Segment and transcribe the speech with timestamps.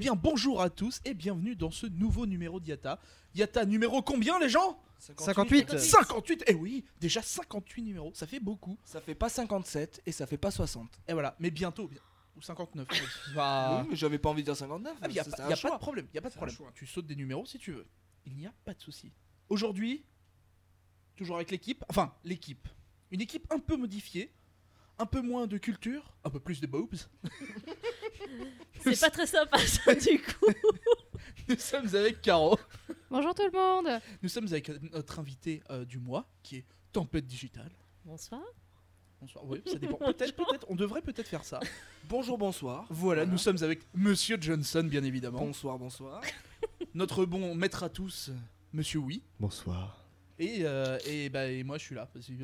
[0.00, 2.98] Bien, bonjour à tous et bienvenue dans ce nouveau numéro d'Yata.
[3.34, 4.80] Yata numéro combien, les gens?
[4.98, 5.78] 58.
[5.78, 8.78] 58 Eh oui, déjà 58 numéros, ça fait beaucoup.
[8.84, 11.00] Ça fait pas 57 et ça fait pas 60.
[11.08, 12.00] Et voilà, mais bientôt, bien-
[12.36, 12.88] ou 59.
[13.34, 14.96] Bah, Oui, mais j'avais pas envie de dire 59.
[15.00, 15.70] Ah, mais y a, c'est pas, un y a choix.
[15.70, 16.56] pas de problème, y a pas de C'est un problème.
[16.56, 16.72] choix.
[16.74, 17.86] Tu sautes des numéros si tu veux.
[18.26, 19.12] Il n'y a pas de souci.
[19.48, 20.04] Aujourd'hui,
[21.16, 22.68] toujours avec l'équipe, enfin l'équipe,
[23.10, 24.32] une équipe un peu modifiée,
[25.00, 26.94] un peu moins de culture, un peu plus de boobs.
[28.82, 30.46] C'est pas très sympa ça du coup.
[31.48, 32.58] Nous sommes avec Caro.
[33.10, 37.26] Bonjour tout le monde Nous sommes avec notre invité euh, du mois, qui est Tempête
[37.26, 37.70] Digitale.
[38.04, 38.42] Bonsoir.
[39.20, 39.44] Bonsoir.
[39.46, 39.96] Oui, ça dépend.
[39.96, 40.66] Peut-être, peut-être.
[40.68, 41.60] On devrait peut-être faire ça.
[42.08, 42.86] Bonjour, bonsoir.
[42.90, 45.38] Voilà, nous sommes avec Monsieur Johnson, bien évidemment.
[45.38, 46.22] Bonsoir, bonsoir.
[46.94, 48.30] Notre bon maître à tous,
[48.72, 49.22] Monsieur Oui.
[49.38, 49.99] Bonsoir.
[50.40, 52.36] Et, euh, et, bah, et moi, je suis là, parce qu'il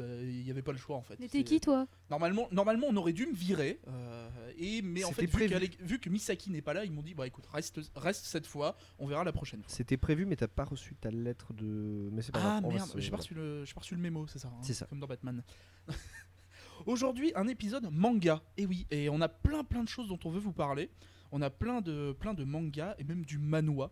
[0.45, 1.19] n'y avait pas le choix en fait.
[1.19, 1.89] Mais t'es qui toi?
[2.11, 3.81] Normalement, normalement, on aurait dû me virer.
[3.89, 5.55] euh, et, mais en fait, C'était vu, prévu.
[5.55, 8.47] qu'Alec- vu que Misaki n'est pas là, ils m'ont dit bah écoute, reste, reste cette
[8.47, 9.73] fois, on verra la prochaine fois.
[9.73, 12.11] C'était prévu, mais t'as pas reçu ta lettre de.
[12.13, 12.65] Mais c'est pas Ah grave.
[12.67, 14.49] on va merde, se- j'ai pas, reçu le- j'ai pas reçu le mémo, c'est ça
[14.49, 14.85] hein, C'est ça.
[14.87, 15.43] Comme dans Batman.
[16.87, 18.43] Aujourd'hui, un épisode manga.
[18.57, 20.91] Et oui, et on a plein plein de choses dont on veut vous parler.
[21.33, 23.91] On a plein de, plein de mangas et même du manhwa.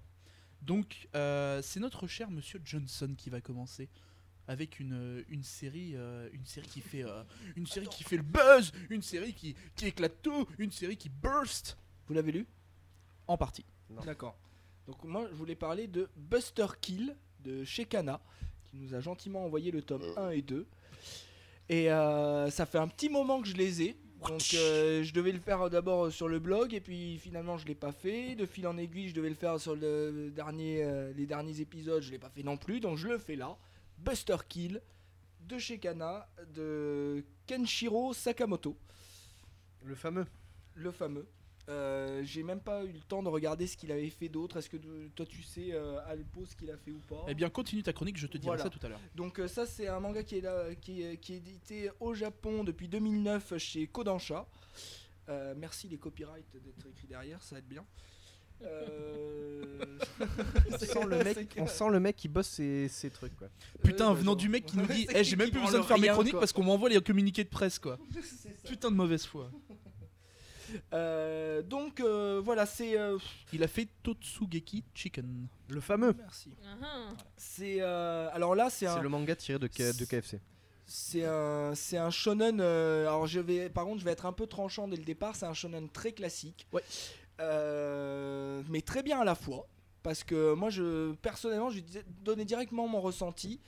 [0.65, 3.89] Donc, euh, c'est notre cher monsieur Johnson qui va commencer
[4.47, 7.23] avec une, une série euh, une série qui fait euh,
[7.57, 11.09] une série qui fait le buzz, une série qui, qui éclate tout, une série qui
[11.09, 11.77] burst
[12.07, 12.47] Vous l'avez lu?
[13.27, 13.65] En partie.
[13.91, 14.03] Non.
[14.03, 14.37] D'accord.
[14.87, 18.21] Donc moi, je voulais parler de Buster Kill de chez Kana,
[18.65, 20.67] qui nous a gentiment envoyé le tome 1 et 2.
[21.71, 23.97] Et euh, ça fait un petit moment que je les ai.
[24.29, 27.75] Donc euh, je devais le faire d'abord sur le blog et puis finalement je l'ai
[27.75, 28.35] pas fait.
[28.35, 32.03] De fil en aiguille, je devais le faire sur le dernier, euh, les derniers épisodes,
[32.03, 32.81] je l'ai pas fait non plus.
[32.81, 33.57] Donc je le fais là.
[33.99, 34.81] Buster Kill
[35.41, 38.77] de chez Kana de Kenshiro Sakamoto.
[39.84, 40.27] Le fameux.
[40.75, 41.27] Le fameux.
[41.71, 44.59] Euh, J'ai même pas eu le temps de regarder ce qu'il avait fait d'autre.
[44.59, 47.35] Est-ce que de- toi tu sais euh, Alpo ce qu'il a fait ou pas Eh
[47.35, 48.63] bien, continue ta chronique, je te dirai Voilà.
[48.65, 49.01] ça tout à l'heure.
[49.15, 52.13] Donc euh, ça c'est un manga qui est, là, qui, est, qui est édité au
[52.13, 54.47] Japon depuis 2009 chez Kodansha.
[55.31, 57.85] Euh, merci les copyrights d'être écrits derrière, ça aide bien.
[58.63, 59.79] Euh,
[60.71, 63.49] On sent le mec, on sent le mec qui bosse ses, ses trucs quoi.
[63.83, 64.37] Putain, bah, venant genre.
[64.37, 66.33] du mec qui nous dit C'est Eh, j'ai même plus besoin de faire mes chroniques
[66.33, 66.41] quoi.
[66.41, 67.99] parce qu'on m'envoie les communiqués de presse quoi.
[68.65, 69.51] Putain de mauvaise foi.
[70.93, 73.19] Euh, donc euh, voilà, c'est euh,
[73.53, 75.47] Il a fait Totsugeki Chicken.
[75.69, 76.15] Le fameux.
[76.19, 76.51] merci.
[76.83, 80.41] Ah, C'est euh, alors là c'est un C'est le manga tiré de, K- de KFC.
[80.87, 82.61] C'est un, c'est un shonen.
[82.61, 85.34] euh, alors je vais, par contre, je vais être un peu tranchant dès le départ.
[85.37, 86.83] C'est un shonen très classique, Ouais.
[87.41, 89.67] Euh, mais très bien à la fois.
[90.03, 93.61] Parce que moi, je personnellement, je vais di- donner directement mon ressenti.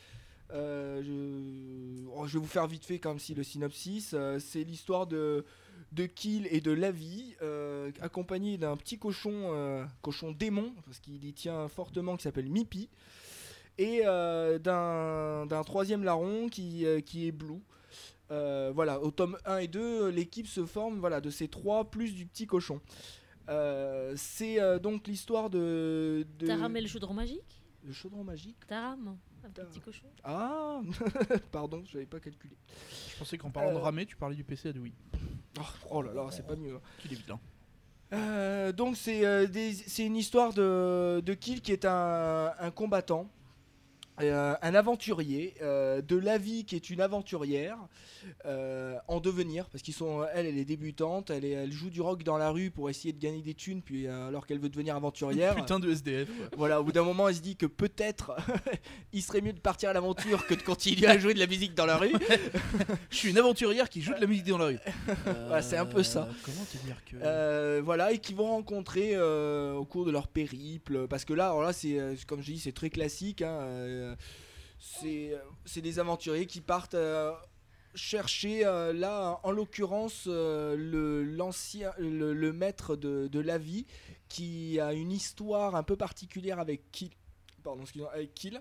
[0.53, 4.13] Euh, je, oh, je vais vous faire vite fait comme si le synopsis.
[4.15, 5.45] euh, c'est l'histoire de
[5.93, 11.25] de Kill et de Lavi, euh, accompagné d'un petit cochon, euh, cochon démon, parce qu'il
[11.25, 12.89] y tient fortement, qui s'appelle Mipi
[13.79, 17.61] et euh, d'un d'un troisième larron qui, euh, qui est Blue.
[18.31, 22.27] Voilà, au tome 1 et 2, l'équipe se forme voilà, de ces trois plus du
[22.27, 22.81] petit cochon.
[24.17, 26.47] C'est donc l'histoire de, de.
[26.47, 27.63] T'as ramé le chaudron magique?
[27.85, 29.17] Le chaudron magique T'as rame
[29.47, 30.81] Un petit cochon Ah
[31.53, 32.55] Pardon, je n'avais pas calculé.
[33.13, 33.81] Je pensais qu'en parlant de Euh.
[33.83, 34.93] ramer, tu parlais du PC de Wii.
[35.59, 36.79] Oh, oh là là, c'est pas mieux.
[36.99, 37.39] Qu'il est vilain.
[38.13, 39.47] Euh, donc c'est euh,
[39.87, 43.29] c'est une histoire de, de Kill qui est un, un combattant,
[44.21, 47.79] euh, un aventurier, euh, de Lavi qui est une aventurière
[48.45, 52.01] euh, en devenir, parce qu'ils sont, elle, elle est débutante, elle, est- elle joue du
[52.01, 54.69] rock dans la rue pour essayer de gagner des thunes, puis euh, alors qu'elle veut
[54.69, 55.55] devenir aventurière.
[55.57, 56.29] Putain de SDF.
[56.57, 58.33] Voilà, au bout d'un moment, elle se dit que peut-être
[59.13, 61.75] il serait mieux de partir à l'aventure que de continuer à jouer de la musique
[61.75, 62.13] dans la rue.
[63.11, 64.79] Je suis une aventurière qui joue de la musique dans la rue.
[65.63, 66.23] C'est un peu ça.
[66.29, 67.17] Euh, Comment te dire que.
[67.23, 71.07] Euh, voilà, et qui vont rencontrer euh, au cours de leur périple.
[71.09, 73.43] Parce que là, alors là, c'est euh, comme je dis, c'est très classique.
[73.43, 74.06] hein, euh,
[74.79, 77.33] c'est euh, c'est des aventuriers qui partent euh,
[77.95, 83.87] chercher euh, là, en l'occurrence, euh, le, le, maître de, de la vie
[84.29, 87.11] qui a une histoire un peu particulière avec Kill.
[87.63, 88.61] Pardon, avec Kill.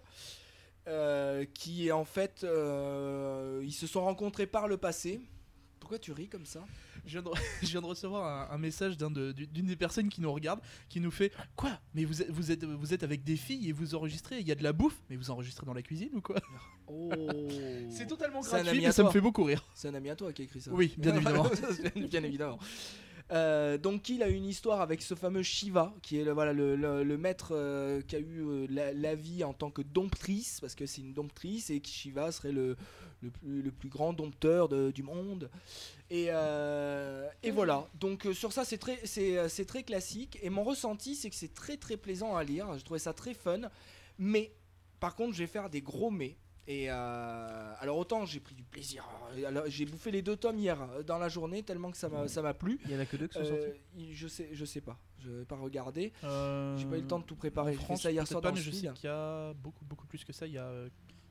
[0.88, 5.20] euh, qui est en fait, euh, ils se sont rencontrés par le passé.
[5.80, 6.64] Pourquoi tu ris comme ça?
[7.06, 7.30] Je viens de,
[7.62, 10.60] je viens de recevoir un, un message d'un de- d'une des personnes qui nous regarde
[10.90, 11.72] qui nous fait Quoi?
[11.94, 14.52] Mais vous êtes, vous, êtes, vous êtes avec des filles et vous enregistrez, il y
[14.52, 16.38] a de la bouffe, mais vous enregistrez dans la cuisine ou quoi?
[16.88, 17.10] Oh
[17.90, 19.14] C'est totalement C'est un gratuit, ami mais à ça me toi.
[19.14, 19.64] fait beaucoup rire.
[19.74, 20.72] C'est un ami à toi qui a écrit ça.
[20.72, 21.48] Oui, bien évidemment.
[21.96, 22.60] bien évidemment.
[23.32, 27.18] Euh, donc il a une histoire avec ce fameux Shiva, qui est le, voilà, le,
[27.18, 31.02] maître euh, qui a eu euh, la, vie en tant que domptrice, parce que c'est
[31.02, 32.76] une domptrice, et que Shiva serait le,
[33.22, 35.50] le, plus, le plus grand dompteur du monde.
[36.12, 41.30] Et, et voilà, donc sur ça c'est très, c'est, très classique, et mon ressenti c'est
[41.30, 43.62] que c'est très très plaisant à lire, j'ai trouvé ça très fun,
[44.20, 44.52] mais
[45.00, 46.36] par contre je vais faire des gros mais.
[46.68, 49.08] Et euh, alors autant j'ai pris du plaisir,
[49.46, 52.28] alors, j'ai bouffé les deux tomes hier euh, dans la journée tellement que ça m'a,
[52.28, 52.80] ça m'a plu.
[52.86, 54.14] Il y en a que deux qui sont Euh, sortis.
[54.14, 56.12] je sais, je sais pas, je vais pas regarder.
[56.24, 57.74] Euh, J'ai pas eu le temps de tout préparer.
[57.76, 60.08] France, ça hier soir pas, dans mais le je sais qu'il y a beaucoup, beaucoup
[60.08, 60.48] plus que ça.
[60.48, 60.72] Il y a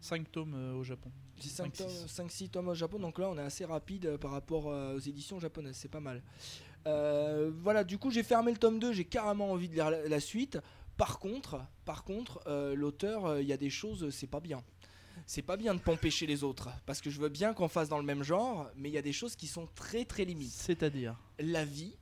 [0.01, 1.11] 5 tomes au Japon.
[1.41, 2.07] J'ai cinq, six.
[2.07, 5.77] 5-6 tomes au Japon, donc là on est assez rapide par rapport aux éditions japonaises,
[5.77, 6.23] c'est pas mal.
[6.87, 10.07] Euh, voilà, du coup j'ai fermé le tome 2, j'ai carrément envie de lire la,
[10.07, 10.59] la suite.
[10.97, 14.63] Par contre, par contre, euh, l'auteur, euh, il y a des choses, c'est pas bien.
[15.27, 17.89] C'est pas bien de pomper chez les autres, parce que je veux bien qu'on fasse
[17.89, 20.53] dans le même genre, mais il y a des choses qui sont très très limites.
[20.53, 21.97] C'est-à-dire La vie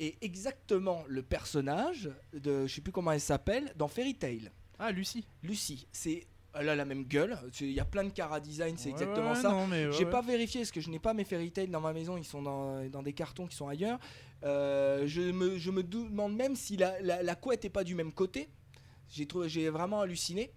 [0.00, 4.50] est exactement le personnage de, je sais plus comment elle s'appelle, dans Fairy Tail.
[4.78, 5.24] Ah, Lucie.
[5.42, 7.38] Lucie, c'est, elle a la même gueule.
[7.60, 9.50] Il y a plein de cara design, c'est Ouais, exactement ouais, ça.
[9.50, 11.80] non, mais ouais, J'ai pas vérifié parce que je n'ai pas mes fairy tales dans
[11.80, 13.98] ma maison, ils sont dans, dans des cartons qui sont ailleurs.
[14.42, 17.94] Euh, je, me, je me demande même si la, la, la couette est pas du
[17.94, 18.48] même côté.
[19.08, 20.50] J'ai vraiment halluciné.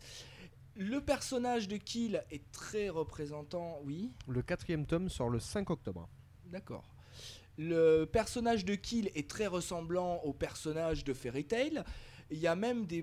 [0.77, 6.07] Le personnage de Kill est très représentant, oui, Le quatrième tome sort le 5 octobre.
[6.45, 6.83] d'accord.
[7.59, 11.83] Le personnage de Kill est très ressemblant au personnage de Fairy Tail.
[12.29, 13.01] Il y a même des,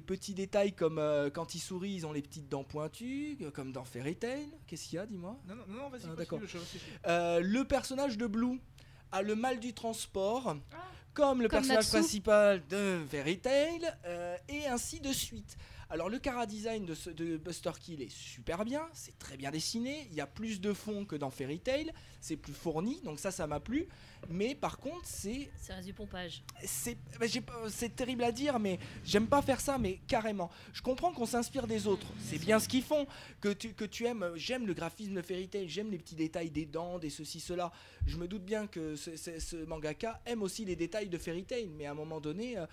[0.00, 3.84] petits détails comme euh, quand ils sourient, ils ont les petites dents pointues, comme dans
[3.84, 4.48] Fairy Tail.
[4.66, 5.38] Qu'est-ce qu'il y a, dis-moi?
[5.46, 6.40] Non, non, non, vas-y, Ah, d'accord.
[6.40, 6.78] réfléchis.
[7.06, 8.58] Euh, le personnage de Blue
[9.12, 10.56] a le mal du transport,
[11.12, 11.90] comme le Comme personnage Natsu.
[11.98, 15.58] principal de Fairy Tail, euh, et ainsi de suite.
[15.88, 19.52] Alors le cara design de, ce- de Buster Kill est super bien, c'est très bien
[19.52, 23.20] dessiné, il y a plus de fond que dans Fairy Tail, c'est plus fourni, donc
[23.20, 23.86] ça ça m'a plu.
[24.28, 26.42] Mais par contre c'est Ça reste du pompage.
[26.64, 27.26] c'est bah,
[27.94, 31.86] terrible à dire mais j'aime pas faire ça mais carrément je comprends qu'on s'inspire des
[31.86, 33.06] autres c'est bien ce qu'ils font
[33.40, 36.50] que tu, que tu aimes j'aime le graphisme de Fairy Tail j'aime les petits détails
[36.50, 37.70] des dents des ceci cela
[38.06, 41.44] je me doute bien que ce, ce- ce mangaka aime aussi les détails de Fairy
[41.44, 42.66] Tail mais à un moment donné euh,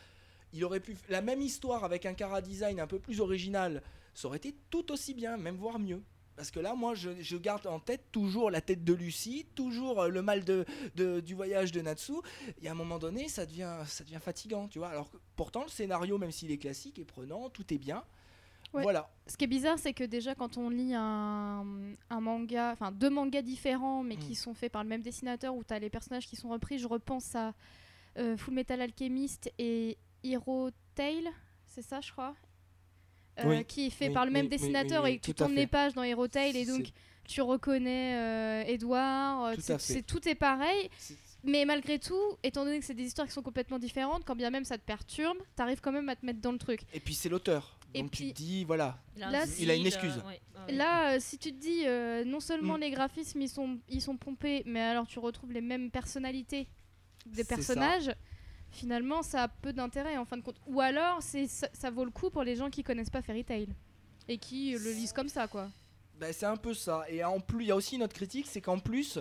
[0.53, 3.81] il aurait pu la même histoire avec un cara design un peu plus original
[4.13, 6.01] ça aurait été tout aussi bien même voire mieux
[6.35, 10.01] parce que là, moi, je, je garde en tête toujours la tête de Lucie, toujours
[10.01, 10.65] euh, le mal de,
[10.95, 12.13] de- du voyage de Natsu,
[12.59, 14.87] et à un moment donné, ça devient, ça devient fatigant, tu vois.
[14.87, 18.03] Alors que pourtant, le scénario, même s'il est classique, est prenant, tout est bien.
[18.73, 18.81] Ouais.
[18.81, 19.11] Voilà.
[19.27, 21.67] Ce qui est bizarre, c'est que déjà quand on lit un,
[22.09, 25.63] un manga, enfin deux mangas différents, mais qui sont faits par le même dessinateur, où
[25.63, 27.53] tu as les personnages qui sont repris, je repense à
[28.17, 31.29] euh, Full Metal Alchemist et Hero Tail,
[31.65, 32.35] c'est ça, je crois
[33.39, 33.65] Euh, Oui.
[33.65, 35.45] Qui est fait Oui, par le même oui, dessinateur oui, oui, et tu tout à
[35.45, 35.61] tournes fait.
[35.61, 36.87] les pages dans Hero Tail et donc
[37.25, 39.45] tu reconnais euh, Edouard.
[39.45, 40.89] euh, Tout c'est- tout est pareil.
[40.97, 44.35] c'est- Mais malgré tout, étant donné que c'est des histoires qui sont complètement différentes, quand
[44.35, 46.81] bien même ça te perturbe, t'arrives quand même à te mettre dans le truc.
[46.93, 47.77] Et puis c'est l'auteur.
[47.95, 48.97] Et Donc tu puis- te dis, voilà.
[49.17, 50.15] Il a, un Là, style, il a une excuse.
[50.17, 50.73] ouais, ouais, ouais.
[50.73, 52.81] Là, euh, si tu te dis, euh, non seulement Mm.
[52.81, 56.67] les graphismes ils sont, ils sont pompés, mais alors tu retrouves les mêmes personnalités
[57.25, 57.73] des C'est ça.
[58.73, 60.59] Finalement ça a peu d'intérêt en fin de compte.
[60.67, 63.43] Ou alors c'est ça, ça vaut le coup pour les gens qui connaissent pas Fairy
[63.45, 63.67] Tail
[64.27, 65.69] et qui le lisent comme ça quoi.
[66.19, 67.03] Ben, c'est un peu ça.
[67.09, 69.17] Et en plus, il y a aussi une autre critique, c'est qu'en plus,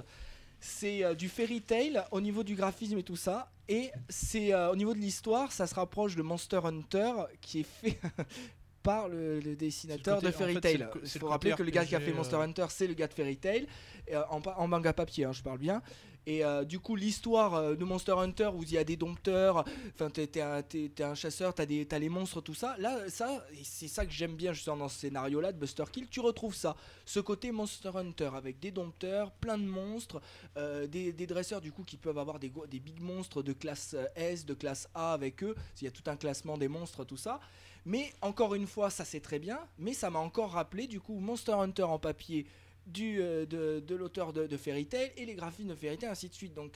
[0.60, 3.50] c'est euh, du fairy tale au niveau du graphisme et tout ça.
[3.68, 7.62] Et c'est euh, au niveau de l'histoire, ça se rapproche de Monster Hunter qui est
[7.62, 7.98] fait
[8.82, 10.88] par le, le dessinateur côté- de Fairy en fait, c'est Tail.
[11.02, 12.40] Il faut le rappeler que le gars qui a fait Monster euh.
[12.42, 13.66] Hunter, c'est le gars de Fairy Tail.
[14.12, 15.82] Euh, en, en manga papier, hein, je parle bien.
[16.26, 19.64] Et euh, du coup, l'histoire euh, de Monster Hunter où il y a des dompteurs,
[19.94, 22.76] enfin, t'es un, chasseur, t'as t'as les monstres, tout ça.
[22.78, 26.08] Là, ça, c'est ça que j'aime bien justement dans ce scénario-là de Buster Kill.
[26.08, 30.20] Tu retrouves ça, ce côté Monster Hunter avec des dompteurs, plein de monstres,
[30.56, 34.44] euh, des, dresseurs du coup qui peuvent avoir des, des big monstres de classe S,
[34.44, 35.54] de classe A avec eux.
[35.80, 37.40] Il y a tout un classement des monstres, tout ça.
[37.84, 41.18] Mais encore une fois, ça c'est très bien, mais ça m'a encore rappelé du coup
[41.18, 42.46] Monster Hunter en papier
[42.86, 46.10] du, euh, de, de l'auteur de, de Fairy Tail et les graphismes de Fairy Tail,
[46.10, 46.54] ainsi de suite.
[46.54, 46.72] Donc,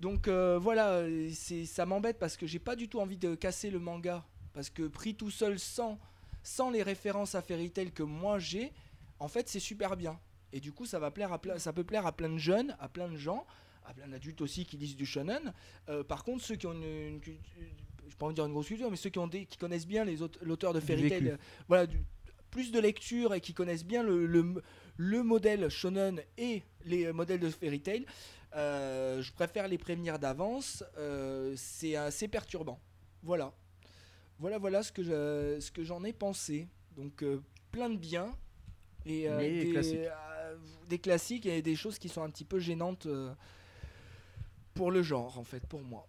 [0.00, 1.30] donc euh, voilà, euh,
[1.64, 4.24] ça m'embête parce que j'ai pas du tout envie de casser le manga.
[4.52, 5.98] Parce que pris tout seul sans,
[6.42, 8.70] sans les références à Fairy Tail que moi j'ai,
[9.18, 10.18] en fait c'est super bien.
[10.52, 12.88] Et du coup, ça va plaire à ça peut plaire à plein de jeunes, à
[12.90, 13.46] plein de gens,
[13.86, 15.54] à plein d'adultes aussi qui lisent du shonen.
[15.88, 16.84] Euh, par contre, ceux qui ont une,
[17.14, 19.56] une culture- je vais pas dire une grosse culture, mais ceux qui ont des, qui
[19.56, 20.04] connaissent bien
[20.42, 21.08] l'auteur de Fairy.
[21.08, 21.36] Tail, euh,
[21.68, 22.02] voilà, du-
[22.52, 24.62] plus de lecture et qui connaissent bien le, le,
[24.96, 28.06] le modèle shonen et les modèles de Fairy Tail,
[28.54, 30.84] euh, je préfère les prévenir d'avance.
[30.98, 32.78] euh, c'est assez perturbant.
[33.24, 33.52] Voilà.
[34.38, 36.68] Voilà, voilà ce que je- ce que j'en ai pensé.
[36.96, 37.40] Donc euh,
[37.72, 38.30] plein de bien
[39.06, 39.98] et des, classiques.
[40.88, 43.08] des classiques et des choses qui sont un petit peu gênantes
[44.74, 46.06] pour le genre en fait, pour moi.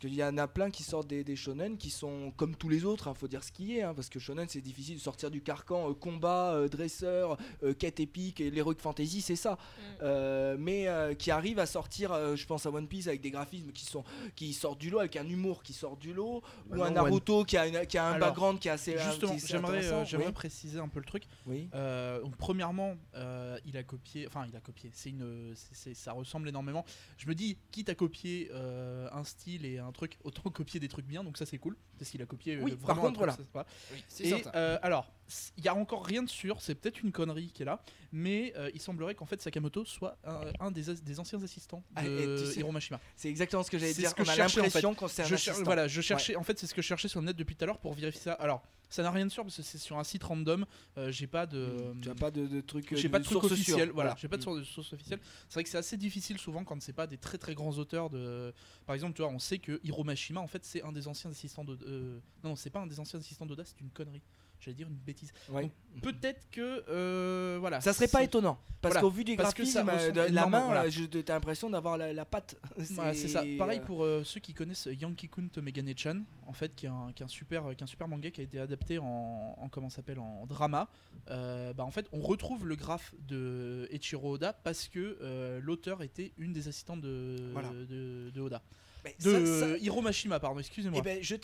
[0.00, 2.68] Parce qu'il y en a plein qui sortent des, des shonen qui sont comme tous
[2.68, 5.00] les autres, il faut dire ce qui est, hein, parce que shonen c'est difficile de
[5.00, 9.58] sortir du carcan euh, combat, euh, dresseur, euh, quête épique et l'heroic fantasy, c'est ça.
[10.02, 13.32] Euh, mais euh, qui arrive à sortir, euh, je pense à One Piece avec des
[13.32, 14.04] graphismes qui sont
[14.36, 17.42] qui sortent du lot, avec un humour qui sort du lot, Bah ou un Naruto
[17.42, 20.04] qui a, une- qui a un Alors, background qui est assez Justement, j'aimerais euh, intéressant.
[20.04, 20.32] j'aimerais Oui.
[20.32, 21.24] préciser un peu le truc.
[21.46, 21.68] Oui.
[21.74, 24.90] Euh, donc, premièrement, euh, il a copié, enfin il a copié.
[24.94, 26.84] C'est une, c'est- c'est- ça ressemble énormément.
[27.16, 30.88] Je me dis, quitte à copier euh, un style et un truc, autant copier des
[30.88, 31.24] trucs bien.
[31.24, 32.56] Donc ça c'est cool, parce qu'il a copié.
[32.56, 33.32] euh, Oui, vraiment par un contre, truc, voilà.
[33.32, 35.12] ça, c'est pas- Oui, c'est Et euh, alors,
[35.56, 36.60] il y a encore rien de sûr.
[36.60, 40.16] C'est peut-être une connerie qui est là, mais euh, il semblerait qu'en fait Sakamoto soit
[40.24, 43.00] un, un des, anciens assistants Ah, de tu sais- Hiro Mashima.
[43.16, 44.10] C'est exactement ce que j'allais c'est dire.
[44.10, 45.62] ce que On a cherchais, en l'impression qu'on c'est un Je assistant.
[45.64, 46.36] voilà, je cherchais.
[46.36, 47.94] En fait, c'est ce que je cherchais sur le net depuis tout à l'heure pour
[47.94, 48.32] vérifier ça.
[48.34, 50.64] Alors, ça n'a rien de sûr parce que c'est sur un site random.
[50.96, 51.92] euh, j'ai pas de.
[51.94, 52.00] Mm.
[52.06, 52.94] N'as pas de, de truc.
[52.96, 54.14] J'ai euh, pas de truc source officiel, voilà.
[54.18, 54.44] J'ai pas de Mm.
[54.44, 55.20] source, de source officielle.
[55.48, 58.10] C'est vrai que c'est assez difficile souvent quand c'est pas des très très grands auteurs
[58.10, 58.52] de.
[58.86, 61.30] Par exemple, tu vois, on sait que Hiro Mashima, en fait, c'est un des anciens
[61.30, 61.78] assistants de.
[61.86, 64.22] euh, Non, c'est pas un des anciens assistants d'Oda, c'est une connerie.
[64.60, 65.32] J'allais dire une bêtise.
[65.50, 65.62] Ouais.
[65.62, 65.72] Donc,
[66.02, 67.80] Peut-être que euh, voilà.
[67.80, 68.58] Ça serait pas étonnant.
[68.80, 69.00] Parce Voilà.
[69.00, 70.84] qu'au vu du graphisme, euh, de la main, voilà.
[70.84, 72.56] euh, t'as l'impression d'avoir la, la patte.
[72.90, 73.42] Voilà, c'est ça.
[73.58, 77.12] Pareil euh, pour euh, ceux qui connaissent Yankee Kun Tomegane-chan, en fait, qui est, un,
[77.14, 79.68] qui est un super, qui est un super manga qui a été adapté en, en
[79.68, 80.88] comment s'appelle en drama.
[81.28, 86.52] Bah, en fait, on retrouve le graphe de Eiichiro Oda parce que l'auteur était une
[86.52, 87.68] des assistantes de, Voilà.
[87.70, 88.62] de, de Oda.
[89.04, 90.98] De ça- ça- Hiro Mashima, pardon, excusez-moi.
[91.00, 91.36] Eh ben, je-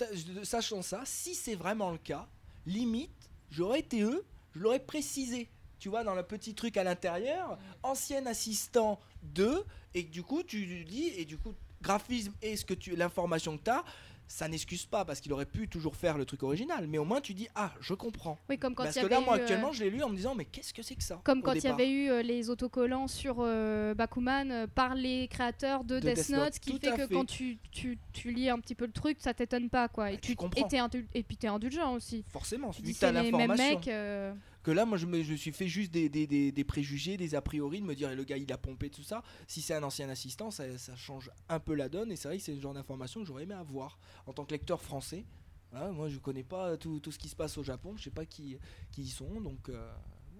[0.42, 2.28] sachant ça, si c'est vraiment le cas,
[2.66, 5.48] limite, j'aurais été eux, je l'aurais précisé.
[5.78, 10.84] Tu vois, dans le petit truc à l'intérieur, ancien assistant de, et du coup, tu
[10.84, 13.84] dis, et du coup, graphisme et ce que tu, l'information que tu as,
[14.26, 17.20] ça n'excuse pas parce qu'il aurait pu toujours faire le truc original, mais au moins
[17.20, 18.38] tu dis, ah, je comprends.
[18.48, 20.02] Oui, comme quand parce y que avait là, moi, eu, euh, actuellement, je l'ai lu
[20.02, 22.10] en me disant, mais qu'est-ce que c'est que ça Comme quand il y avait eu
[22.10, 26.40] euh, les autocollants sur euh, Bakuman euh, par les créateurs de, De Death Death Note,
[26.40, 27.14] Note, ce qui fait que fait.
[27.14, 30.10] quand tu, tu, tu lis un petit peu le truc, ça t'étonne pas quoi.
[30.10, 30.66] Et Bah, tu tu comprends.
[31.14, 32.24] et, t'es indulgent aussi.
[32.30, 33.80] Forcément, Tu vu que t'as l'information.
[34.64, 37.34] Que là, moi, je me, je suis fait juste des, des, des, des préjugés, des
[37.36, 39.22] a priori, de me dire, eh, le gars, il a pompé tout ça.
[39.46, 42.10] Si c'est un ancien assistant, ça, ça change un peu la donne.
[42.10, 44.50] Et c'est vrai que c'est le genre d'information que j'aurais aimé avoir en tant que
[44.52, 45.24] lecteur français.
[45.92, 47.94] Moi, je connais pas tout, tout ce qui se passe au Japon.
[47.96, 48.56] Je sais pas qui,
[48.92, 49.40] qui y sont.
[49.40, 49.92] Donc, euh,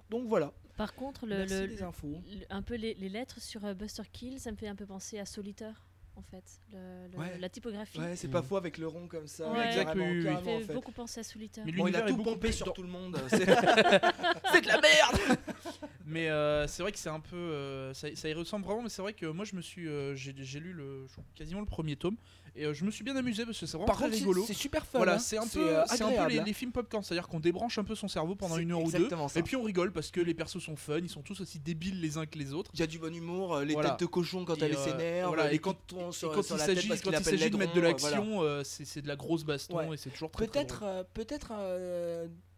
[0.09, 0.53] donc voilà.
[0.77, 2.23] Par contre, le, Merci le- des infos.
[2.33, 4.87] le- un peu les, les lettres sur euh, Buster Kill, ça me fait un peu
[4.87, 5.85] penser à Solitaire,
[6.17, 6.45] en fait.
[6.73, 7.39] Le- le- Ouais.
[7.39, 7.99] La typographie.
[7.99, 9.51] Ouais, c'est pas faux avec le rond comme ça.
[9.51, 10.73] Ouais, exact, oui, fait en fait.
[10.75, 11.65] beaucoup penser à Solitaire.
[11.67, 13.19] Mais Bon, il a tout beaucoup pompé sur dans- tout le monde.
[13.31, 15.39] C'est de la merde.
[16.07, 17.35] Mais euh, c'est vrai que c'est un peu.
[17.37, 19.89] euh, ça, ça y ressemble vraiment, mais c'est vrai que moi je me suis.
[19.89, 22.17] euh, j'ai lu le, quasiment le premier tome
[22.57, 24.21] et euh, je me suis bien amusé parce que c'est vraiment Par très contre, c'est-
[24.21, 24.45] rigolo.
[24.47, 24.99] c'est super fun.
[24.99, 25.19] Voilà, hein.
[25.19, 27.85] c'est un peu, euh, c'est un peu les, les films popcorn, c'est-à-dire qu'on débranche un
[27.85, 29.41] peu son cerveau pendant une heure ou deux, ça.
[29.41, 32.01] et puis on rigole parce que les persos sont fun, ils sont tous aussi débiles
[32.01, 32.71] les uns que les autres.
[32.75, 33.91] Il y a du bon humour, euh, les Voilà.
[33.91, 37.81] têtes de cochon quand Et, elle s'énerve, voilà, et quand- il s'agit de mettre de
[37.81, 40.85] l'action, c'est de la grosse baston et c'est toujours très, Peut-être,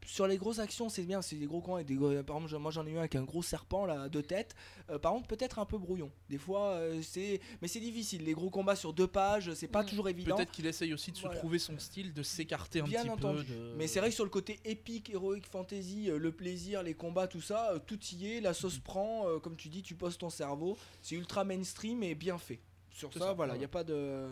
[0.06, 1.80] sur les grosses actions, c'est bien, c'est des gros coins.
[1.80, 4.08] Et des gros- par exemple, moi j'en ai eu un avec un gros serpent là,
[4.08, 4.54] deux têtes.
[4.90, 6.10] Euh, par contre, peut-être un peu brouillon.
[6.30, 8.24] Des fois, euh, c'est, mais c'est difficile.
[8.24, 9.86] Les gros combats sur deux pages, c'est pas Mm.
[9.86, 10.36] toujours évident.
[10.36, 13.44] Peut-être qu'il essaye aussi de se trouver son style, de s'écarter un Bien petit entendu.
[13.44, 13.52] peu.
[13.52, 16.94] de- Mais c'est vrai que sur le côté épique, héroïque, fantasy, euh, le plaisir, les
[16.94, 18.40] combats, tout ça, euh, tout y est.
[18.40, 20.78] La sauce prend, euh, comme tu dis, tu poses ton cerveau.
[21.02, 22.60] C'est ultra mainstream et bien fait.
[22.90, 23.62] Sur ça, ça, voilà, il ouais.
[23.62, 24.26] y a pas de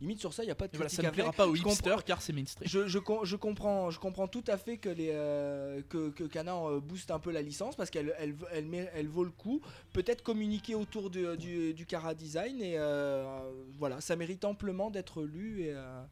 [0.00, 1.54] limite sur ça, il y a pas de voilà, critique ça ne plaira pas aux
[1.56, 2.68] hipsters car c'est mainstream.
[2.68, 6.80] Je, je, je comprends, je comprends tout à fait que, les, euh, que, que euh,
[6.80, 9.60] booste un peu la licence parce qu'elle elle, elle, elle vaut le coup.
[9.92, 15.22] Peut-être communiquer autour de- du, du Cara Design et euh, voilà, ça mérite amplement d'être
[15.22, 16.02] lu et, euh,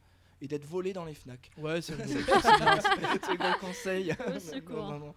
[0.44, 1.50] et d'être volé dans les Fnac.
[1.56, 4.12] Ouais, c'est c'est le gros conseil.
[4.12, 4.76] Au secours.
[4.90, 5.14] Non, non,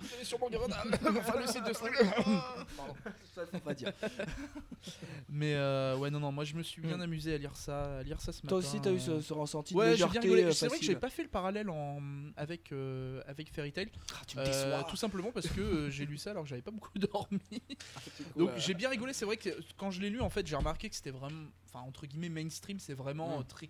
[1.12, 3.92] mon enfin le site de Ça, faut pas dire.
[5.30, 7.02] Mais euh, ouais, non, non, moi je me suis bien Mm.
[7.02, 8.48] amusé à lire ça, à lire ça ce matin.
[8.48, 9.22] Toi aussi, t'as eu ce, euh.
[9.22, 10.44] ce ressenti de Ouais, j'ai bien légèreté rigolé.
[10.46, 12.00] euh, C'est vrai que j'avais pas fait le parallèle en...
[12.38, 13.90] avec, euh, avec Fairy Tail.
[14.14, 16.62] Ah, tu me Euh, tout simplement parce que euh, j'ai lu ça alors que j'avais
[16.62, 17.40] pas beaucoup dormi.
[17.50, 19.12] Coup, Donc euh, j'ai bien rigolé.
[19.14, 21.86] C'est vrai que quand je l'ai lu, en fait, j'ai remarqué que c'était vraiment, enfin
[21.86, 23.42] entre guillemets mainstream, c'est vraiment Mm.
[23.42, 23.70] euh, très,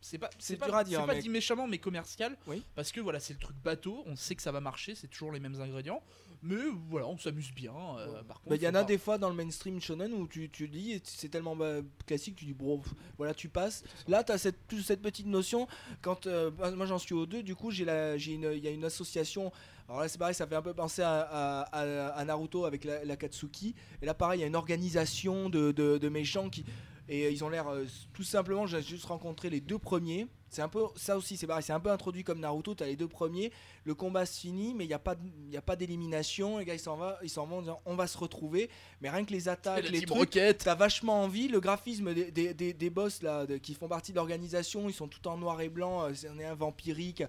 [0.00, 2.62] c'est pas C'est dur à dire, c'est pas mais- dit méchamment mais commercial Oui.
[2.74, 5.32] parce que voilà c'est le truc bateau on sait que ça va marcher c'est toujours
[5.32, 6.02] les mêmes ingrédients
[6.42, 6.56] mais
[6.88, 9.18] voilà on s'amuse bien euh, par contre Bah, Il y en a pas- des fois
[9.18, 12.54] dans le mainstream shonen où tu, tu lis et c'est tellement bah, classique, tu dis
[12.54, 13.84] bon, pff, voilà, tu passes.
[14.08, 15.68] Là, tu as cette, plus cette petite notion.
[16.00, 18.64] Quand euh, bah, moi j'en suis au 2, du coup, j'ai la- j'ai une- il
[18.64, 19.52] y a une association.
[19.86, 22.84] Alors là, c'est pareil, ça fait un peu penser à, à- à- à Naruto avec
[22.84, 23.74] la, la Katsuki.
[24.00, 26.64] Et là, pareil, il y a une organisation de, de- de méchants qui.
[27.12, 30.28] Et ils ont l'air euh, tout simplement, j'ai juste rencontré les deux premiers.
[30.48, 32.74] C'est un peu ça aussi, c'est pareil, c'est un peu introduit comme Naruto.
[32.74, 33.50] Tu as les deux premiers,
[33.84, 35.16] le combat se finit, mais il n'y a pas,
[35.50, 36.58] y a pas d'élimination.
[36.58, 38.70] Les gars, ils s'en vont, ils s'en vont en disant on va se retrouver.
[39.00, 40.30] Mais rien que les attaques, les trucs,
[40.64, 44.12] T'as vachement envie, le graphisme des, des, des- des boss là, de- qui font partie
[44.12, 47.22] de l'organisation, ils sont tout en noir et blanc, euh, c'est on est un vampirique,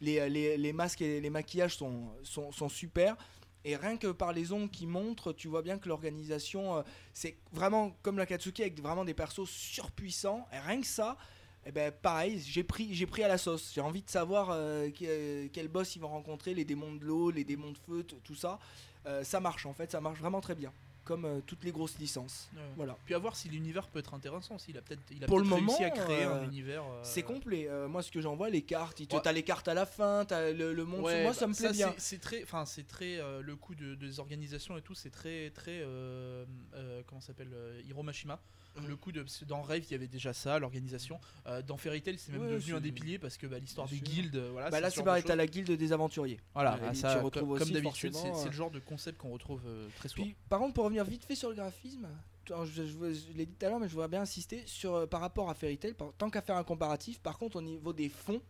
[0.00, 3.16] les, les, les masques et les maquillages sont, sont, sont super.
[3.68, 6.82] Et rien que par les ongles qui montrent, tu vois bien que l'organisation, euh,
[7.12, 10.46] c'est vraiment comme la Katsuki avec vraiment des persos surpuissants.
[10.54, 11.18] Et rien que ça,
[11.66, 13.72] eh ben pareil, j'ai pris, j'ai pris à la sauce.
[13.74, 17.30] J'ai envie de savoir euh, que- quel boss ils vont rencontrer, les démons de l'eau,
[17.30, 18.58] les démons de feu, tout ça.
[19.06, 20.72] Euh, ça marche en fait, ça marche vraiment très bien,
[21.08, 22.50] comme euh, toutes les grosses licences.
[22.54, 22.60] Ouais.
[22.76, 22.96] Voilà.
[23.06, 25.00] puis à voir si l'univers peut être intéressant aussi il a peut-être
[25.48, 27.66] réussi à moment, créer euh, un univers euh, C'est complet.
[27.68, 29.22] Euh, moi, ce que j'en vois, les cartes, il te- Ouais.
[29.22, 31.00] t'as les cartes à la fin, t'as le, le monde.
[31.04, 31.94] Ouais, moi, bah, ça me plaît bien.
[31.96, 35.50] c'est- très, enfin c'est très euh, le coup de, des organisations et tout, c'est très
[35.50, 38.34] très euh, euh, comment s'appelle euh, Hiro Mashima.
[38.34, 38.40] Mhm.
[38.86, 41.18] Le coup de parce que dans Rave il y avait déjà ça, l'organisation.
[41.46, 43.88] Euh, dans Fairy Tail c'est même Ouais, devenu un des piliers parce que bah, l'histoire
[43.88, 44.04] des sûr.
[44.06, 44.70] guildes, euh, voilà.
[44.70, 46.38] Bah là, ce c'est pareil, de t'as la guilde des aventuriers.
[46.54, 48.78] Voilà, ah, ça, tu co- retrouves comme aussi d'habitude, c'est c'est euh, le genre de
[48.78, 50.24] concept qu'on retrouve euh, très souvent.
[50.24, 52.06] Puis, par contre, pour revenir vite fait sur le graphisme,
[52.44, 55.08] toi, je, je- je l'ai dit tout à l'heure, mais je voudrais bien insister sur
[55.08, 55.94] par rapport à Fairy Tail.
[56.18, 58.40] tant qu'à faire un comparatif, par contre, au niveau des fonds,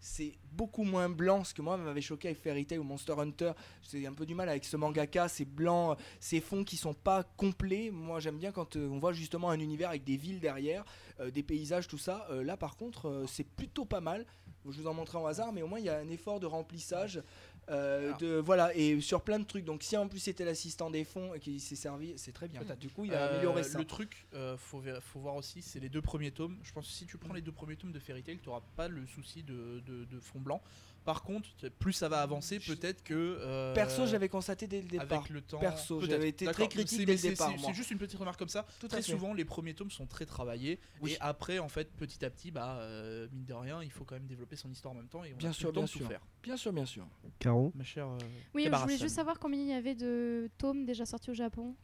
[0.00, 1.44] c'est beaucoup moins blanc.
[1.44, 3.52] Ce que moi m'avait choqué avec Fairy Tail ou Monster Hunter,
[3.90, 7.22] j'ai un peu du mal avec ce mangaka, ces blancs, ces fonds qui sont pas
[7.36, 7.90] complets.
[7.90, 10.84] Moi, j'aime bien quand euh, on voit justement un univers avec des villes derrière,
[11.20, 12.26] euh, des paysages, tout ça.
[12.30, 14.26] Euh, là, par contre, c'est plutôt pas mal.
[14.66, 16.46] Je vous en montrerai au hasard, mais au moins il y a un effort de
[16.46, 17.22] remplissage.
[17.70, 19.64] Euh, de voilà et sur plein de trucs.
[19.64, 22.60] Donc si en plus c'était l'assistant des fonds et qu'il s'est servi c'est très bien.
[22.78, 23.78] Du coup il a Euh, amélioré ça.
[23.78, 26.58] Le truc, euh, faut, faut voir aussi, c'est les deux premiers tomes.
[26.62, 28.62] Je pense que si tu prends les deux premiers tomes de Fairy Tail, tu n'auras
[28.76, 30.60] pas le souci de, de- de fond blanc.
[31.04, 33.14] Par contre, plus ça va avancer, Je- peut-être que.
[33.14, 35.58] euh, perso j'avais constaté dès le départ Avec le temps.
[35.58, 38.48] Perso, j'avais été très critique C'est- dès le départ, c'est- juste une petite remarque comme
[38.48, 38.66] ça.
[38.80, 40.78] Tout Très souvent, les premiers tomes sont très travaillés.
[41.00, 41.12] Oui.
[41.12, 44.14] Et après, en fait, petit à petit, bah, euh, mine de rien, il faut quand
[44.14, 45.24] même développer son histoire en même temps.
[45.24, 46.08] Et on Bien a sûr, le temps bien de tout sûr.
[46.08, 46.20] faire.
[46.42, 47.06] bien sûr bien sûr
[47.38, 48.06] Caro Ma chère.
[48.08, 48.18] euh,
[48.54, 51.74] Oui, je voulais juste savoir combien il y avait de tomes déjà sortis au Japon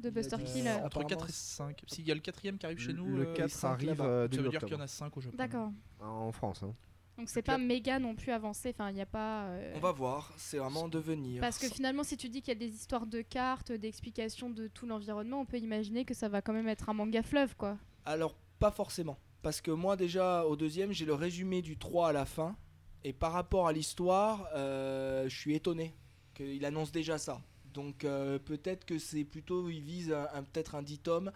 [0.00, 0.66] de Buster Kill.
[0.66, 1.82] Euh, Entre apparemment, 4 et 5.
[1.86, 4.04] S'il y a le quatrième qui arrive chez nous, Le euh, 4 cinq arrive ça
[4.04, 5.36] veut dire qu'il y en a 5 au Japon.
[5.38, 5.72] D'accord.
[6.00, 6.62] En France.
[6.62, 6.74] hein.
[7.18, 8.70] Donc c'est pas méga non plus avancé.
[8.74, 9.44] Enfin, il n'y a pas.
[9.46, 12.56] euh, on va voir c'est vraiment devenir Parce que finalement, si tu dis qu'il y
[12.56, 16.42] a des histoires de cartes, d'explications de tout l'environnement, on peut imaginer que ça va
[16.42, 17.78] quand même être un manga fleuve, quoi.
[18.04, 22.12] alors pas forcément parce que moi déjà au deuxième j'ai le résumé du 3 à
[22.12, 22.56] la fin
[23.04, 25.94] et par rapport à l'histoire euh, je suis étonné
[26.34, 27.40] qu'il annonce déjà ça
[27.74, 31.32] donc euh, peut-être que c'est plutôt il vise un, un- peut-être un 10 tomes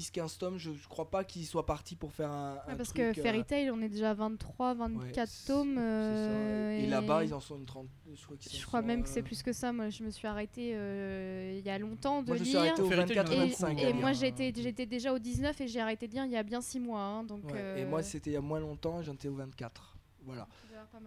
[0.00, 2.90] 10-15 tomes je, je crois pas qu'il soit parti pour faire un, Ouais, un parce
[2.90, 5.74] truc, que euh, Fairy Tail, on est déjà à 23, 24 Ouais, c'est- tomes.
[5.76, 7.88] c'est euh, Et, là-bas, ils en sont une trente.
[8.14, 9.72] Je crois, qu'ils en Je crois sont, même que c'est euh, plus que ça.
[9.72, 12.52] Moi, je me suis arrêtée euh, il y a longtemps de Moi, je me suis
[12.54, 12.62] lire.
[12.62, 13.78] arrêté au Fairy Tail, 24 il y en a Et, ou 25.
[13.80, 16.36] et à moi, j'étais j'étais déjà au 19 et j'ai arrêté de lire il y
[16.36, 17.00] a bien 6 mois.
[17.00, 19.34] hein, donc, Ouais, euh, Et moi, c'était il y a moins longtemps, j'en étais au
[19.34, 19.96] 24.
[20.24, 20.48] Voilà.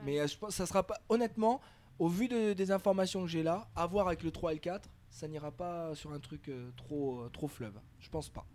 [0.06, 0.96] Mais euh, je pense ça sera pas.
[1.10, 1.60] Honnêtement,
[2.00, 4.60] au vu de- des informations que j'ai là, à voir avec le 3 et le
[4.62, 7.80] 4, ça n'ira pas sur un truc euh, trop, euh, trop fleuve.
[8.00, 8.46] Je pense pas.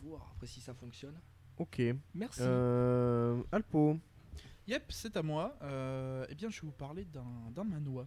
[0.00, 1.18] À voir après si ça fonctionne.
[1.58, 1.80] Ok.
[2.14, 2.40] Merci.
[2.42, 3.98] Euh, Alpo.
[4.68, 5.56] Yep, c'est à moi.
[5.62, 8.06] Euh, eh bien, je vais vous parler d'un d'un manhwa.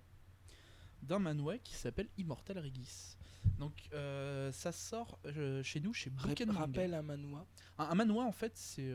[1.02, 3.16] D'un manhwa qui s'appelle Immortal Regis.
[3.58, 6.60] Donc, euh, ça sort euh, chez nous, chez Bouquet Manga.
[6.60, 7.46] rappelle un manoir.
[7.78, 8.94] Un, un manhwa, en fait, c'est.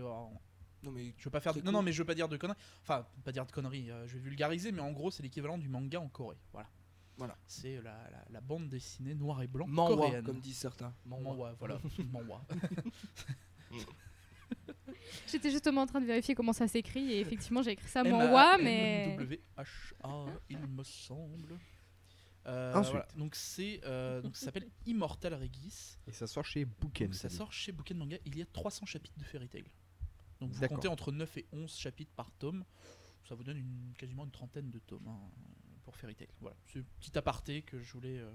[0.83, 1.55] Non mais je veux pas faire.
[1.55, 2.59] de- Non, non, mais je veux pas dire de conneries.
[2.83, 3.91] Enfin, pas dire de conneries.
[3.91, 6.37] euh, je vais vulgariser, mais en gros, c'est l'équivalent du manga en Corée.
[6.53, 6.69] Voilà.
[7.17, 7.37] Voilà.
[7.47, 10.25] C'est la, la- la bande dessinée noir et blanc manhwa, coréenne.
[10.25, 10.93] comme disent certains.
[11.07, 11.79] Manhwa, voilà.
[12.13, 12.45] Manhwa.
[15.27, 18.15] J'étais justement en train de vérifier comment ça s'écrit et effectivement, j'ai écrit ça M
[18.15, 19.17] A manhwa, N mais.
[19.19, 21.59] W H A, il me semble.
[22.47, 22.93] Euh, Ensuite.
[22.93, 23.09] voilà.
[23.17, 25.97] Donc c'est euh, donc ça s'appelle Immortal Regis.
[26.07, 26.67] Et ça sort chez.
[26.81, 28.19] Donc ça sort chez de Manga.
[28.27, 29.65] Il y a 300 chapitres de Fairy Tail.
[30.41, 32.65] Donc vous comptez entre 9 et 11 chapitres par tome.
[33.27, 35.19] Ça vous donne une, quasiment une trentaine de tomes hein,
[35.95, 36.29] pour Fairy Tail.
[36.41, 38.31] Voilà, c'est un petit aparté que je voulais, euh,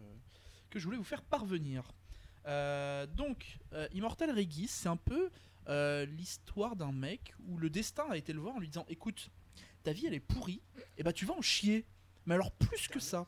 [0.70, 1.92] que je voulais vous faire parvenir.
[2.48, 5.30] Euh, donc, euh, Immortal Regis, c'est un peu
[6.08, 9.30] l'histoire d'un mec où le destin a été le voir en lui disant Écoute,
[9.84, 10.62] ta vie elle est pourrie,
[10.98, 11.86] et bah tu vas en chier.
[12.26, 13.28] Mais alors plus que ça.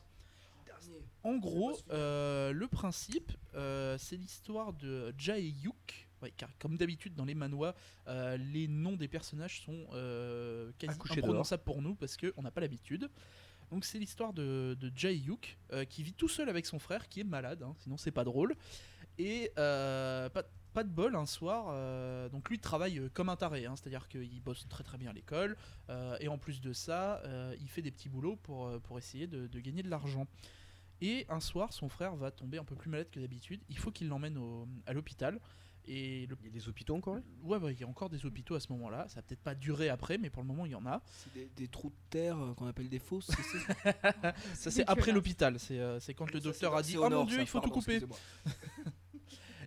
[1.22, 7.74] En gros, le principe, c'est l'histoire de Jae-yuk, Ouais, car comme d'habitude dans les manois,
[8.06, 12.60] euh, les noms des personnages sont euh, quasi imprononçables pour nous parce qu'on n'a pas
[12.60, 13.10] l'habitude.
[13.72, 17.20] Donc c'est l'histoire de, Jay Yuk euh, qui vit tout seul avec son frère qui
[17.20, 18.54] est malade, hein, sinon c'est pas drôle.
[19.18, 23.74] Et euh, pas, de bol un soir, euh, donc lui travaille comme un taré, hein,
[23.74, 25.56] c'est-à-dire qu'il bosse très très bien à l'école
[26.20, 27.22] et en plus de ça,
[27.60, 30.26] il fait des petits boulots pour, essayer de, gagner de l'argent.
[31.00, 33.62] Et un soir, son frère va tomber un peu plus malade que d'habitude.
[33.70, 34.38] Il faut qu'il l'emmène
[34.86, 35.40] à l'hôpital.
[35.86, 38.24] Et le Il y a des hôpitaux encore Ouais, ouais, il y a encore des
[38.24, 39.06] hôpitaux à ce moment-là.
[39.08, 41.02] Ça va peut-être pas durer après, mais pour le moment, il y en a.
[41.12, 44.34] C'est des, des trous de terre euh, qu'on appelle des fosses, c'est ça?
[44.54, 45.58] Ça, c'est après l'hôpital.
[45.58, 47.70] C'est euh, quand le Ça, docteur a dit Oh mon dieu, ça, il faut tout
[47.70, 48.00] couper.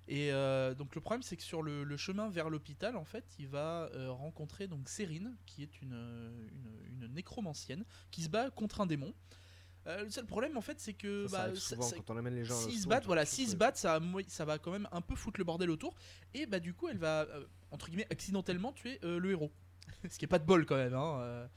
[0.07, 3.25] Et euh, donc, le problème, c'est que sur le, le chemin vers l'hôpital, en fait,
[3.39, 5.93] il va euh, rencontrer donc Cérine, qui est une,
[6.51, 9.13] une, une nécromancienne, qui se bat contre un démon.
[9.87, 11.27] Euh, le seul problème, en fait, c'est que.
[11.27, 12.55] Ça, bah, ça- souvent ça- quand on amène les gens.
[12.57, 15.15] à S'ils se battent, voilà, s'ils se battent, ça, ça va quand même un peu
[15.15, 15.93] foutre le bordel autour.
[16.33, 19.51] Et bah du coup, elle va euh, entre guillemets accidentellement tuer euh, le héros.
[20.09, 20.93] Ce qui est pas de bol quand même.
[20.93, 21.47] Hein.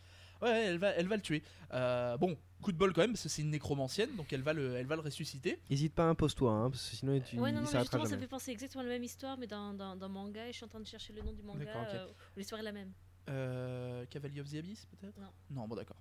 [0.42, 1.42] Ouais, elle va, elle va le tuer.
[1.72, 4.52] Euh, bon, coup de bol quand même parce que c'est une nécromancienne, donc elle va
[4.52, 5.60] le, elle va le ressusciter.
[5.68, 8.28] Hésite pas, impose-toi, hein, parce que sinon tu, Ouais, non, mais justement, ça me fait
[8.28, 10.68] penser exactement à la même histoire, mais dans, dans, dans manga, et je suis en
[10.68, 11.64] train de chercher le nom du manga.
[11.64, 11.94] D'accord, ok.
[11.94, 12.92] euh, où L'histoire est la même.
[13.28, 15.18] Euh, Cavalier of the Abyss peut-être?
[15.18, 15.28] Non.
[15.50, 15.96] Non, bon d'accord.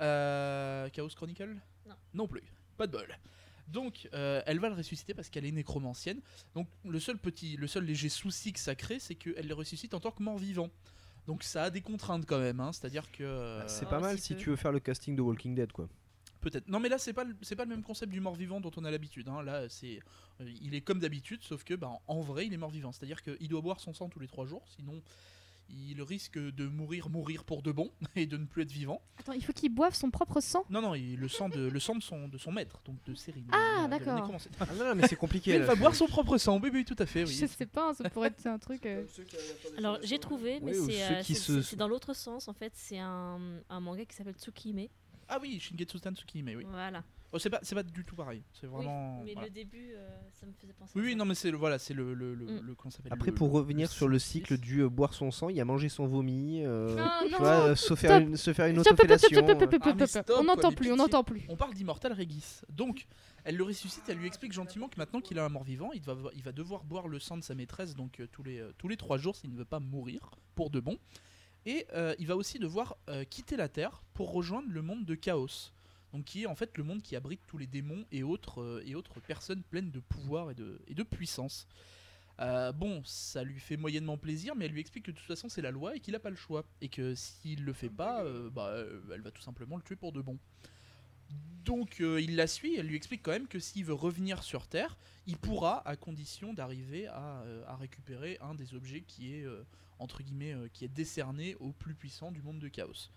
[0.00, 1.56] Euh, Chaos Chronicle
[1.88, 1.94] Non.
[2.14, 2.42] Non plus.
[2.76, 3.18] Pas de bol.
[3.68, 6.20] Donc, euh, elle va le ressusciter parce qu'elle est nécromancienne.
[6.54, 9.94] Donc, le seul petit, le seul léger souci que ça crée, c'est qu'elle le ressuscite
[9.94, 10.70] en tant que mort-vivant.
[11.26, 12.58] Donc, ça a des contraintes quand même.
[12.60, 12.72] hein.
[12.72, 14.40] C'est-à-dire que euh, C'est un pas mal petit si peu.
[14.40, 15.88] tu veux faire le casting de Walking Dead quoi.
[16.40, 16.66] peut-être.
[16.66, 18.84] Non, mais là, c'est pas, le- c'est pas le même concept du mort-vivant dont on
[18.84, 19.28] a l'habitude.
[19.28, 19.42] hein.
[19.42, 20.00] Là, c'est,
[20.40, 22.90] euh, il est comme d'habitude, sauf que, bah, en vrai, il est mort-vivant.
[22.90, 25.00] C'est-à-dire qu'il doit boire son sang tous les trois jours, sinon.
[25.72, 29.00] Il risque de mourir, mourir pour de bon et de ne plus être vivant.
[29.18, 31.80] Attends, il faut qu'il boive son propre sang Non, non, il- le sang de, le
[31.80, 33.46] sang de, son, de son maître, donc de Cyrine.
[33.52, 34.30] Ah, d'accord.
[34.60, 35.52] Ah non, non, mais c'est compliqué.
[35.52, 37.24] Mais il va boire son propre sang, oui, oui, tout à fait.
[37.24, 37.32] Oui.
[37.32, 38.84] Je sais pas, hein, ça pourrait être un truc.
[38.86, 39.04] euh,
[39.78, 42.72] Alors, j'ai trouvé, mais Oui, c'est euh, se- dans l'autre sens, en fait.
[42.74, 44.88] C'est un, un manga qui s'appelle Tsukihime.
[45.28, 46.64] Ah oui, Shingetsu Tansukihime, oui.
[46.68, 47.04] Voilà.
[47.32, 48.42] Oh, c'est pas, c'est pas du tout pareil.
[48.52, 49.22] C'est Oui, vraiment.
[49.24, 49.46] mais voilà.
[49.48, 51.16] le début, euh, ça me faisait penser Oui, à oui, ça.
[51.18, 52.60] non, mais c'est le, voilà, c'est le, le, le, Mm.
[52.62, 55.14] le- comment ça s'appelle, Après, le- pour le- revenir sur le cycle du euh, boire
[55.14, 58.18] son sang, il y a manger son vomi, euh, Non, tu non, vois, se, faire
[58.18, 59.28] une, se faire une autofellation.
[59.46, 59.54] euh.
[59.80, 59.94] Ah,
[60.28, 61.42] On quoi, n'entend plus, on n'entend plus.
[61.48, 62.62] On parle d'Immortal Regis.
[62.68, 63.06] Donc,
[63.44, 66.16] elle le ressuscite, elle lui explique gentiment que maintenant qu'il a un mort-vivant, il va,
[66.34, 68.88] il va devoir boire le sang de sa maîtresse donc euh, tous les euh, tous
[68.88, 70.98] les trois jours s'il ne veut pas mourir pour de bon.
[71.66, 75.14] Et euh, il va aussi devoir euh, quitter la Terre pour rejoindre le monde de
[75.14, 75.72] Chaos.
[76.12, 78.82] Donc qui est en fait le monde qui abrite tous les démons et autres, euh,
[78.84, 81.68] et autres personnes pleines de pouvoir et de, et de puissance.
[82.40, 85.48] Euh, bon, ça lui fait moyennement plaisir, mais elle lui explique que de toute façon
[85.48, 86.64] c'est la loi et qu'il n'a pas le choix.
[86.80, 88.74] Et que s'il le fait pas, euh, bah,
[89.12, 90.38] elle va tout simplement le tuer pour de bon.
[91.64, 94.96] Donc il la suit, elle lui explique quand même que s'il veut revenir sur Terre,
[95.26, 99.46] il pourra à condition d'arriver à, à récupérer un des objets qui est
[100.00, 103.10] entre guillemets qui est décerné au plus puissant du monde de Chaos.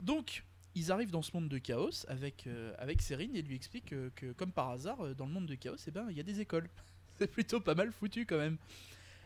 [0.00, 3.86] Donc ils arrivent dans ce monde de Chaos avec euh, avec Serine et lui explique
[3.86, 6.20] que, que, comme par hasard euh, dans le monde de Chaos, eh ben il y
[6.20, 6.68] a des écoles.
[7.18, 8.56] C'est plutôt pas mal foutu quand même.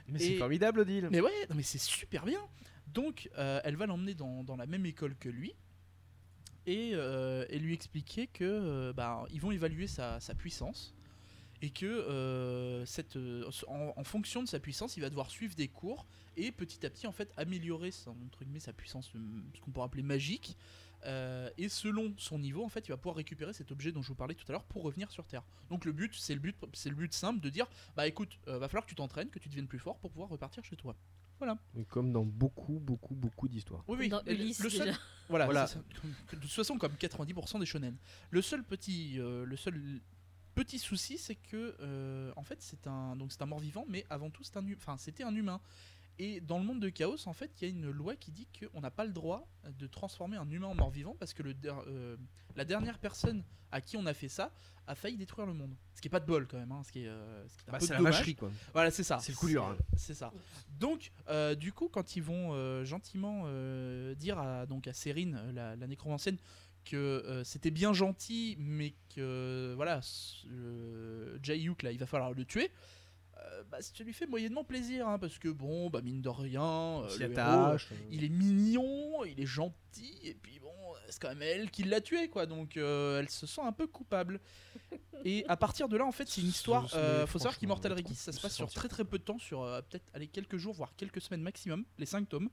[0.08, 1.08] Mais c'est formidable, Odile.
[1.10, 2.40] Mais ouais, non mais c'est super bien.
[2.88, 5.54] Donc, euh, elle va l'emmener dans, dans la même école que lui
[6.66, 10.94] et, euh, et lui expliquer que euh, bah, ils vont évaluer sa, sa puissance
[11.62, 15.54] et que euh, cette, euh, en, en fonction de sa puissance, il va devoir suivre
[15.54, 16.04] des cours
[16.36, 19.18] et petit à petit en fait améliorer son, entre guillemets, sa puissance, euh,
[19.54, 20.56] ce qu'on pourrait appeler magique.
[21.04, 24.08] Euh, et selon son niveau, en fait, il va pouvoir récupérer cet objet dont je
[24.08, 25.42] vous parlais tout à l'heure pour revenir sur Terre.
[25.70, 28.58] Donc le but, c'est le but, c'est le but simple de dire, bah écoute, euh,
[28.58, 30.96] va falloir que tu t'entraînes, que tu deviennes plus fort pour pouvoir repartir chez toi.
[31.76, 33.84] Et Comme dans beaucoup, beaucoup, beaucoup d'histoires.
[33.86, 34.08] Oui, oui.
[34.08, 34.98] Dans le- Ulysse, le seul, déjà.
[35.28, 35.66] voilà, Voilà.
[35.66, 35.80] c'est ça.
[36.32, 37.96] De toute façon, comme 90% des shonen.
[38.30, 40.00] Le seul petit, euh, le seul
[40.54, 44.30] petit souci, c'est que, euh, en fait, c'est un, donc c'est un mort-vivant, mais avant
[44.30, 45.60] tout, c'est un, enfin, c'était un humain.
[46.18, 48.46] Et dans le monde de Chaos, en fait, il y a une loi qui dit
[48.58, 49.48] qu'on n'a pas le droit
[49.78, 52.16] de transformer un humain en mort-vivant parce que le der- euh,
[52.54, 54.52] la dernière personne à qui on a fait ça
[54.86, 55.74] a failli détruire le monde.
[55.94, 57.64] Ce qui est pas de bol quand même, hein, ce qui est, euh, ce qui
[57.64, 58.50] est un Bah, peu la vacherie, quoi.
[58.72, 59.18] Voilà, c'est ça.
[59.18, 59.76] C'est le coup dur, hein.
[59.96, 60.30] C'est ça.
[60.78, 63.44] Donc, euh, du coup, quand ils vont euh, gentiment
[64.14, 66.36] dire à, donc à Cérine, euh, la, la nécromancienne,
[66.84, 70.00] que euh, c'était bien gentil, mais que voilà,
[70.50, 72.70] euh, Jayuk, là, il va falloir le tuer.
[73.38, 77.02] Euh, bah, ça lui fait moyennement plaisir, hein, parce que bon, bah mine de rien,
[77.02, 77.88] euh, S'y le héros, attache.
[78.10, 80.70] il est mignon, il est gentil, et puis bon,
[81.08, 82.46] c'est quand même elle qui l'a tué, quoi.
[82.46, 84.40] Donc euh, elle se sent un peu coupable.
[85.24, 86.86] Et à partir de là, en fait, c'est une histoire.
[86.94, 89.38] euh, faut savoir qu'Immortal Regis, ça se se passe sur très très peu de temps,
[89.38, 92.50] sur euh, peut-être aller quelques jours, voire quelques semaines maximum, les 5 tomes.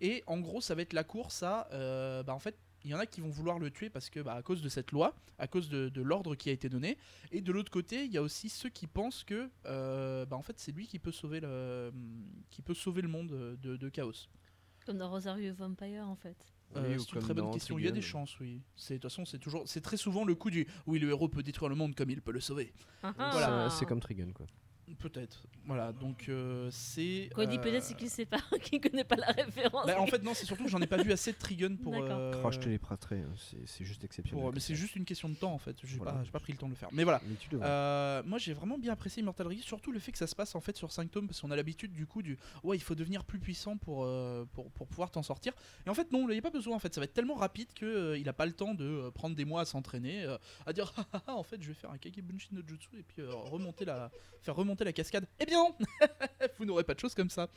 [0.00, 1.68] Et en gros, ça va être la course à.
[1.72, 4.20] euh, bah, en fait, il y en a qui vont vouloir le tuer parce que
[4.20, 6.98] bah, à cause de cette loi, à cause de, de l'ordre qui a été donné.
[7.32, 10.42] Et de l'autre côté, il y a aussi ceux qui pensent que euh, bah, en
[10.42, 11.92] fait c'est lui qui peut sauver le,
[12.50, 13.28] qui peut sauver le monde
[13.60, 14.28] de, de Chaos.
[14.86, 16.36] Comme dans Rosario Vampire en fait.
[16.76, 17.78] Euh, c'est une très bonne question.
[17.78, 18.60] Il y a des chances, oui.
[18.74, 21.28] C'est de toute façon c'est toujours, c'est très souvent le coup du oui le héros
[21.28, 22.72] peut détruire le monde comme il peut le sauver.
[23.02, 23.66] Ah, Voilà.
[23.66, 23.70] ah.
[23.70, 24.46] C'est comme Trigun quoi.
[24.98, 25.42] Peut-être.
[25.66, 25.92] Voilà.
[25.92, 27.30] Donc euh, c'est.
[27.34, 29.86] Quand il dit euh, peut-être, c'est qu'il sait pas, qu'il connaît pas la référence.
[29.86, 31.92] bah, en fait non, c'est surtout que j'en ai pas vu assez de Trigun pour.
[31.92, 32.08] D'accord.
[32.18, 34.42] euh, Oh, je te les prêterai, hein, c'est c'est juste exceptionnel.
[34.44, 35.76] pour- mais c'est juste une question de temps en fait.
[35.84, 36.12] J'ai Voilà.
[36.12, 36.90] pas, j'ai pas pris le temps de le faire.
[36.92, 37.20] Mais voilà.
[37.26, 37.66] Mais tu devrais.
[37.66, 40.54] Euh, moi j'ai vraiment bien apprécié Immortal Regis, surtout le fait que ça se passe
[40.54, 42.94] en fait sur 5 tomes parce qu'on a l'habitude du coup du ouais il faut
[42.94, 45.54] devenir plus puissant pour, euh, pour, pour pouvoir t'en sortir.
[45.86, 47.34] Et en fait non, il n'y a pas besoin en fait, ça va être tellement
[47.36, 50.36] rapide que euh, il a pas le temps de prendre des mois à s'entraîner, euh,
[50.66, 53.02] à dire ah, ah, ah, en fait je vais faire un Kagebunshi no Jutsu et
[53.02, 54.10] puis euh, remonter la,
[54.42, 55.26] faire remonter la cascade.
[55.38, 55.74] Eh bien non
[56.58, 57.48] Vous n'aurez pas de choses comme ça.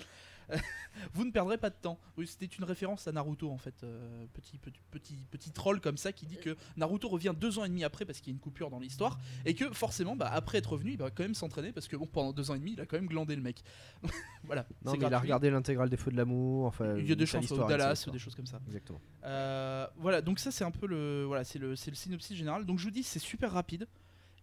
[1.13, 1.99] vous ne perdrez pas de temps.
[2.17, 5.97] Oui, c'était une référence à Naruto en fait, euh, petit, petit petit petit troll comme
[5.97, 8.35] ça qui dit que Naruto revient deux ans et demi après parce qu'il y a
[8.35, 11.35] une coupure dans l'histoire et que forcément bah, après être revenu il va quand même
[11.35, 13.41] s'entraîner parce que bon pendant deux ans et demi il a quand même glandé le
[13.41, 13.63] mec.
[14.45, 14.65] voilà.
[14.83, 16.67] non, c'est mais il a regardé l'intégrale des Feux de l'amour.
[16.67, 18.59] Enfin, Il y a des chances au Dallas, sa des choses comme ça.
[18.67, 19.01] Exactement.
[19.25, 22.65] Euh, voilà, donc ça c'est un peu le voilà, c'est le c'est le synopsis général.
[22.65, 23.87] Donc je vous dis c'est super rapide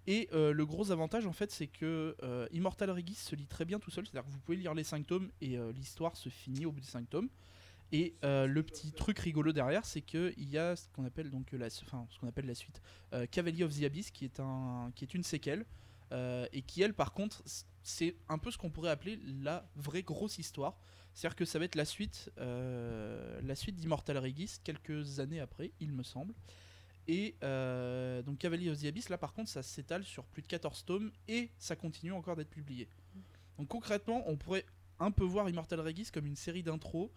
[0.07, 3.65] et euh, le gros avantage en fait c'est que euh, Immortal Regis se lit très
[3.65, 6.29] bien tout seul, c'est-à-dire que vous pouvez lire les 5 tomes et euh, l'histoire se
[6.29, 7.29] finit au bout des 5 tomes.
[7.93, 11.67] Et le petit truc rigolo derrière, c'est que il y a ce qu'on appelle la,
[11.67, 12.83] enfin, ce appelle la suite,
[13.31, 15.65] Cavalier of the Abyss, qui est un, qui est une séquelle,
[16.11, 17.45] et qui elle, par contre,
[17.85, 20.77] c'est un peu ce qu'on pourrait appeler la vraie grosse histoire.
[21.13, 25.93] C'est-à-dire que ça va être la suite, la suite d'Immortal Regis quelques années après, il
[25.93, 26.35] me semble.
[27.07, 30.47] Et euh, donc Cavalier of the Abyss, là par contre, ça s'étale sur plus de
[30.47, 32.89] 14 tomes et ça continue encore d'être publié.
[33.59, 34.65] Donc concrètement, on pourrait
[34.99, 37.13] un peu voir Immortal Regis comme une série d'intros,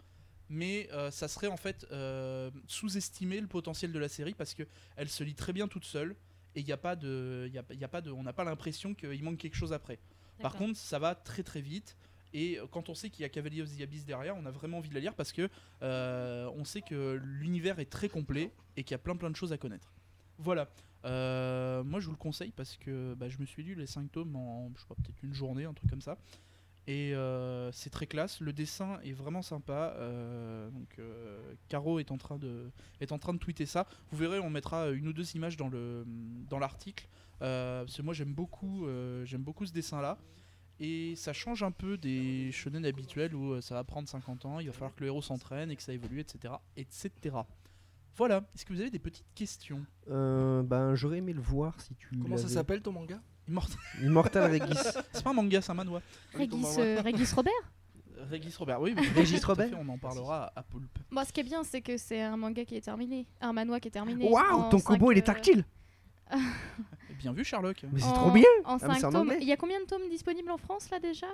[0.48, 4.64] mais euh, ça serait en fait euh, sous-estimer le potentiel de la série parce que
[4.96, 6.16] elle se lit très bien toute seule
[6.54, 8.32] et il n'y a pas de, y a, il y a pas de, on n'a
[8.32, 9.98] pas l'impression qu'il manque quelque chose après.
[10.40, 11.96] Par contre, ça va très très vite.
[12.34, 14.78] Et quand on sait qu'il y a Cavalier of the Abyss derrière, on a vraiment
[14.78, 15.48] envie de la lire parce que
[15.82, 19.36] euh, on sait que l'univers est très complet et qu'il y a plein plein de
[19.36, 19.92] choses à connaître.
[20.38, 20.68] Voilà.
[21.04, 24.10] Euh, moi, je vous le conseille parce que bah, je me suis lu les 5
[24.12, 26.18] tomes en, je peut-être une journée, un truc comme ça.
[26.86, 28.40] Et euh, c'est très classe.
[28.40, 29.94] Le dessin est vraiment sympa.
[30.72, 31.00] Donc,
[31.68, 33.86] Caro est en train de est en train de tweeter ça.
[34.10, 37.08] Vous verrez, on mettra une ou deux images dans dans l'article.
[37.38, 38.86] Parce que moi, j'aime beaucoup
[39.24, 40.18] j'aime beaucoup ce dessin là.
[40.80, 44.60] Et ça change un peu des shonen habituels où euh, ça va prendre 50 ans,
[44.60, 46.54] il va falloir que le héros s'entraîne et que ça évolue, etc.
[46.76, 47.36] etc.
[48.16, 49.84] Voilà, est-ce que vous avez des petites questions?
[50.10, 52.10] Euh, ben, j'aurais aimé le voir si tu.
[52.20, 53.20] Comment ça s'appelle ton manga?
[53.48, 54.78] Immortal- Immortal Regis.
[55.12, 56.02] C'est pas un manga, c'est un manoir.
[56.34, 56.80] Régis, manga.
[56.80, 57.52] euh, Régis Robert?
[58.30, 58.94] Régis Robert, oui.
[58.98, 59.70] oui, Régis fait, Robert?
[59.80, 60.98] On en parlera à Poulpe.
[61.10, 63.26] Bon, ce qui est bien, c'est que c'est un manga qui est terminé.
[63.40, 64.28] Un manois qui est terminé.
[64.28, 65.64] Waouh, ton combo il est euh, tactile.
[67.18, 67.84] Bien vu, Sherlock.
[67.92, 68.44] Mais c'est en- trop bien.
[68.64, 69.20] En Ah, mais 5 c'est en tomes.
[69.22, 69.38] anglais.
[69.40, 71.26] Il y a combien de tomes disponibles en France là déjà?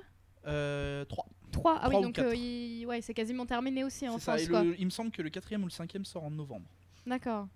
[0.46, 1.26] Euh, 3.
[1.52, 1.76] 3.
[1.80, 2.26] Ah Trois oui, ou donc quatre.
[2.28, 4.44] euh, il- ouais, c'est quasiment terminé aussi en C'est ça, France.
[4.46, 4.62] et quoi.
[4.64, 6.66] le- il me semble que le quatrième ou le cinquième sort en novembre.
[7.06, 7.48] D'accord.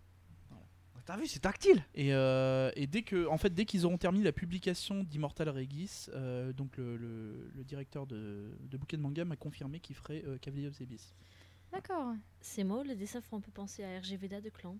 [1.06, 1.82] T'as vu, c'est tactile.
[1.94, 6.08] Et, euh, et dès que, en fait, dès qu'ils auront terminé la publication d'Immortal Regis,
[6.12, 10.22] euh, donc le, le- le directeur de, de bouquet de manga m'a confirmé qu'il ferait
[10.26, 11.14] euh, Cavalier of the Abyss.
[11.72, 12.12] D'accord.
[12.42, 14.76] Ces mots, les dessins font un peu penser à RG Veda de Clamp.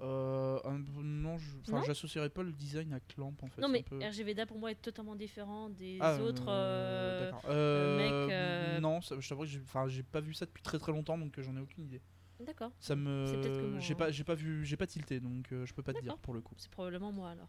[0.00, 1.36] Euh, un- non,
[1.84, 3.60] j'associerais pas le design à Clamp en fait.
[3.62, 6.46] non, mais un peu- RG Veda pour moi est totalement différent des Ah, autres.
[6.48, 7.48] euh, euh.
[7.48, 10.90] Euh, mecs, euh, Non, ça- je t'avoue que j'ai pas vu ça depuis très très
[10.92, 12.02] longtemps donc j'en ai aucune idée.
[12.40, 13.96] D'accord, Ça me, C'est peut-être que moi, j'ai hein.
[13.96, 16.40] pas, j'ai pas vu, j'ai pas tilté donc je peux pas te dire pour le
[16.40, 16.54] coup.
[16.58, 17.48] c'est probablement moi alors.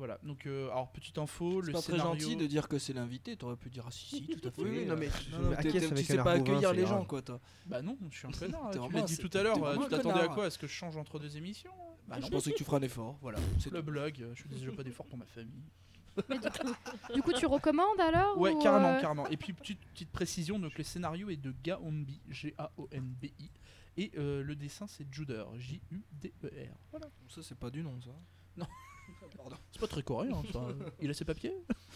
[0.00, 0.18] Voilà.
[0.22, 2.18] Donc euh, alors petite info, C'est le pas très scénario.
[2.18, 3.36] gentil de dire que c'est l'invité.
[3.36, 4.62] T'aurais pu dire ah si si tout à fait.
[4.62, 7.04] Oui, non, mais Non, je non, me t'es- t'es- tu sais pas accueillir les gens
[7.04, 7.38] quoi toi.
[7.66, 8.70] Bah non, je suis un connard.
[8.70, 9.56] T'es tu vraiment m'as dit tout à l'heure.
[9.58, 10.34] euh, vraiment Tu un t'attendais à connard.
[10.34, 10.46] quoi?
[10.46, 11.70] Est-ce que je change entre deux émissions?
[12.08, 12.26] Bah non.
[12.26, 13.18] Je pensais que tu ferais un effort.
[13.20, 13.38] Voilà.
[13.58, 15.64] c'est Le blog, euh, je fais déjà pas d'effort pour ma famille.
[17.14, 19.26] Du coup, tu recommandes alors Ouais, ou, carrément, euh, carrément.
[19.28, 23.50] Et puis petite, petite précision, donc le scénario est de Gaonbi, G-A-O-N-B-I,
[23.96, 26.76] et euh, le dessin c'est Juder, J-U-D-E-R.
[26.90, 27.06] Voilà.
[27.28, 28.66] Ça c'est pas du nom ça.
[29.36, 29.56] Pardon.
[29.72, 30.60] C'est pas très coréen, hein, ça.
[31.00, 31.54] Il a ses papiers?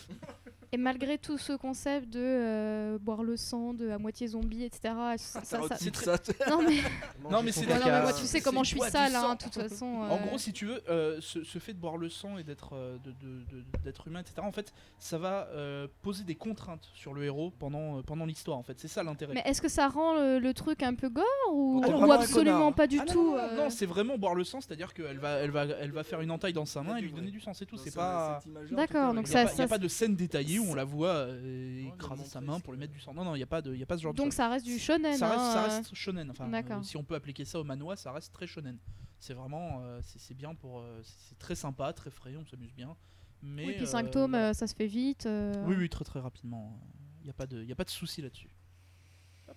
[0.74, 4.92] Et malgré tout ce concept de euh, boire le sang, de à moitié zombie, etc.
[5.18, 6.16] Ça, ça- ça- c'est ça.
[6.50, 6.78] Non mais,
[7.30, 8.02] Non, mais c'est Ouais, non, mais caca.
[8.02, 9.86] moi tu sais comment je suis sale, hein, de toute façon.
[10.10, 12.42] En euh, gros, si tu veux, euh, ce, ce fait de boire le sang et
[12.42, 16.34] d'être euh, de- de- de- d'être humain, etc., en fait, ça va euh, poser des
[16.34, 18.74] contraintes sur le héros pendant, euh, pendant l'histoire, en fait.
[18.80, 19.34] C'est ça l'intérêt.
[19.34, 22.58] Mais est-ce que ça rend le, le truc un peu gore ou, Ah, ou absolument
[22.58, 22.74] connard.
[22.74, 24.92] pas du Ah non, tout non, non, euh, non, c'est vraiment boire le sang, c'est-à-dire
[24.92, 27.30] qu'elle va, elle va, elle va faire une entaille dans sa main et lui donner
[27.30, 27.76] du sang, c'est tout.
[27.76, 28.40] C'est pas.
[28.72, 30.74] D'accord, Il donc n'y a, ça- pas- il y a pas de scène détaillée on
[30.74, 33.14] la voit euh, écraser sa main pour lui mettre du sang.
[33.14, 34.48] Non, non, il n'y a, pas de- y a pas ce genre de Donc ça
[34.48, 35.16] reste du shonen.
[35.16, 36.30] ça reste, ça hein, reste shonen.
[36.30, 38.78] Enfin, euh, si on peut appliquer ça au manoir, ça reste très shonen.
[39.18, 42.96] C'est vraiment, euh, c'est bien pour, euh, c'est très sympa, très frais, on s'amuse bien.
[43.42, 45.26] Mais Oui, puis euh, 5 tomes, ça se fait vite.
[45.26, 45.52] euh.
[45.66, 46.78] Oui, oui, très très rapidement.
[47.20, 48.50] Il n'y a pas de, y a pas de souci là-dessus.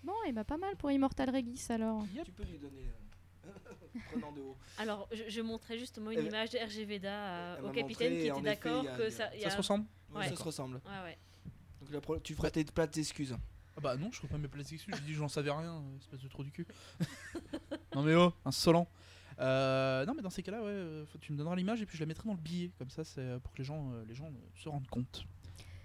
[0.04, 2.06] Bon, il m'a pas mal pour Immortal Regis alors.
[2.24, 2.92] Tu peux lui donner.
[3.46, 3.50] euh,
[4.12, 4.58] prenant de haut.
[4.78, 8.22] Alors, je, je montrais justement une Elle- image de RG Veda euh, au capitaine montré,
[8.22, 9.30] qui était d'accord il y a- que il y a- ça.
[9.44, 10.76] Ça se ressemble Ouais, ça se ressemble.
[10.86, 11.18] Ouais, ouais.
[11.82, 13.36] Donc la pro- tu feras tes plates excuses.
[13.76, 14.96] Ah bah non, je ferai pas mes places excuses.
[14.96, 16.66] J'ai dit j'en savais rien, euh, espèce de trou du cul.
[17.96, 18.88] non mais oh, insolent.
[19.40, 21.96] Euh, non mais dans ces cas-là, ouais, euh, faut- tu me donneras l'image et puis
[21.98, 24.04] je la mettrai dans le billet, comme ça c'est euh, pour que les gens, euh,
[24.08, 25.26] les gens euh, se rendent compte.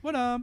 [0.02, 0.38] Voilà.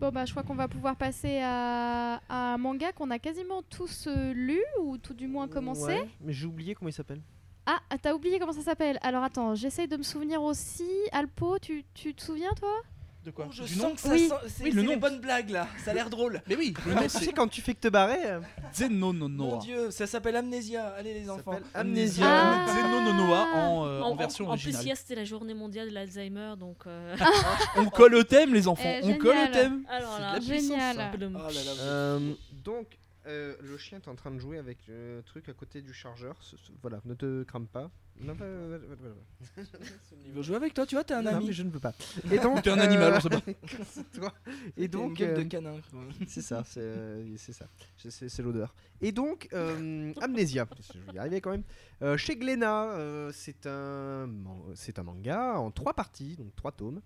[0.00, 3.62] Bon, bah, je crois qu'on va pouvoir passer à, à un manga qu'on a quasiment
[3.62, 5.82] tous euh, lu ou tout du moins commencé.
[5.94, 7.20] Ouais, mais j'ai oublié comment il s'appelle.
[7.66, 10.88] Ah, t'as oublié comment ça s'appelle Alors attends, j'essaye de me souvenir aussi.
[11.12, 12.74] Alpo, tu, tu te souviens toi?
[13.22, 14.28] De quoi Oh, je Du sens nom que ça Oui.
[14.28, 14.92] sent- c'est Oui, le c'est nom.
[14.92, 15.68] les bonnes blagues là.
[15.84, 16.40] Ça a l'air drôle.
[16.48, 18.40] Mais oui, le nom tu sais, quand tu fais que te barrer, euh,
[18.74, 20.86] Zeno no Mon dieu, ça s'appelle Amnésia.
[20.96, 21.58] Allez les enfants.
[21.74, 22.24] Amnésia.
[22.26, 22.66] Ah.
[22.74, 24.84] Zeno no Noa en, euh, en En, version en plus, originale.
[24.86, 26.78] hier c'était la journée mondiale de l'Alzheimer, donc.
[26.86, 27.14] euh,
[27.76, 29.84] On colle au thème les enfants, Eh, on colle au thème.
[29.90, 31.10] Alors là, la puissance, Génial.
[31.20, 31.80] Oh là là.
[31.82, 32.32] Euh,
[32.64, 32.86] donc,
[33.30, 36.36] euh, le chien est en train de jouer avec le truc à côté du chargeur.
[36.42, 37.90] Ce- ce- voilà, ne te crame pas.
[38.20, 38.44] Non, va.
[40.26, 41.46] Il veut jouer avec toi, tu vois, t'es un Non, ami.
[41.46, 41.94] mais je ne peux pas.
[42.32, 43.40] Et donc, T'es un animal, on sait pas.
[44.14, 44.34] toi.
[44.76, 45.80] Et une donc, gueule de euh, canin.
[45.90, 46.00] quoi.
[46.28, 47.66] c'est ça, c'est euh, c'est ça,
[47.96, 48.74] C'est- c'est c'est l'odeur.
[49.00, 51.62] Et donc, euh, Amnésia, je vais y arriver quand même.
[52.02, 56.72] Euh, chez Glénat, euh, c'est un, man- c'est un manga en trois parties, donc trois
[56.72, 57.00] tomes,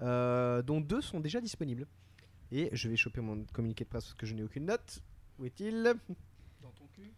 [0.00, 1.86] euh, dont deux sont déjà disponibles.
[2.52, 5.02] Et je vais choper mon communiqué de presse parce que je n'ai aucune note.
[5.38, 5.82] Où est-il?
[6.62, 7.12] Dans ton cul.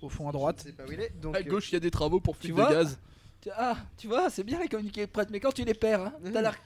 [0.00, 0.58] Au fond à Je droite.
[0.64, 1.20] ne sais pas où il est.
[1.20, 2.98] Donc, À gauche, il y a des travaux pour fuite de gaz.
[3.56, 6.12] Ah, tu vois, c'est bien les communiqués de prête, mais quand tu les perds, hein,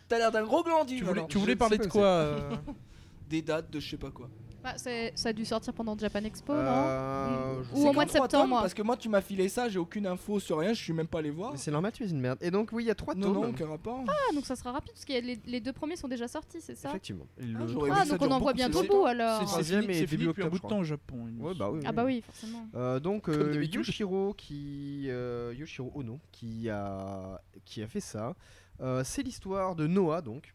[0.09, 0.97] t'as l'air- d'un gros glandu.
[0.99, 1.29] Tu voulais, alors.
[1.29, 2.57] tu voulais Je parler de quoi euh,
[3.31, 4.29] Des dates de je sais pas quoi.
[4.67, 8.05] Bah, c'est- Ça a dû sortir pendant Japan Expo, non euh, je Ou au mois
[8.05, 8.29] de septembre.
[8.29, 10.93] tomes, Parce que moi, tu m'as filé ça, j'ai aucune info sur rien, je suis
[10.93, 11.53] même pas allé voir.
[11.57, 12.39] C'est normal, tu es une merde.
[12.41, 13.43] Et donc, oui, il y a trois Non, tomes.
[13.43, 14.03] non, aucun rapport.
[14.09, 16.75] Ah, donc ça sera rapide parce que les, les deux premiers sont déjà sortis, c'est
[16.75, 17.29] ça Effectivement.
[17.39, 19.39] Et Ah, Ah, donc on en voit bientôt le bout alors.
[19.39, 21.29] C'est troisième c'est début un octobre, bout de temps au Japon.
[21.39, 21.81] Ouais, bah oui.
[21.87, 22.21] Ah bah oui.
[22.23, 22.67] forcément.
[22.75, 23.63] Euh, donc euh.
[23.73, 28.35] Yoshiro qui euh, Yoshiro Ono qui a qui a fait ça.
[28.81, 30.55] Euh, c'est l'histoire de Noah donc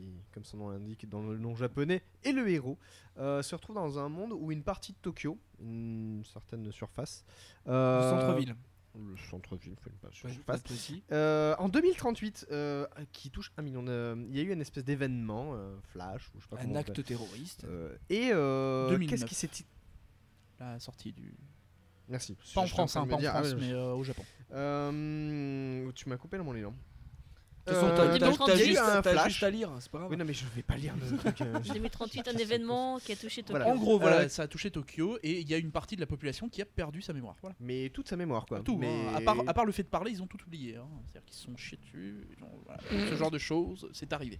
[0.00, 2.78] qui comme son nom l'indique dans le nom japonais est le héros.
[3.18, 7.24] euh, se retrouve dans un monde où une partie de Tokyo, une certaine surface,
[7.66, 8.54] Le euh, centre-ville.
[8.94, 14.16] le centre-ville, faut pas surface, pas euh, en 2038, euh, qui touche un million de...
[14.28, 15.54] Il y a eu une espèce d'événement,
[15.92, 17.66] flash, ou je sais pas Un acte terroriste.
[18.08, 19.08] et 2009.
[19.08, 19.50] qu'est-ce qui s'est...
[20.58, 21.34] La sortie du.
[22.06, 22.36] Merci.
[22.54, 24.24] Pas en France, hein, pas en ah France, mais au Japon.
[24.50, 26.74] Tu m'as coupé dans mon élan.
[27.72, 30.10] Euh, t'as- juste t'as à lire, c'est pas grave.
[30.10, 31.40] Oui, non, mais je vais pas lire le truc.
[31.42, 33.58] euh, 2038, un événement qui a touché Tokyo.
[33.58, 33.68] Voilà.
[33.72, 36.00] En gros, voilà, Euh, ça a touché Tokyo et il y a une partie de
[36.00, 37.36] la population qui a perdu sa mémoire.
[37.40, 37.56] Voilà.
[37.60, 38.60] mais toute sa mémoire, quoi.
[38.60, 38.76] Tout.
[38.78, 39.06] mais...
[39.08, 39.14] hein.
[39.16, 40.76] À, part, à part le fait de parler, ils ont tout oublié.
[40.76, 40.86] hein.
[41.06, 42.26] C'est-à-dire qu'ils se sont chiés dessus.
[42.36, 42.80] ils ont- voilà.
[43.10, 44.38] Ce genre de choses, c'est arrivé.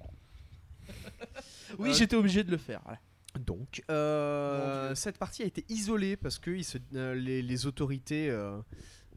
[1.79, 2.81] oui, Euh, j'étais obligé de le faire.
[2.85, 2.99] voilà.
[3.39, 4.95] Donc, euh, Mon Dieu.
[4.97, 8.59] cette partie a été isolée parce que ils se- euh, les, les autorités euh,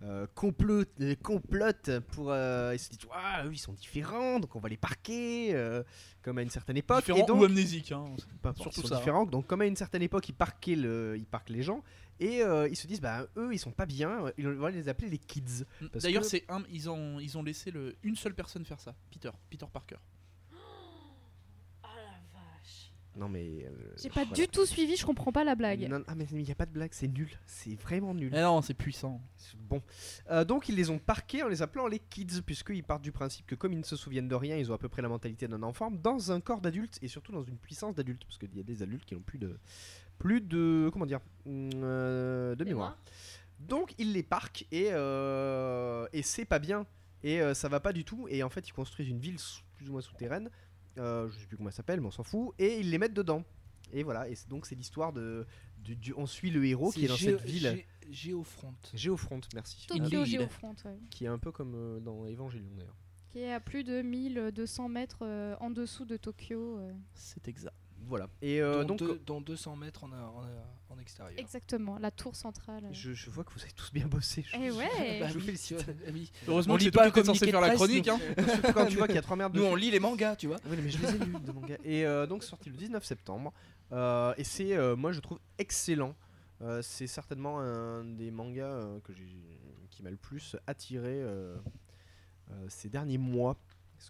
[0.03, 0.89] euh, complotent,
[1.21, 2.31] complotent pour.
[2.31, 5.81] euh, ils se disent, Ouah, eux, ils sont différents, donc on va les parquer, euh,
[6.21, 6.99] comme à une certaine époque.
[6.99, 7.91] Différent et donc, ou amnésique.
[7.91, 8.05] hein.
[8.43, 8.99] importe, surtout ils sont ça, hein.
[8.99, 9.25] différents.
[9.25, 11.83] Donc, comme à une certaine époque, ils parquaient, le, ils parquent les gens.
[12.19, 15.09] Et euh, ils se disent, bah, eux, ils sont pas bien, ils vont les appeler
[15.09, 15.63] les kids.
[15.91, 18.93] Parce D'ailleurs, que- c'est ils ont, ils ont laissé le, une seule personne faire ça.
[19.11, 19.95] Peter, Peter Parker.
[23.15, 23.65] Non, mais.
[23.65, 23.69] euh,
[24.01, 24.31] J'ai pas voilà.
[24.33, 25.87] du tout suivi, je comprends pas la blague.
[25.87, 27.29] Non, ah, mais il n'y a pas de blague, c'est nul.
[27.45, 28.31] C'est vraiment nul.
[28.35, 29.21] Eh non, c'est puissant.
[29.37, 29.81] C'est Bon.
[30.31, 33.45] Euh, donc ils les ont parqués en les appelant les kids, puisqu'ils partent du principe
[33.45, 35.47] que comme ils ne se souviennent de rien, ils ont à peu près la mentalité
[35.47, 38.59] d'un enfant, dans un corps d'adulte et surtout dans une puissance d'adulte, parce qu'il y
[38.59, 39.57] a des adultes qui n'ont plus de...
[40.19, 40.89] Plus de...
[40.93, 42.97] Comment dire Hum, euh, De mémoire.
[43.59, 46.85] Donc ils les parquent et, euh, et c'est pas bien.
[47.23, 48.27] Et euh, ça va pas du tout.
[48.29, 49.37] Et en fait ils construisent une ville
[49.75, 50.49] plus ou moins souterraine.
[50.97, 52.53] Euh, je sais plus comment elle s'appelle, mais on s'en fout.
[52.59, 53.43] Et ils les mettent dedans.
[53.91, 54.27] Et voilà.
[54.29, 55.45] Et c'est- donc c'est l'histoire de...
[55.79, 57.63] du- on suit le héros qui est dans Géo- cette ville.
[57.63, 58.73] Gé- Géofront.
[58.93, 59.85] Géofront, merci.
[59.87, 60.25] Tokyo Indeed.
[60.25, 60.97] Géofront, ouais.
[61.09, 62.95] Qui est un peu comme euh, dans Evangelion d'ailleurs.
[63.31, 66.77] Qui est à plus de 1200 mètres euh, en dessous de Tokyo.
[66.79, 66.93] euh.
[67.13, 67.73] C'est exact.
[68.07, 68.27] Voilà.
[68.41, 70.43] Et euh, donc, deux- dont 200 mètres en, en,
[70.89, 71.39] en extérieur.
[71.39, 72.83] Exactement, la tour centrale.
[72.91, 74.43] je, je vois que vous avez tous bien bossé.
[74.47, 74.87] Je- Eh ouais
[75.19, 75.85] Bah je vous félicite.
[76.47, 78.07] Heureusement On que lit c'est pas toi qui es censé faire la chronique.
[78.07, 78.19] Hein.
[78.37, 80.47] Surtout quand tu vois qu'il y a trois merdes Nous, on lit les mangas, tu
[80.47, 80.57] vois.
[80.69, 81.77] Oui, mais je les ai lus de manga.
[81.83, 83.53] Et euh, donc, sorti le 19 septembre.
[83.91, 86.15] Euh, et c'est, euh, moi, je trouve excellent.
[86.61, 89.27] Euh, c'est certainement un des mangas euh, que j'ai,
[89.89, 91.55] qui m'a le plus attiré euh,
[92.51, 93.57] euh, ces derniers mois.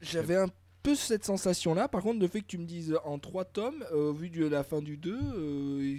[0.02, 0.48] J'avais un
[0.84, 1.88] peu cette sensation-là.
[1.88, 4.46] Par contre, le fait que tu me dises en 3 tomes, euh, au vu de
[4.46, 5.98] la fin du 2, euh,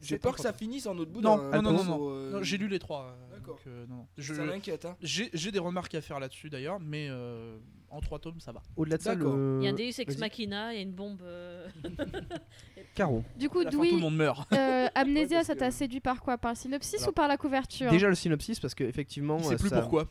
[0.00, 2.30] j'ai C'est peur que ça finisse en autre bout Non, d'un non, non, non, euh,
[2.32, 3.16] Non, J'ai lu les trois.
[3.32, 3.58] euh, D'accord.
[3.66, 3.84] euh.
[4.16, 4.84] Je- Ça m'inquiète.
[4.84, 4.96] Hein.
[5.02, 7.56] J'ai des remarques à faire là-dessus d'ailleurs, mais euh,
[7.90, 8.62] en trois tomes ça va.
[8.76, 9.58] Au-delà de ça, le.
[9.60, 10.18] Il y a un Deus Ex.
[10.18, 11.20] Machina, il y a une bombe.
[11.22, 11.68] euh,
[12.94, 13.24] Caro.
[13.36, 14.48] Du coup, fin, tout le monde meurt.
[14.52, 16.38] euh, Amnésia, parce ça que- t'a séduit par quoi?
[16.38, 17.90] Par le synopsis Alors, ou par la couverture?
[17.90, 19.38] Déjà le synopsis, parce que effectivement.
[19.50, 20.06] Euh, plus ça- pourquoi.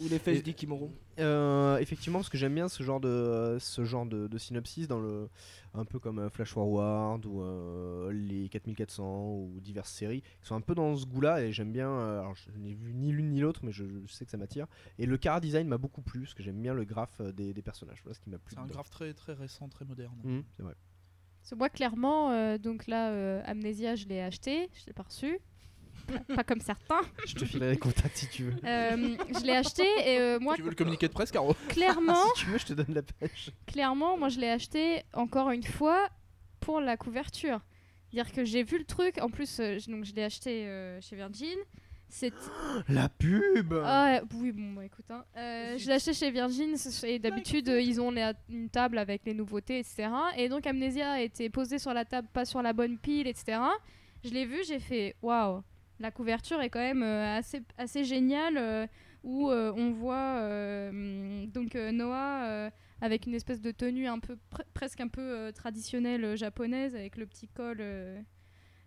[0.00, 0.90] Ou les fesses d'Ikimoro.
[1.18, 4.98] Euh, effectivement, parce que j'aime bien ce genre de ce genre de, de synopsis dans
[5.00, 5.28] le
[5.74, 10.54] un peu comme euh, Flash Forward ou euh, les 4400 ou diverses séries qui sont
[10.54, 11.88] un peu dans ce goût-là et j'aime bien.
[11.88, 14.36] euh, alors je n'ai vu ni l'une ni l'autre, mais je, je sais que ça
[14.36, 14.66] m'attire.
[14.98, 17.62] Et le cara design m'a beaucoup plu parce que j'aime bien le graphe des, des
[17.62, 18.00] personnages.
[18.02, 18.54] Voilà ce qui m'a plu.
[18.54, 20.14] C'est un graphe très très récent, très moderne.
[20.24, 20.74] Mhm, c'est vrai.
[21.48, 25.38] Que moi, clairement, euh, donc là, euh, Amnésia, je l'ai acheté, je l'ai pas reçu.
[26.36, 27.00] Pas- comme certains.
[27.26, 28.54] Je te filerai les contacts si tu veux.
[28.64, 31.54] Euh, je l'ai acheté et euh, moi, Tu veux le communiqué de presse, Caro?
[31.68, 33.50] Clairement, si tu veux, je te donne la pêche.
[33.66, 36.08] clairement, moi, je l'ai acheté encore une fois
[36.60, 37.60] pour la couverture.
[38.10, 39.18] C'est-à-dire que j'ai vu le truc.
[39.22, 41.56] En plus, euh, donc je l'ai acheté euh, chez Virgin.
[42.08, 42.32] C'est
[42.90, 43.72] La pub.
[43.84, 45.06] Ah oui, bon, bah, écoute.
[45.10, 45.24] hein.
[45.36, 46.74] Euh, je l'ai acheté chez Virgin
[47.04, 50.08] et d'habitude, euh, ils ont les- une table avec les nouveautés, etc.
[50.36, 53.58] Et donc, Amnesia a été posée sur la table, pas sur la bonne pile, etc.
[54.22, 55.62] Je l'ai vu, j'ai fait waouh,
[56.02, 57.40] la couverture est quand même euh,
[57.78, 58.86] assez, géniale euh,
[59.22, 60.42] où euh, on voit
[61.46, 64.08] donc Noah avec une espèce de tenue
[64.74, 67.80] presque un peu traditionnelle japonaise avec le petit col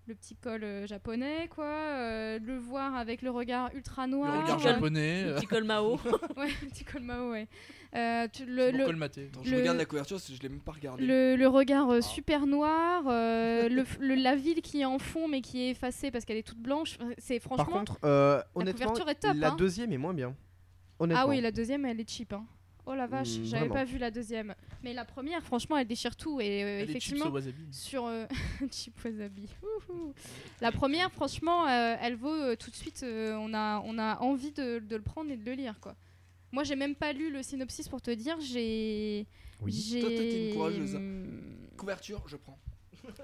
[0.08, 4.42] le petit col euh, japonais quoi euh, le voir avec le regard ultra Le noir
[4.44, 4.64] regard ouais.
[4.64, 5.24] japonais.
[5.24, 5.94] le euh, petit col Mao.
[6.38, 7.48] ouais petit col Mao ouais
[7.96, 8.84] Euh, tu- le, le.
[9.04, 11.06] Attends, je Le- regarde la couverture, je l'ai même pas regardé.
[11.06, 15.30] le, le regard euh, super noir, euh, le, le- la ville qui est en fond
[15.30, 16.98] mais qui est effacée parce qu'elle est toute blanche.
[17.18, 17.64] C'est franchement.
[17.66, 19.56] Par contre, euh, honnêtement, couverture est top, la hein.
[19.58, 20.36] deuxième est moins bien.
[21.00, 21.24] Honnêtement.
[21.26, 22.34] ah oui, la deuxième elle est cheap.
[22.34, 22.46] hein.
[22.88, 24.54] Oh la vache, Mm, j'avais pas vu la deuxième.
[24.84, 27.26] Mais la première, franchement, elle déchire tout et euh, effectivement.
[27.72, 28.26] sur euh,
[28.72, 29.50] Cheap Wasabi.
[30.62, 33.04] La première, franchement, euh, elle vaut euh, tout de suite.
[33.04, 35.96] on, a, on a envie de, de le prendre et de le lire, quoi.
[36.52, 38.38] Moi, j'ai même pas lu le synopsis pour te dire.
[38.40, 39.26] J'ai.
[39.62, 39.72] Oui.
[39.72, 40.96] j'ai- Toi, t'es une courageuse.
[40.96, 41.42] hum,
[41.78, 42.60] Couverture, je prends.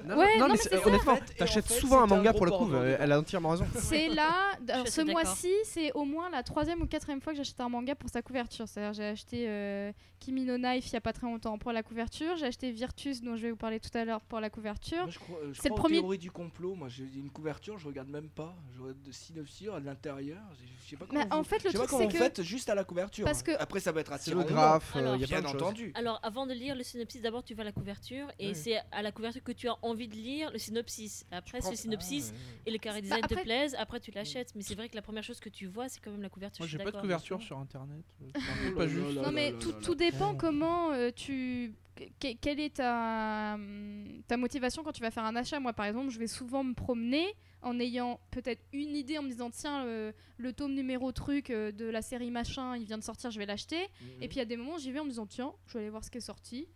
[0.06, 2.52] Non, Ouais, non, non, mais honnêtement, fait- t'achètes en fait, souvent un manga pour le
[2.52, 2.72] coup.
[2.74, 2.98] euh.
[3.00, 3.66] Elle a entièrement raison.
[3.76, 4.32] C'est là,
[4.70, 7.70] alors, assez ce mois-ci, c'est au moins la troisième ou quatrième fois que j'achète un
[7.70, 8.68] manga pour sa couverture.
[8.68, 11.84] C'est-à-dire, j'ai acheté euh, Kimi no Knife il y a pas très longtemps pour la
[11.84, 12.36] couverture.
[12.38, 15.08] J'ai acheté Virtus, dont je vais vous parler tout à l'heure, pour la couverture.
[15.08, 16.76] Euh, C'est le premier- théories du complot.
[16.76, 18.56] Moi, j'ai une couverture, je regarde même pas.
[18.76, 20.40] Je regarde de synopsis, de l'intérieur.
[20.84, 21.22] Je sais pas comment.
[21.24, 22.18] Mais en fait, le truc, c'est que.
[22.18, 23.26] faites juste à la couverture.
[23.26, 24.44] Parce que- Après, ça va être non.
[24.44, 25.92] graphe, Alors, il y a plein Bien entendu.
[25.96, 29.12] Alors, avant de lire le synopsis, d'abord tu vois la couverture et c'est à la
[29.12, 31.26] couverture que tu as envie de lire le synopsis.
[31.32, 32.62] Après, le synopsis Ah, ouais, ouais.
[32.68, 34.54] et le carré design après- te plaisent, après tu l'achètes.
[34.56, 36.62] Mais c'est vrai que la première chose que tu vois, c'est quand même la couverture.
[36.62, 38.04] Moi je j'ai suis pas de d'accord, couverture sur internet.
[38.22, 39.16] euh, c'est un peu Oh pas là juste.
[39.16, 41.74] là Non mais tout, tout dépend comment euh, tu...
[42.20, 45.60] que- quelle est ta, hum, ta motivation quand tu vas faire un achat.
[45.60, 47.26] Moi par exemple, je vais souvent me promener
[47.64, 51.72] en ayant peut-être une idée en me disant tiens euh, le tome numéro truc euh,
[51.72, 53.84] de la série machin il vient de sortir je vais l'acheter
[54.20, 55.82] et puis il y a des moments j'y vais en me disant tiens je vais
[55.82, 56.68] aller voir ce qui est sorti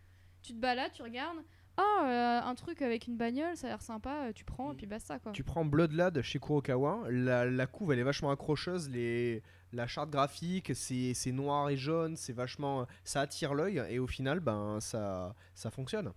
[0.43, 1.39] tu te balades tu regardes
[1.78, 4.76] ah euh, un truc avec une bagnole ça a l'air sympa euh, tu prends et
[4.76, 8.89] puis basta quoi Tu prends Bloodlad chez Kurokawa, la, la couve elle est vachement accrocheuse,
[8.89, 14.07] les, la charte graphique c'est noir et jaune, c'est vachement ça attire l'œil et au
[14.07, 16.11] final ben ça ça fonctionne.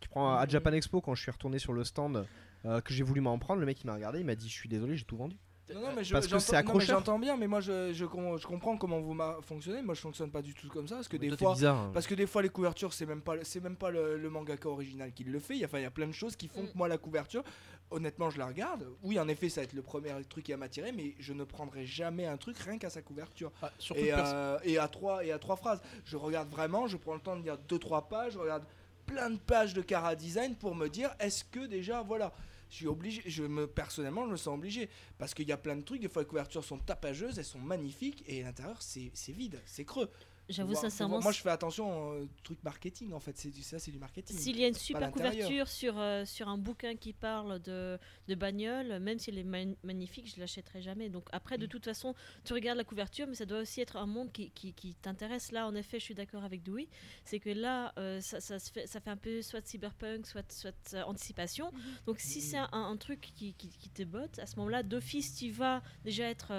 [0.00, 0.46] Tu prends à.
[0.46, 2.26] Japan Expo quand je suis retourné sur le stand
[2.64, 4.54] euh, que j'ai voulu m'en prendre, le mec il m'a regardé, il m'a dit je
[4.54, 5.36] suis désolé j'ai tout vendu.
[5.74, 6.98] Non, non, mais je, Parce que c'est accrocheur.
[6.98, 9.82] J'entends bien, mais moi je, je, com- je comprends comment vous fonctionnez.
[9.82, 11.54] Moi je fonctionne pas du tout comme ça parce que Mais des fois.
[11.54, 11.76] bizarre.
[11.76, 11.90] hein.
[11.92, 14.68] Parce que des fois les couvertures c'est même pas c'est même pas le, le mangaka
[14.68, 15.54] original qui le fait.
[15.54, 16.68] Il y a, enfin, il y a plein de choses qui font Mm.
[16.68, 17.42] que moi la couverture,
[17.90, 18.86] honnêtement je la regarde.
[19.02, 21.42] Oui en effet ça va être le premier truc qui va m'attirer, mais je ne
[21.44, 23.50] prendrai jamais un truc rien qu'à sa couverture.
[23.60, 25.80] Ah, Et, euh, et à trois et à trois phrases.
[26.04, 28.64] Je regarde vraiment, je prends le temps de lire deux trois pages, je regarde
[29.04, 32.32] plein de pages de Cara Design pour me dire est-ce que déjà voilà.
[32.70, 34.88] Je suis obligé, je me personnellement je me sens obligé
[35.18, 36.00] parce qu'il y a plein de trucs.
[36.00, 40.10] Des fois les couvertures sont tapageuses, elles sont magnifiques et l'intérieur c'est vide, c'est creux.
[40.48, 43.36] J'avoue sincèrement, moi je fais attention au truc marketing en fait.
[43.36, 44.36] C'est du ça, c'est du marketing.
[44.36, 48.34] S'il y a une super couverture sur, euh, sur un bouquin qui parle de, de
[48.36, 51.08] bagnole, même s'il est man- magnifique, je l'achèterai jamais.
[51.08, 51.68] Donc après, de Mm.
[51.68, 54.72] toute façon, tu regardes la couverture, mais ça doit aussi être un monde qui, qui,
[54.72, 55.50] qui t'intéresse.
[55.50, 56.86] Là, en effet, je suis d'accord avec Dewey.
[57.24, 60.50] C'est que là, euh, ça, ça, se fait, ça fait un peu soit cyberpunk, soit,
[60.52, 61.72] soit euh, anticipation.
[62.06, 65.34] Donc si c'est un, un truc qui, qui, qui te botte, à ce moment-là, d'office,
[65.34, 66.52] tu vas déjà être...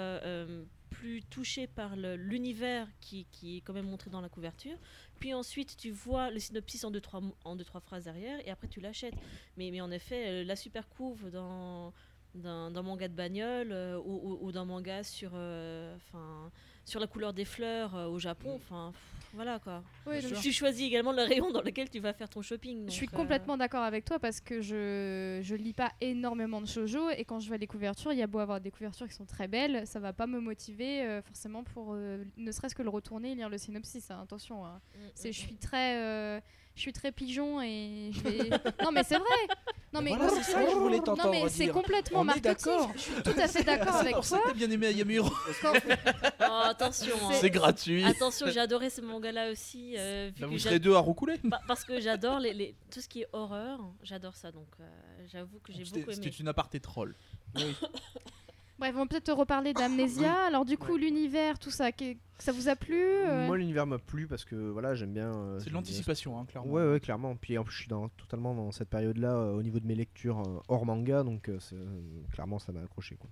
[0.90, 4.76] plus touché par l'univers qui, qui est quand même montré dans la couverture.
[5.20, 8.50] Puis ensuite, tu vois le synopsis en deux, trois, en deux, trois phrases derrière, et
[8.50, 9.14] après tu l'achètes.
[9.56, 11.92] Mais, mais en effet, euh, la super couve dans
[12.34, 15.96] d'un manga de bagnole euh, ou, ou- ou d'un manga sur, euh,
[16.88, 18.54] sur la couleur des fleurs euh, au Japon.
[18.56, 18.92] Enfin,
[19.34, 19.82] voilà quoi.
[20.06, 22.86] Oui, donc Tu choisis également le rayon dans lequel tu vas faire ton shopping.
[22.86, 26.66] Je suis euh, complètement d'accord avec toi parce que je je lis pas énormément de
[26.66, 29.14] shoujo et quand je vois des couvertures, il y a beau avoir des couvertures qui
[29.14, 32.82] sont très belles, ça va pas me motiver euh, forcément pour euh, ne serait-ce que
[32.82, 34.10] le retourner et lire le synopsis.
[34.10, 34.80] hein, attention, hein.
[34.94, 36.40] mm, c'est mm, je suis très euh,
[36.78, 38.50] je suis très pigeon et je vais
[38.84, 39.26] Non mais c'est vrai.
[39.92, 42.52] Non mais Voilà, c'est ça que je voulais Non mais c'est complètement marketing.
[42.52, 42.90] d'accord.
[42.94, 44.44] Je suis tout à fait d'accord C'est avec pour ça toi.
[44.44, 45.30] que t'as bien aimé Yamuro.
[45.60, 45.72] Quand-
[46.40, 47.14] Oh, attention.
[47.24, 47.32] hein.
[47.40, 48.04] C'est gratuit.
[48.04, 49.94] Attention, j'ai adoré ce manga-là aussi.
[49.98, 51.36] euh, vu Bah, vous serez deux à roucouler.
[51.44, 54.84] Bah, parce que j'adore les, les- tout ce qui est horreur, j'adore ça donc euh,
[55.32, 56.36] j'avoue que j'ai C'était beaucoup c'était aimé.
[56.40, 57.16] une aparté troll.
[58.78, 60.34] Bref, on va peut-être te reparler d'Amnesia.
[60.46, 63.98] Alors du coup, l'univers, tout ça, que- ça vous a plu euh Moi, l'univers m'a
[63.98, 65.34] plu parce que voilà, j'aime bien.
[65.34, 66.70] euh, C'est de bien l'anticipation, hein, clairement.
[66.70, 67.34] Ouais, ouais, clairement.
[67.34, 69.96] Puis en plus, je suis dans, totalement dans cette période-là euh, au niveau de mes
[69.96, 71.50] lectures euh, hors manga, donc
[72.32, 73.16] clairement, ça m'a accroché.
[73.16, 73.28] Quoi.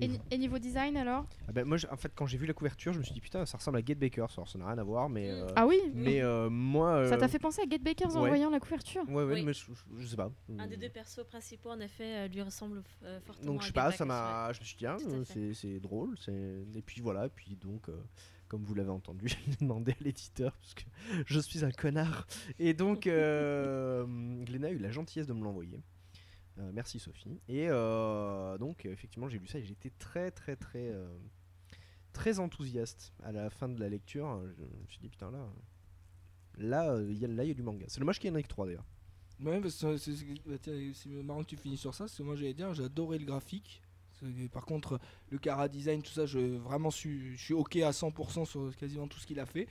[0.00, 2.46] Et, Et ni- et niveau design alors Ah ben, moi, en fait, quand j'ai vu
[2.46, 4.26] la couverture, je me suis dit putain, ça ressemble à Get Baker.
[4.36, 5.30] Alors, ça n'a rien à voir, mais.
[5.30, 7.06] euh, Ah oui Mais euh, moi.
[7.08, 9.42] Ça euh, t'a fait penser à Get Bakers en voyant la couverture Ouais, ouais, Oui.
[9.44, 10.30] mais je, je- je sais pas.
[10.58, 13.52] Un des deux persos principaux en effet lui ressemble euh, fortement.
[13.52, 14.52] Donc je sais pas, ça m'a.
[14.52, 16.16] Je me suis dit, ah, c'est c'est drôle.
[16.18, 17.96] c'est- Et puis voilà, puis donc, euh,
[18.48, 20.82] comme vous l'avez entendu, j'ai demandé à l'éditeur, parce que
[21.26, 22.26] je suis un connard.
[22.58, 24.04] Et donc, euh,
[24.44, 25.80] Gléna a eu la gentillesse de me l'envoyer.
[26.58, 27.38] Euh, merci Sophie.
[27.48, 30.88] Et euh, donc, effectivement, j'ai lu ça et j'étais très, très, très.
[30.90, 31.06] euh,
[32.12, 34.40] très enthousiaste à la fin de la lecture.
[34.56, 35.46] Je me suis dit, putain, là.
[36.58, 37.84] Là, il y, a- y a du manga.
[37.88, 38.86] C'est dommage qu'il y en ait que 3 d'ailleurs.
[39.44, 43.18] Ouais, bah, c'est marrant que tu finisses sur ça, parce que moi j'allais dire, adoré
[43.18, 43.82] le graphique.
[44.50, 44.98] Par contre,
[45.28, 49.06] le cara design, tout ça, je vraiment suis, je suis ok à 100% sur quasiment
[49.08, 49.68] tout ce qu'il a fait.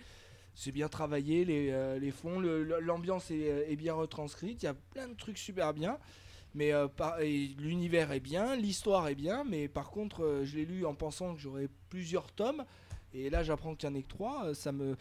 [0.53, 5.15] C'est bien travaillé, les, les fonds, l'ambiance est bien retranscrite, il y a plein de
[5.15, 5.97] trucs super bien.
[6.55, 6.87] Mais euh,
[7.59, 11.35] l'univers est bien, l'histoire est bien, mais par contre, euh, je l'ai lu en pensant
[11.35, 12.63] que j'aurais plusieurs tomes.
[13.13, 14.45] Et là, j'apprends qu'il n'y en a que trois.
[14.47, 14.95] euh, Ça me...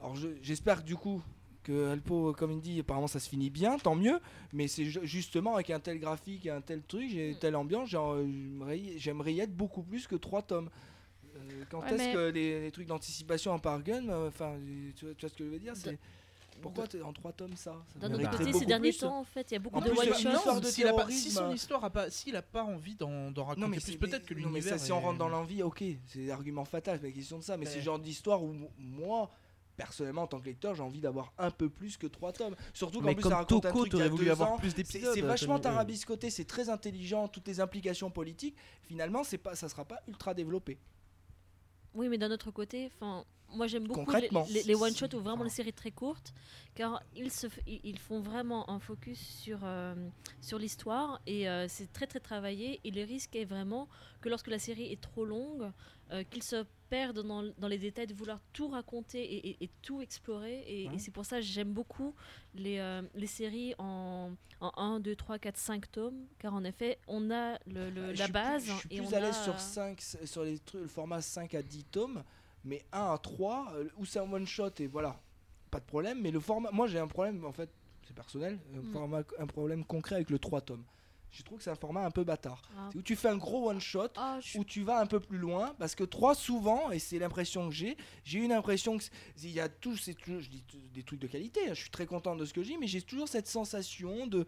[0.00, 1.22] Alors, je- j'espère que du coup,
[1.62, 4.18] que Alpo, comme il dit, apparemment ça se finit bien, tant mieux.
[4.52, 7.38] Mais c'est ju- justement avec un tel graphique et un tel truc, j'ai Mm.
[7.38, 8.78] telle ambiance, j'aimerais
[9.34, 10.68] y- être beaucoup plus que trois tomes.
[11.36, 14.54] Euh, quand Ouais, est-ce mais- que les, les trucs d'anticipation en par gun, euh, enfin,
[14.96, 15.98] tu, vois- tu vois ce que je veux dire c'est
[16.62, 18.98] Pourquoi t'es en trois tomes ça, Ça D'un autre côté, ces derniers plus.
[19.00, 20.28] temps, en fait, il y a beaucoup En de plus, one il y a shots.
[20.30, 21.30] une histoire de s'il a pas- si terrorisme.
[21.40, 23.98] son histoire a pas, s'il a pas envie d'en d'en raconter Non mais plus, c'est-
[23.98, 24.78] peut-être que non, mais l'univers.
[24.78, 27.42] ça, si on est- rentre dans l'envie, ok, c'est l'argument fatal, c'est pas question de
[27.42, 29.30] ça, mais Mais- c'est le genre d'histoire où moi,
[29.76, 32.54] personnellement, en tant que lecteur, j'ai envie d'avoir un peu plus que trois tomes.
[32.72, 34.56] Surtout qu'en plus, ça raconte un truc il voulu deux avoir ans.
[34.56, 35.12] plus C'est d'épisodes.
[35.14, 35.74] c'est vachement Tony.
[35.74, 38.56] tarabiscoté, c'est très intelligent, toutes les implications politiques.
[38.82, 40.78] Finalement, c'est pas, ça sera pas ultra développé.
[41.94, 43.24] Oui, mais d'un autre côté, enfin,
[43.54, 44.46] moi j'aime beaucoup les, Concrètement.
[44.50, 46.32] les, les one shots ou vraiment les séries très courtes,
[46.74, 49.94] car ils se, ils font vraiment un focus sur euh,
[50.40, 52.80] sur l'histoire et euh, c'est très très travaillé.
[52.84, 53.88] Et le risque est vraiment
[54.20, 55.70] que lorsque la série est trop longue,
[56.12, 59.70] euh, qu'ils se perdent dans, dans les détails de vouloir tout raconter et, et- et
[59.82, 60.60] tout explorer.
[60.66, 62.14] Et, et c'est pour ça que j'aime beaucoup
[62.54, 64.30] les, euh, les séries en,
[64.60, 68.14] en 1, 2, 3, 4, 5 tomes, car en effet, on a le, le- Euh,
[68.14, 68.64] la base.
[68.64, 70.88] Plus, je suis et plus on à l'aise sur euh, 5, sur les trucs, le
[70.88, 72.22] format 5 à 10 tomes,
[72.64, 75.20] mais 1 à 3, euh, où c'est un one shot et voilà,
[75.70, 76.20] pas de problème.
[76.20, 77.70] Mais le format, moi j'ai un problème en fait,
[78.06, 78.92] c'est personnel, un, Mm.
[78.92, 80.84] format, un problème concret avec le 3 tomes.
[81.30, 82.62] Je trouve que c'est un format un peu bâtard.
[82.78, 82.88] Ah.
[82.92, 85.18] C'est où tu fais un gros one shot, Ah, je où tu vas un peu
[85.18, 89.02] plus loin parce que 3 souvent et c'est l'impression que j'ai j'ai une impression que
[89.42, 92.06] il y a tous ces je dis des trucs de qualité hein, je suis très
[92.06, 94.46] content de ce que j'ai mais j'ai toujours cette sensation de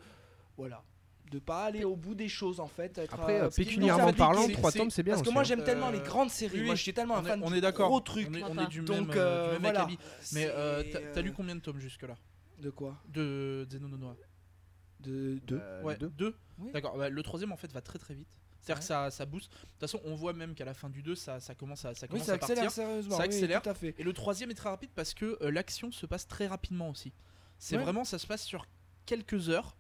[0.56, 0.84] voilà
[1.31, 4.12] de pas aller au bout des choses en fait être, Après, euh, euh, pécuniairement ça
[4.14, 5.14] parlant, fait- 3 c'est- tomes c'est bien.
[5.14, 5.45] parce que aussi, moi hein.
[5.45, 7.53] j'aime tellement les Euh, grandes séries oui, moi je suis tellement un on fan on
[7.53, 7.89] est d'accord.
[7.89, 9.81] gros truc On est, on est du Donc, même, euh, du même voilà.
[9.81, 9.99] acabit.
[10.33, 12.16] Mais euh, t'as lu combien de tomes jusque-là?
[12.61, 12.97] De quoi?
[13.09, 14.16] De Zeno no Noa
[15.01, 16.09] de deux Euh, Ouais, deux.
[16.11, 16.35] deux.
[16.59, 16.70] Oui.
[16.72, 16.97] D'accord.
[16.97, 18.29] bah, le troisième en fait va très très vite.
[18.61, 19.53] C'est-à-dire que ça, ça booste.
[19.53, 21.95] De toute façon, on voit même qu'à la fin du 2, ça, ça commence à,
[21.95, 22.55] ça oui commence ça à partir.
[22.55, 23.62] accélère sérieusement Ça oui, accélère.
[23.62, 26.27] tout à fait Et le troisième est très rapide parce que euh, l'action se passe
[26.27, 27.12] très rapidement aussi.
[27.59, 27.83] C'est Ouais.
[27.85, 28.66] vraiment, ça se passe sur
[29.05, 29.77] quelques heures.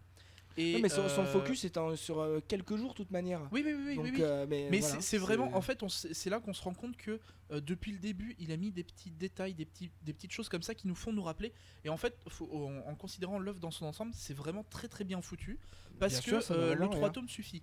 [0.58, 3.40] Et, mais son, son euh, focus est en- sur euh, quelques jours de toute manière
[3.52, 4.22] Oui, oui, oui, oui, donc oui, oui.
[4.22, 7.20] euh, mais, Mais voilà, c'est- vraiment, en fait, c'est là qu'on se rend compte que
[7.50, 10.48] euh, depuis le début, il a mis des petits détails, des, petits, des petites choses
[10.48, 11.52] comme ça qui nous font nous rappeler.
[11.84, 15.04] Et en fait, faut- en, en considérant l'œuvre dans son ensemble, c'est vraiment très très
[15.04, 15.58] bien foutu.
[15.98, 17.12] Parce Bien que sûr, euh, le à 3 voir.
[17.12, 17.62] tomes suffit.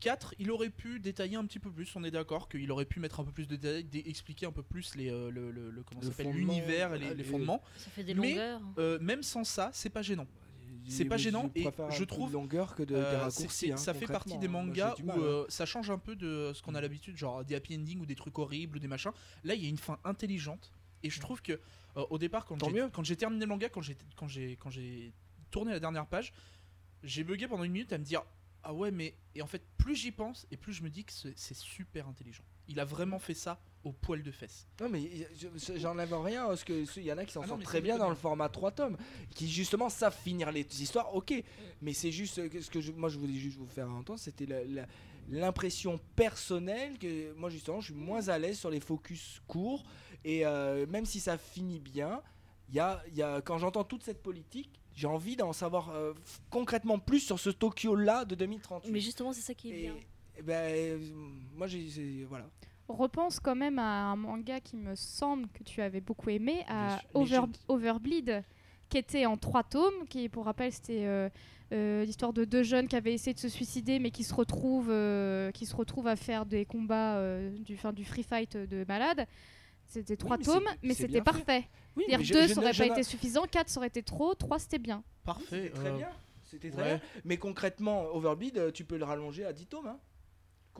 [0.00, 3.00] 4, il aurait pu détailler un petit peu plus, on est d'accord, qu'il aurait pu
[3.00, 6.00] mettre un peu plus de détails, dé- expliquer un peu plus les, euh, le, comment
[6.32, 7.62] l'univers et les, fondements.
[7.76, 8.60] Ça fait des Mais, longueurs.
[8.78, 10.26] Euh, même sans ça, c'est pas gênant.
[10.90, 14.06] C'est pas gênant et je trouve, longueur que de, Euh, des raccourcis hein, ça fait
[14.06, 14.48] partie des.
[14.48, 15.14] Moi, mangas où hein.
[15.18, 18.06] euh, ça change un peu de ce qu'on a l'habitude, genre des happy endings ou
[18.06, 19.12] des trucs horribles ou des machins.
[19.44, 20.72] Là, il y a une fin intelligente
[21.02, 21.52] et je trouve que
[21.96, 24.70] euh, au départ, quand j'ai quand j'ai terminé le manga, quand j'ai quand j'ai quand
[24.70, 25.12] j'ai
[25.50, 26.32] tourné la dernière page,
[27.02, 28.22] j'ai bugué pendant une minute à me dire
[28.62, 31.12] ah ouais mais et en fait plus j'y pense et plus je me dis que
[31.12, 32.44] c'est super intelligent.
[32.68, 34.66] Il a vraiment fait ça au poil de fesses.
[34.80, 37.46] Non mais y- je- j'enlève rien parce que il y en a qui s'en Ah
[37.48, 38.96] sortent très bien dans le format 3 tomes,
[39.34, 41.32] qui justement savent finir les histoires, ok.
[41.80, 44.46] Mais c'est juste que ce que je- moi je voulais juste vous faire entendre, c'était
[45.28, 49.84] l'impression personnelle que moi justement je suis moins à l'aise sur les focus courts
[50.24, 52.20] et euh, même si ça finit bien,
[52.68, 56.12] il y a, y a- quand j'entends toute cette politique, j'ai envie d'en savoir euh,
[56.50, 58.90] concrètement plus sur ce Tokyo là de 2038.
[58.92, 59.94] Mais justement, c'est ça qui est et, bien.
[60.36, 60.98] et ben, euh,
[61.54, 62.48] moi j'ai voilà.
[62.96, 67.00] Repense quand même à un manga qui me semble que tu avais beaucoup aimé, à.
[67.14, 67.42] Over.
[67.68, 68.42] Overbleed,
[68.88, 71.28] qui était en trois tomes, qui pour rappel c'était euh,
[71.72, 74.90] euh, l'histoire de deux jeunes qui avaient essayé de se suicider mais qui se retrouvent,
[74.90, 78.84] euh, qui se retrouvent à faire des combats euh, du, fin, du free fight de
[78.86, 79.26] malade.
[79.90, 81.64] C'était trois mais tomes, mais c'était parfait.
[81.96, 84.78] Oui, mais deux, ça aurait pas été suffisant, quatre, ça aurait été trop, trois, c'était
[84.78, 85.02] bien.
[85.24, 85.70] Parfait.
[85.74, 86.08] Très euh, bien.
[86.44, 86.88] C'était très ouais.
[86.96, 87.00] bien.
[87.24, 89.86] Mais concrètement, Overbleed, euh, tu peux le rallonger à 10 tomes.
[89.88, 89.98] Hein.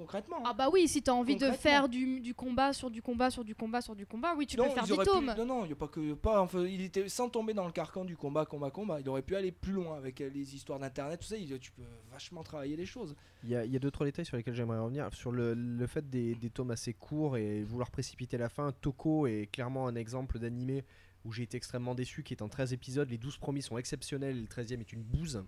[0.01, 0.39] Concrètement.
[0.39, 0.43] hein.
[0.47, 3.45] Ah bah oui, si t'as envie de faire du, du combat sur du combat sur
[3.45, 5.35] du combat sur du combat, oui, tu non, peux faire ils 10 auraient pu- tomes.
[5.39, 6.41] Non, non, il y a pas que pas.
[6.41, 9.01] enfin, il était sans tomber dans le carcan du combat, combat, combat.
[9.01, 11.37] Il aurait pu aller plus loin avec euh, les histoires d'internet, tout ça.
[11.37, 13.15] il- tu peux vachement travailler les choses.
[13.45, 15.13] Il y a, y a deux trois détails sur lesquels j'aimerais revenir.
[15.13, 18.73] Sur le, le fait des, des tomes assez courts et vouloir précipiter la fin.
[18.81, 20.85] Toko est clairement un exemple d'animé
[21.27, 23.11] où j'ai été extrêmement déçu, qui est en 13 épisodes.
[23.11, 25.45] Les 12 premiers sont exceptionnels et le 13e est une bouse.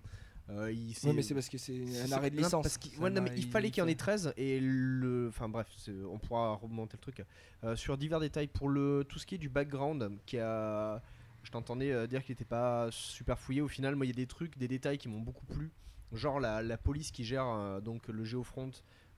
[0.51, 2.62] Euh, il- mais c'est parce que c'est un arrêt de non, licence.
[2.64, 5.28] parce ouais, non, mais il fallait qu'il y en ait fait- 13 et le.
[5.28, 5.66] Enfin bref,
[6.11, 7.24] on pourra remonter le truc.
[7.64, 11.01] Euh, sur divers détails, pour le tout ce qui est du background, qui a.
[11.45, 13.61] Je t'entendais euh, dire qu'il n'était pas super fouillé.
[13.62, 15.70] Au final, moi, il y a des trucs, des détails qui m'ont beaucoup plu.
[16.12, 18.70] Genre la, la police qui gère euh, donc le Géofront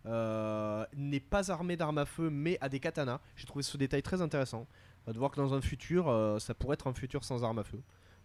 [0.07, 3.21] n'est pas armée d'armes à feu, mais a des katanas.
[3.37, 4.67] J'ai trouvé ce détail très intéressant.
[5.07, 7.81] De voir que dans un futur, ça pourrait être un futur sans armes à feu.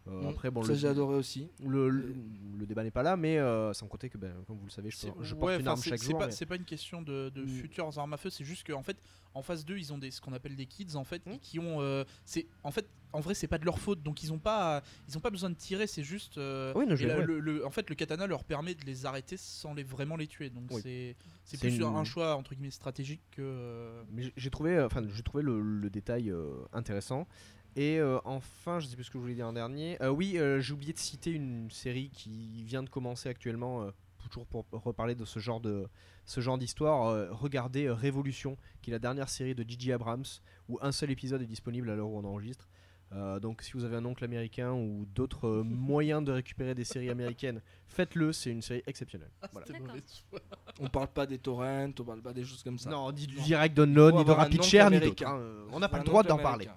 [0.07, 1.49] Euh, Mm, après, bon, ça j'ai adoré aussi.
[1.63, 2.15] le, le-
[2.57, 4.89] le débat n'est pas là, mais euh, sans compter que, ben, comme vous le savez,
[4.89, 6.17] je, C'est- je ouais, porte une enfin, arme c'est- chaque jour.
[6.17, 7.47] pas, mais- c'est pas une question de, de Mm.
[7.47, 8.97] futures armes à feu, c'est juste qu'en fait,
[9.33, 11.37] en phase 2, ils ont des, ce qu'on appelle des kids en fait, Mm.
[11.41, 11.81] qui ont.
[11.81, 14.81] euh, c'est en fait, en vrai, c'est pas de leur faute, donc ils ont pas,
[15.07, 16.37] ils ont pas besoin de tirer, c'est juste.
[16.37, 17.25] euh, Oui, non, et ouais.
[17.25, 20.27] le, le- en fait, le katana leur permet de les arrêter sans les vraiment les
[20.27, 20.81] tuer, donc Oui.
[21.43, 23.41] c'est plus une- un choix entre guillemets stratégique que.
[23.43, 27.27] euh, Mais j'ai- trouvé, euh, enfin, j'ai trouvé le, le détail euh, intéressant.
[27.75, 30.01] Et euh, enfin, je sais plus ce que je voulais dire en dernier.
[30.01, 33.89] Euh, oui, euh, j'ai oublié de citer une série qui vient de commencer actuellement,
[34.29, 35.87] toujours pour reparler de ce genre de
[36.25, 37.29] ce genre d'histoire.
[37.31, 40.25] regardez Révolution, qui est la dernière série de Gigi Abrams,
[40.67, 42.67] où un seul épisode est disponible à l'heure où on enregistre.
[43.11, 46.83] Euh, donc, si vous avez un oncle américain ou d'autres euh, moyens de récupérer des
[46.83, 48.31] séries américaines, faites-le.
[48.33, 49.31] C'est une série exceptionnelle.
[49.51, 49.79] Voilà.
[49.79, 50.39] mauvaise foi.
[50.79, 52.89] On parle pas des torrents, on parle pas des choses comme ça.
[52.89, 55.25] Non, ni du direct download, ni de rapid share, ni d'autres.
[55.25, 55.39] hein.
[55.39, 56.67] Euh, On n'a pas le droit d'en parler.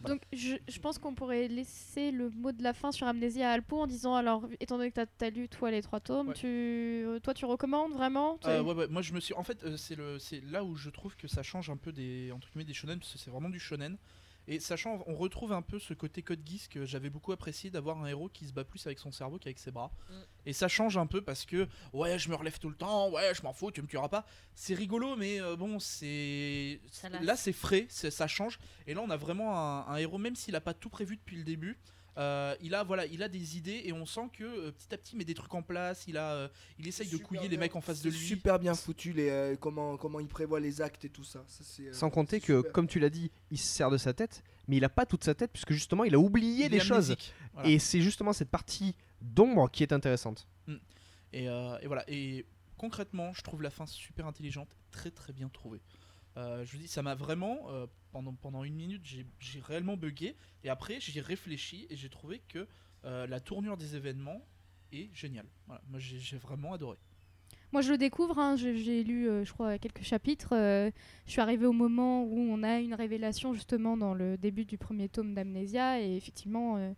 [0.00, 3.52] Donc je, je pense qu'on pourrait laisser le mot de la fin sur Amnésia à
[3.52, 6.34] Alpo en disant alors étant donné que t'as as lu toi les trois tomes, Ouais.
[6.34, 8.36] tu, euh, toi tu recommandes vraiment?
[8.38, 10.64] Tu- Euh, ouais, ouais, moi je me suis en fait euh, c'est le c'est là
[10.64, 13.18] où je trouve que ça change un peu des entre guillemets des shonen parce que
[13.18, 13.96] c'est vraiment du shonen
[14.48, 18.02] et sachant on retrouve un peu ce côté code Geass que j'avais beaucoup apprécié d'avoir
[18.02, 19.92] un héros qui se bat plus avec son cerveau qu'avec ses bras.
[20.10, 20.14] Mm.
[20.46, 23.34] et ça change un peu parce que ouais je me relève tout le temps ouais
[23.34, 24.26] je m'en fous tu me tueras pas.
[24.54, 26.80] C'est rigolo mais euh, bon c'est
[27.22, 28.58] là c'est frais ça change.
[28.86, 31.36] Et là on a vraiment un, un héros même s'il a pas tout prévu depuis
[31.36, 31.78] le début
[32.18, 34.98] euh, il a voilà, il a des idées et on sent que euh, petit à
[34.98, 36.04] petit il met des trucs en place.
[36.08, 36.48] Il a, euh,
[36.78, 38.26] il essaye de Super couiller les bien- mecs en face de c'est lui.
[38.26, 41.44] Super bien foutu les euh, comment comment il prévoit les actes et tout ça.
[41.80, 42.72] Euh, Sans compter que, super.
[42.72, 45.24] comme tu l'as dit, il se sert de sa tête, mais il a pas toute
[45.24, 47.14] sa tête, puisque justement, il a oublié Il des est choses.
[47.54, 47.68] Voilà.
[47.68, 50.46] Et c'est justement cette partie d'ombre qui est intéressante.
[51.32, 52.04] Et, euh, et voilà.
[52.08, 52.44] Et
[52.76, 55.80] concrètement, je trouve la fin super intelligente, très très bien trouvée.
[56.36, 60.36] Euh, je vous dis, ça m'a vraiment euh, pendant une minute, j'ai j'ai réellement bugué.
[60.64, 62.66] Et après, j'y ai réfléchi et j'ai trouvé que
[63.04, 64.40] euh, la tournure des événements
[64.92, 65.46] est géniale.
[65.66, 66.98] Moi, j'ai j'ai vraiment adoré.
[67.72, 70.54] Moi je le découvre, hein, j'ai lu euh, je crois quelques chapitres.
[70.54, 70.90] euh,
[71.24, 74.76] je suis arrivée au moment où on a une révélation justement dans le début du
[74.76, 76.94] premier tome d'Amnésia et effectivement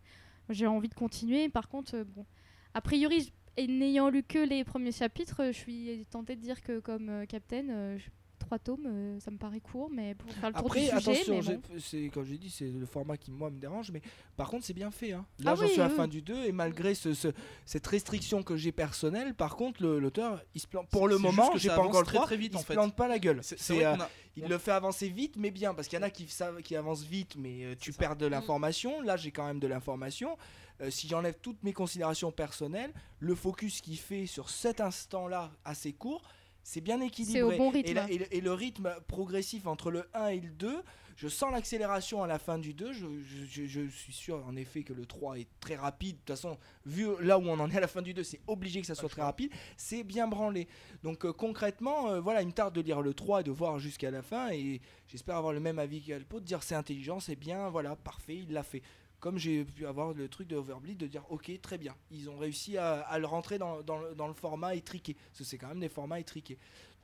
[0.48, 1.48] j'ai envie de continuer.
[1.48, 2.26] Par contre, bon,
[2.74, 7.24] a priori, n'ayant lu que les premiers chapitres, je suis tentée de dire que comme
[7.28, 8.10] Captain, je-
[8.44, 10.96] trois tomes, euh, ça me paraît court, mais pour faire le tour Après, du sujet,
[11.10, 11.68] attention, mais j'ai- bon.
[11.80, 14.02] c'est comme j'ai dit, c'est le format qui moi me dérange, mais
[14.36, 15.12] par contre c'est bien fait.
[15.12, 15.24] Hein.
[15.40, 15.96] Ah Là, j'en oui, suis à la oui.
[15.96, 17.28] fin du 2 et malgré ce, ce-
[17.64, 20.88] cette restriction que j'ai personnelle, par contre l'auteur, il se plante.
[20.90, 22.66] Pour le moment, j'ai ça pas encore le très, 3, très vite, il en se
[22.66, 22.74] fait.
[22.74, 23.40] plante pas la gueule.
[23.40, 26.10] Vrai euh, a- il le fait avancer vite, mais bien, parce qu'il y en a
[26.10, 27.98] qui savent qui avancent vite, mais euh, tu ça.
[27.98, 29.00] perds de l'information.
[29.00, 30.36] Là, j'ai quand même de l'information.
[30.80, 35.92] Euh, si j'enlève toutes mes considérations personnelles, le focus qu'il fait sur cet instant-là assez
[35.92, 36.22] court,
[36.66, 37.42] C'est bien C'est équilibré.
[37.42, 37.94] au bon Et, rythme.
[37.94, 40.82] la- et le, et le rythme progressif entre le 1 et le 2,
[41.16, 42.92] je sens l'accélération à la fin du 2.
[42.92, 46.16] Je, je- je- je suis sûr en effet que le 3 est très rapide.
[46.16, 48.40] De toute façon, vu là où on en est à la fin du 2, c'est
[48.46, 49.52] obligé que ça soit très rapide.
[49.76, 50.66] C'est bien branlé.
[51.02, 53.78] Donc euh, concrètement, euh, voilà, il me tarde de lire le 3 et de voir
[53.78, 54.50] jusqu'à la fin.
[54.50, 58.36] Et j'espère avoir le même avis qu'Alpo, de dire c'est intelligent, c'est bien, voilà, parfait,
[58.36, 58.82] il l'a fait.
[59.24, 61.94] Comme j'ai pu avoir le truc de Overbleed, de dire ok, très bien.
[62.10, 65.14] Ils ont réussi à, à le rentrer dans, dans le, dans le format étriqué.
[65.14, 66.58] Parce que c'est quand même des formats étriqués.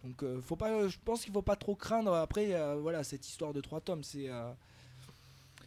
[0.05, 3.27] Donc euh, faut pas, je pense qu'il faut pas trop craindre après euh, voilà, cette
[3.27, 4.05] histoire de trois tomes.
[4.05, 4.53] C'est euh,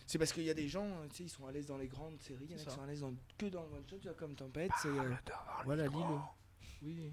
[0.06, 1.78] c'est parce qu'il y a des gens, euh, tu sais, ils sont à l'aise dans
[1.78, 2.76] les grandes séries, il y en a C'est qui ça.
[2.76, 4.70] sont à l'aise dans, que dans le one shot, comme Tempête.
[4.82, 5.12] C'est, euh,
[5.66, 6.18] voilà, lis-le.
[6.84, 7.12] Oui.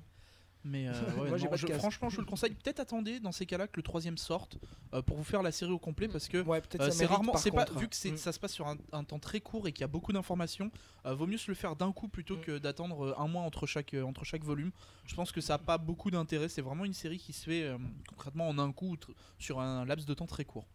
[0.62, 0.92] Mais euh,
[1.22, 1.78] ouais, Moi, j'ai non, pas de je- casque.
[1.80, 2.52] franchement, je le conseille.
[2.52, 4.58] Peut-être attendez dans ces cas-là que le troisième sorte
[4.92, 7.40] euh, pour vous faire la série au complet parce que Ouais, Euh, c'est rarement, par
[7.40, 7.88] c'est pas contre, vu hein.
[7.88, 8.16] que Mm.
[8.18, 10.70] ça se passe sur un, un temps très court et qu'il y a beaucoup d'informations.
[11.06, 12.40] euh, vaut mieux se le faire d'un coup plutôt Mm.
[12.42, 14.70] que d'attendre un mois entre chaque euh, entre chaque volume.
[15.06, 16.50] Je pense que ça a pas beaucoup d'intérêt.
[16.50, 18.96] C'est vraiment une série qui se fait euh, concrètement en un coup
[19.38, 20.66] sur un laps de temps très court.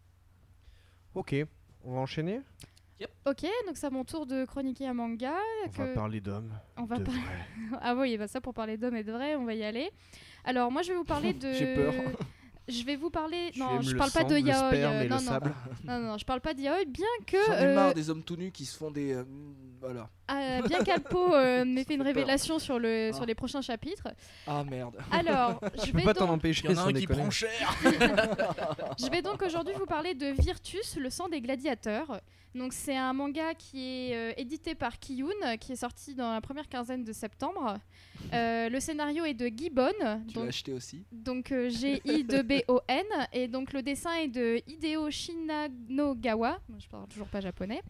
[1.14, 1.34] Ok,
[1.84, 2.40] on va enchaîner?
[3.26, 5.34] Ok, donc c'est à mon tour de chroniquer un manga.
[5.66, 6.52] On que- va parler d'hommes.
[6.76, 7.22] on va de par- vrai.
[7.82, 9.90] Ah oui, bah ça pour parler d'hommes et de vrai, on va y aller.
[10.44, 11.52] Alors moi je vais vous parler de.
[11.52, 11.92] J'ai peur.
[12.68, 13.50] Je vais vous parler.
[13.52, 14.72] Tu non, je le parle pas de yaoi.
[14.74, 15.54] euh, non, non, sable.
[15.84, 17.36] non, non, je parle pas de yaoi, bien que.
[17.46, 19.12] J'en ai euh, marre des hommes tout nus qui se font des.
[19.14, 19.22] euh,
[19.80, 20.08] voilà.
[20.32, 23.12] euh, bien qu'Alpo euh, m'ait fait une révélation sur, le, Ah.
[23.12, 24.08] sur les prochains chapitres.
[24.48, 24.96] Ah merde.
[25.12, 26.66] Alors, je Je peux vais, pas t'en empêcher.
[26.68, 27.50] Il y en a un qui prend cher.
[28.98, 32.20] je vais donc aujourd'hui vous parler de Virtus, le sang des gladiateurs.
[32.56, 36.40] Donc c'est un manga qui est euh, édité par Kiyun, qui est sorti dans la
[36.40, 37.78] première quinzaine de septembre.
[38.32, 39.92] Euh, le scénario est de Gibbon,
[40.26, 41.04] Tu donc l'as acheté aussi?
[41.12, 47.40] donc euh, G-I-2-B-O-N et donc le dessin est de Hideo Shinanogawa je parle toujours pas
[47.40, 47.82] japonais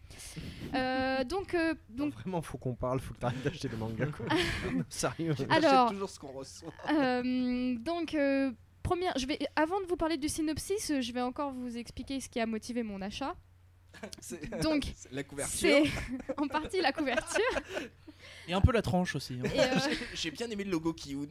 [0.75, 1.55] Euh, donc
[1.89, 4.07] Donc vraiment, faut qu'on parle, faut que t'arrêtes d'acheter des mangas.
[4.07, 4.25] Quoi.
[4.89, 5.33] Sérieux.
[5.39, 6.73] On Alors- toujours ce qu'on reçoit.
[7.23, 8.15] donc
[8.83, 12.29] première je vais avant de vous parler du synopsis je vais encore vous expliquer ce
[12.29, 13.35] qui a motivé mon achat
[14.61, 15.57] donc c'est la couverture.
[15.59, 15.83] c'est
[16.37, 17.41] en partie la couverture
[18.47, 19.35] Et un peu la tranche aussi.
[19.35, 19.47] hein.
[19.55, 21.27] euh, J'ai- J'ai bien aimé le logo Kiyun.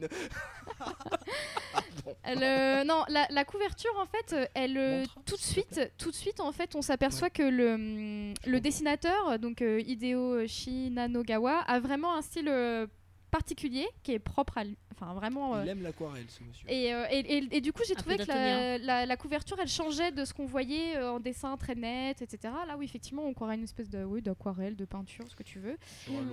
[2.25, 5.19] Le- non, la, la couverture en fait, euh, elle euh, Montre.
[5.25, 9.61] tout de suite, tout de suite en fait, on s'aperçoit que le, le dessinateur, donc
[9.61, 12.87] euh, Hideo Shinanogawa, a vraiment un style euh,
[13.31, 14.77] particulier qui est propre à lui.
[14.93, 15.55] Enfin, vraiment.
[15.55, 16.67] euh, Il aime l'aquarelle, ce monsieur.
[16.69, 19.57] et, euh, et, et- et du coup, j'ai Un trouvé que la, la- la couverture,
[19.61, 22.51] elle changeait de ce qu'on voyait euh, en dessin très net, etc.
[22.67, 25.59] Là, oui, effectivement, on croirait une espèce de, oui, d'aquarelle, de peinture, ce que tu
[25.59, 25.77] veux.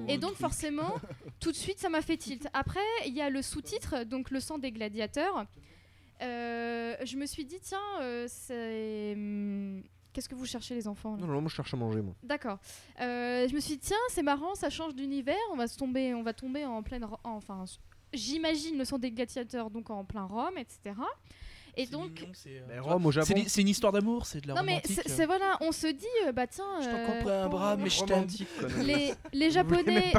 [0.09, 0.95] Et donc forcément,
[1.41, 2.49] tout de suite, ça m'a fait tilt.
[2.55, 5.45] Après, il y a le sous-titre, donc le sang des gladiateurs.
[6.23, 9.15] Euh, je me suis dit, tiens, euh, c'est...
[10.15, 12.15] Qu'est-ce que vous cherchez les enfants Non, non, moi je cherche à manger, moi.
[12.23, 12.59] D'accord.
[13.01, 16.15] Euh, je me suis dit, tiens, c'est marrant, ça change d'univers, on va se tomber,
[16.15, 17.05] on va tomber en pleine...
[17.25, 17.65] Enfin,
[18.13, 20.95] j'imagine le sang des gladiateurs, donc en plein Rome, etc.
[21.77, 22.25] Et donc...
[22.35, 23.27] c'est, euh, Mais Rome au Japon.
[23.29, 25.01] c'est li- c'est une histoire d'amour, c'est de la Non mais romantique.
[25.05, 26.65] c'est c'est- voilà, on se dit, euh, bah tiens...
[26.81, 28.27] Je t'en euh, comprends un bras, mais je t'aime.
[28.85, 30.13] les, les Japonais...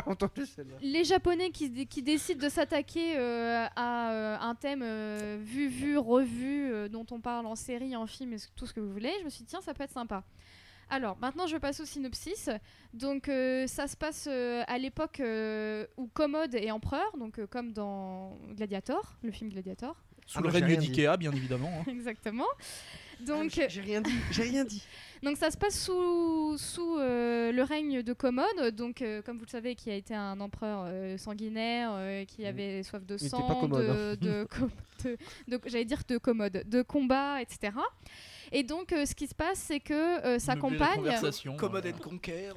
[0.81, 5.67] les Japonais qui, dé- qui décident de s'attaquer euh, à euh, un thème euh, vu,
[5.67, 8.91] vu, revu, euh, dont on parle en série, en film, et tout ce que vous
[8.91, 10.23] voulez, je me suis dit, tiens, ça peut être sympa.
[10.89, 12.47] Alors, maintenant, je passe au synopsis.
[12.93, 17.47] Donc, euh, ça se passe euh, à l'époque euh, où Commode est empereur, donc euh,
[17.47, 19.95] comme dans Gladiator, le film Gladiator.
[20.25, 21.71] Sous Ah le règne d'Ikea, bien évidemment.
[21.81, 21.83] hein.
[21.91, 22.45] Exactement.
[22.57, 24.83] Ah, Donc, j'ai- j'ai rien dit, j'ai rien dit.
[25.23, 29.45] Donc ça se passe sous, sous euh, le règne de Commode, donc euh, comme vous
[29.45, 32.45] le savez, qui a été un empereur euh, sanguinaire, euh, qui Mm.
[32.47, 34.47] avait soif de Il sang, pas commode, de, de,
[35.03, 35.17] de-
[35.47, 37.73] de- j'allais dire de commode, de combat, etc.
[38.51, 39.93] Et donc euh, ce qui se passe, c'est que
[40.25, 41.01] euh, sa compagne,
[41.57, 42.51] Commode and Conquer.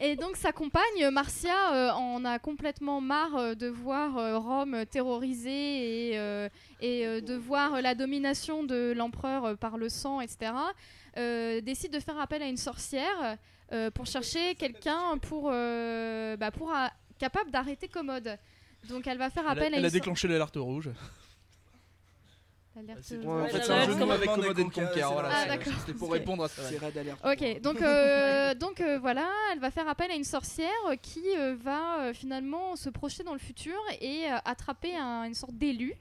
[0.00, 4.84] Et donc sa compagne Marcia euh, en a complètement marre euh, de voir euh, Rome
[4.90, 6.48] terrorisée et, euh,
[6.80, 10.52] et de voir la domination de l'empereur par le sang, etc.
[11.62, 13.36] décide de faire appel à une sorcière
[13.94, 16.72] pour chercher quelqu'un pour, bah, pour
[17.18, 18.38] capable d'arrêter Commode.
[18.88, 20.90] Donc elle va faire Elle a, appel à elle une a déclenché l'alerte rouge.
[22.80, 25.02] L'alerte- C'est- Ouais, en fait, c'est un jeu de mots la- avec Commode and Conquer,
[25.12, 25.28] Voilà.
[25.32, 26.14] Ah, c'était pour Ok.
[26.14, 26.62] répondre à ça.
[26.62, 27.18] C'est Red Alert.
[27.24, 30.70] Ok, donc, euh, donc euh, voilà, elle va faire appel à une sorcière
[31.02, 35.34] qui euh, va euh, finalement se projeter dans le futur et euh, attraper un- une
[35.34, 35.94] sorte d'élu.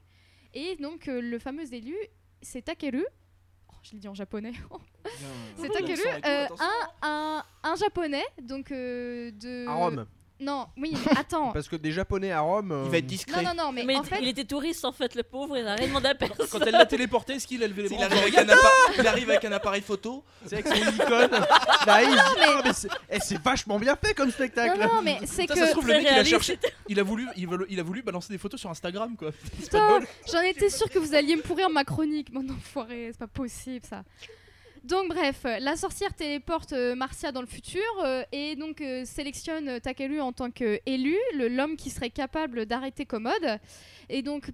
[0.54, 1.96] Et donc euh, le fameux élu,
[2.42, 3.06] c'est Takeru.
[3.70, 4.54] Oh, je l'ai dit en japonais.
[5.58, 9.68] c'est Takeru, euh, un, un, un japonais, donc euh, de...
[9.68, 10.06] À Rome.
[10.40, 11.52] Non, oui, mais attends.
[11.52, 12.72] Parce que des japonais à Rome.
[12.72, 13.44] euh, Il va être discret.
[13.44, 15.58] Non, non, non, mais, Mais en il, fait, il était touriste en fait, le pauvre,
[15.58, 16.48] il a rien demandé à personne.
[16.50, 18.50] Quand elle l'a téléporté, est-ce qu'il a levé les Il bras en arrive, disant, avec
[18.50, 20.24] un appa- il arrive avec un appareil photo.
[20.46, 21.32] C'est avec son icône.
[21.86, 24.80] Là, il dit, Ah, mais c'est eh, c'est vachement bien fait comme non, spectacle.
[24.80, 26.32] non, mais c'est Putain, que ça se trouve, le mec, il a réaliste.
[26.32, 26.60] cherché.
[26.88, 29.32] Il a voulu, il veut- il a voulu balancer des photos sur Instagram, quoi.
[29.60, 30.00] Putain.
[30.32, 33.86] J'en étais sûre que vous alliez me pourrir ma chronique, mon enfoiré, c'est pas possible
[33.90, 34.04] ça.
[34.84, 39.80] Donc bref, euh, la sorcière téléporte euh, Marcia dans le futur euh, et donc sélectionne
[39.82, 43.60] Takeru en tant qu'élu, l'homme qui serait capable d'arrêter Commode.
[44.10, 44.52] Et donc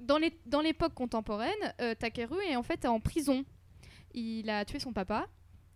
[0.00, 3.44] dans l'époque contemporaine, Takeru est en fait en prison.
[4.14, 5.26] Il a tué son papa.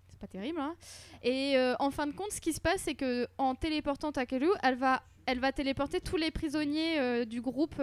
[0.09, 0.61] C'est pas terrible.
[0.61, 0.75] hein.
[1.23, 4.77] Et en fin de compte, ce qui se passe, c'est que en téléportant Takeru, elle
[4.77, 7.81] va, téléporter tous les prisonniers du groupe.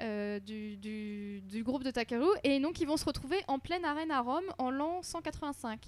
[0.00, 3.84] Euh, du, du- du groupe de Takeru et donc ils vont se retrouver en pleine
[3.84, 5.80] arène à Rome en l'an 185.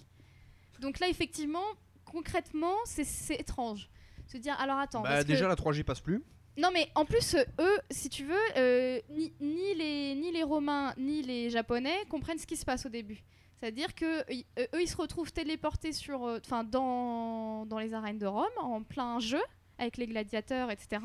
[0.80, 1.64] Donc là effectivement,
[2.04, 3.88] concrètement, c'est- étrange.
[4.26, 6.22] Se dire alors attends, Bah, parce que- déjà, la 3G passe plus.
[6.56, 10.94] non mais en plus eux, si tu veux, euh, ni, ni les ni les Romains
[10.96, 13.22] ni les Japonais comprennent ce qui se passe au début.
[13.60, 16.38] C'est-à-dire que euh, eux ils se retrouvent téléportés sur, euh,
[16.70, 19.40] dans dans les arènes de Rome en plein jeu
[19.78, 21.02] avec les gladiateurs, etc.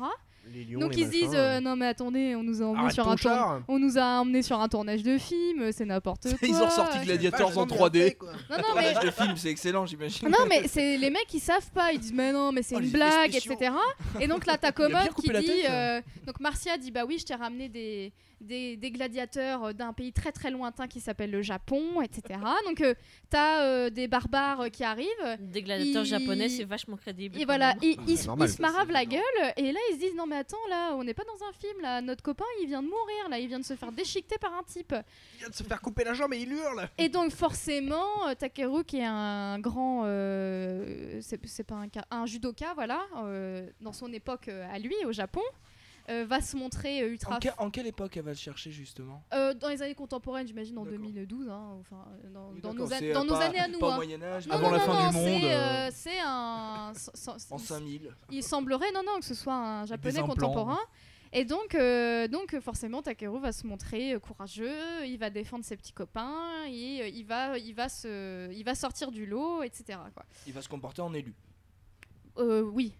[0.52, 1.34] Les lions, Donc les ils se disent machins.
[1.36, 3.62] euh, non mais attendez, on nous a emmenés Arrête sur ton un tour- char.
[3.66, 6.38] on nous a emmenés sur un tournage de film, c'est n'importe quoi.
[6.48, 8.04] Ils ont ressorti Je- Gladiators en Vachement bien 3D.
[8.04, 8.32] fait, quoi.
[8.32, 10.28] Non non mais Tournage de film, c'est excellent, j'imagine.
[10.28, 12.80] non mais c'est les mecs ils savent pas, ils disent mais non mais c'est Oh,
[12.80, 13.52] les une effets blague spéciaux.
[13.52, 13.72] etc.
[14.20, 16.90] Et donc là t'as bien Commode coupé qui la dit tête, euh, donc Marcia dit
[16.90, 20.86] bah oui je t'ai ramené des des, des gladiateurs euh, d'un pays très très lointain
[20.86, 22.38] qui s'appelle le Japon etc.
[22.66, 22.92] Donc euh,
[23.30, 25.08] t'as euh, des barbares euh, qui arrivent.
[25.40, 27.36] Des gladiateurs Il- japonais, c'est vachement crédible.
[27.36, 27.78] Et quand voilà, même.
[27.82, 29.22] ils, ils se- normal, ils se ça, maravent la gueule
[29.56, 31.80] et là ils se disent non mais attends là on n'est pas dans un film
[31.80, 34.54] là, notre copain il vient de mourir là, il vient de se faire déchiqueter par
[34.54, 34.94] un type.
[35.34, 36.88] Il vient de se faire couper la jambe et il hurle.
[36.98, 42.74] Et donc forcément, euh, Takeru, qui est un grand, euh, c'est pas un, un judoka,
[42.74, 45.42] voilà, euh, dans son époque à lui, au Japon,
[46.10, 47.36] euh, va se montrer euh, ultra.
[47.36, 49.22] En, que- en quelle époque elle va le chercher justement?
[49.32, 50.98] Euh, dans les années contemporaines, j'imagine en D'accord.
[50.98, 53.68] 2012, hein, enfin dans, Oui, dans d'accord, nos, an- c'est, dans nos pas- années à
[53.68, 53.78] nous.
[53.78, 53.96] Pas au hein.
[53.96, 56.92] Moyen-Âge, Non, Avant non, la non, fin non, du c'est, monde, euh, C'est un.
[57.50, 58.10] en 5000.
[58.30, 60.78] il semblerait non non que ce soit un japonais contemporain
[61.32, 65.92] et donc euh, donc forcément Takeru va se montrer courageux il va défendre ses petits
[65.92, 70.24] copains et euh, il va il va se il va sortir du lot etc quoi
[70.46, 71.34] Il va se comporter en élu.
[72.38, 72.92] Euh, oui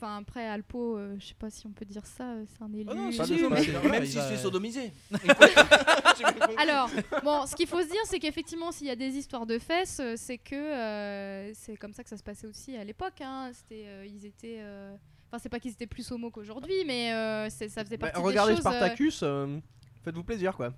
[0.00, 2.72] enfin après Alpo euh, je sais pas si on peut dire ça euh, c'est un
[2.72, 4.92] élu Oh non, Pas si, si, mais- c'est- même va- se fait sodomiser.
[6.58, 6.90] alors
[7.24, 10.00] bon ce qu'il faut se dire c'est qu'effectivement s'il y a des histoires de fesses
[10.00, 13.50] euh, c'est que euh, c'est comme ça que ça se passait aussi à l'époque hein.
[13.52, 14.94] c'était euh, ils étaient euh,
[15.30, 18.52] Enfin, c'est pas qu'ils étaient plus homo qu'aujourd'hui, mais euh, ça faisait Bah, partie regardez
[18.52, 18.66] des choses.
[18.66, 19.58] euh, Spartacus, euh,
[20.02, 20.72] faites-vous plaisir quoi.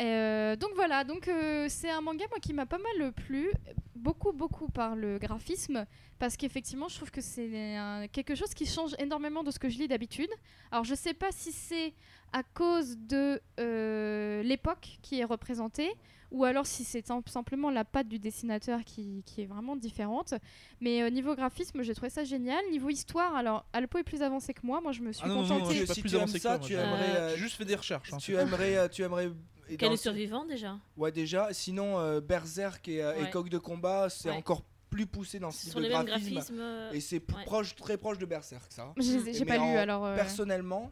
[0.00, 3.52] Euh, donc voilà, donc euh, c'est un manga moi qui m'a pas mal plu,
[3.94, 5.84] beaucoup beaucoup par le graphisme,
[6.18, 9.78] parce qu'effectivement je trouve que c'est quelque chose qui change énormément de ce que je
[9.78, 10.30] lis d'habitude.
[10.70, 11.92] Alors je sais pas si c'est
[12.32, 15.90] à cause de euh, l'époque qui est représentée,
[16.30, 20.34] ou alors si c'est sim- simplement la patte du dessinateur qui, qui est vraiment différente.
[20.80, 22.60] Mais euh, niveau graphisme, j'ai trouvé ça génial.
[22.70, 25.36] Niveau histoire, alors Alpo est plus avancé que moi, moi je me suis Ah non,
[25.36, 25.72] non, non, contentée.
[25.74, 27.56] je suis pas Si plus tu aimes avancé que ça, toi, tu aimerais, euh, juste
[27.56, 28.12] fait des recherches.
[28.12, 28.18] hein.
[28.18, 29.30] Tu aimerais, euh, tu aimerais.
[29.68, 31.48] et Quel dans- est survivant déjà Ouais déjà.
[31.52, 33.30] Sinon euh, Berserk et, euh, et Ouais.
[33.30, 34.36] Coq de combat, c'est Ouais.
[34.36, 36.58] encore plus poussé dans ce type de graphisme.
[36.60, 37.44] euh, Et c'est p- Ouais.
[37.44, 38.92] proche, très proche de Berserk ça.
[38.98, 40.04] J'ai mais pas lu en- alors.
[40.06, 40.90] euh, Personnellement, en-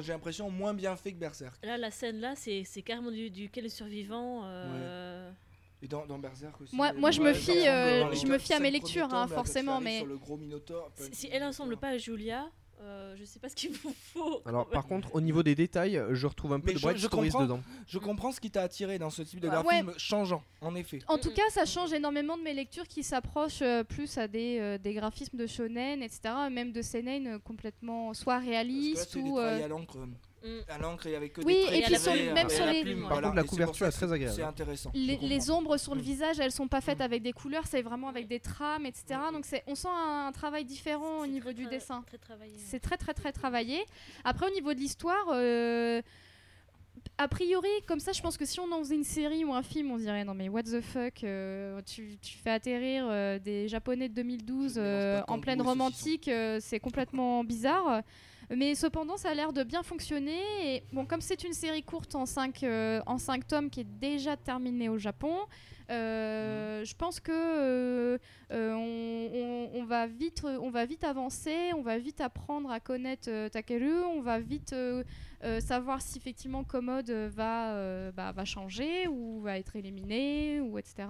[0.00, 1.64] j'ai l'impression moins bien fait que Berserk.
[1.64, 4.42] Là, la scène là, c'est c'est carrément du, du quel est survivant.
[4.44, 5.30] euh,
[5.82, 6.74] Et dans, dans Berserk aussi.
[6.74, 9.98] Moi- moi, je me fie, euh, je me fie à mes lectures, hein, forcément, mais-
[9.98, 10.38] sur le gros
[10.94, 12.50] Si, si elle ressemble pas à Julia,
[12.82, 14.42] euh, je sais pas ce qu'il vous faut.
[14.46, 16.98] Alors par contre, au niveau des détails, je retrouve un peu Mais de je- Bright
[16.98, 17.42] je Stories comprends.
[17.44, 17.60] dedans.
[17.86, 21.00] Je comprends ce qui t'a attiré dans ce type de graphisme changeant, en effet.
[21.08, 24.58] En tout cas, ça change énormément de mes lectures qui s'approchent euh, plus à des,
[24.60, 26.20] euh, des graphismes de shonen, etc.
[26.50, 29.38] Même de seinen euh, complètement soit réalistes des ou.
[29.38, 29.96] euh, à l'encre.
[30.44, 30.48] Mm.
[30.68, 32.46] À l'encre, il y avait que Oui, des et traits puis sur le- euh, même
[32.46, 33.22] à sur les- plume, Par voilà.
[33.28, 34.36] contre, la Et couverture est très agréable.
[34.36, 34.90] C'est intéressant.
[34.94, 36.04] les, ombres sur le Mm.
[36.04, 37.02] visage, elles sont pas faites Mm.
[37.02, 39.18] avec des couleurs, c'est vraiment avec des trames, etc.
[39.32, 42.02] Donc c'est, on sent un, travail différent au niveau très, du très- dessin.
[42.06, 42.52] Très travaillé.
[42.58, 43.84] C'est très très très travaillé.
[44.24, 46.02] Après au niveau de l'histoire, euh,
[47.18, 49.62] a priori comme ça, je pense que si on en faisait une série ou un
[49.62, 53.68] film, on dirait non mais what the fuck, euh, tu, tu fais atterrir euh, des
[53.68, 57.42] Japonais de 2012 Je ne mélange euh, pas en pleine et romantique, euh, c'est complètement
[57.44, 58.02] bizarre.
[58.54, 60.40] Mais cependant, ça a l'air de bien fonctionner.
[60.76, 62.64] Et bon, comme c'est une série courte en 5
[63.06, 65.36] en cinq tomes qui est déjà terminée au Japon,
[65.88, 68.18] Euh, Je pense que euh,
[68.52, 72.80] euh, on, on- on va vite, on va vite avancer, on va vite apprendre à
[72.80, 74.72] connaître euh, Takeru, on va vite
[75.42, 80.60] euh, euh, savoir si effectivement Commode va, euh, bah, va changer ou va être éliminé
[80.60, 81.08] ou etc.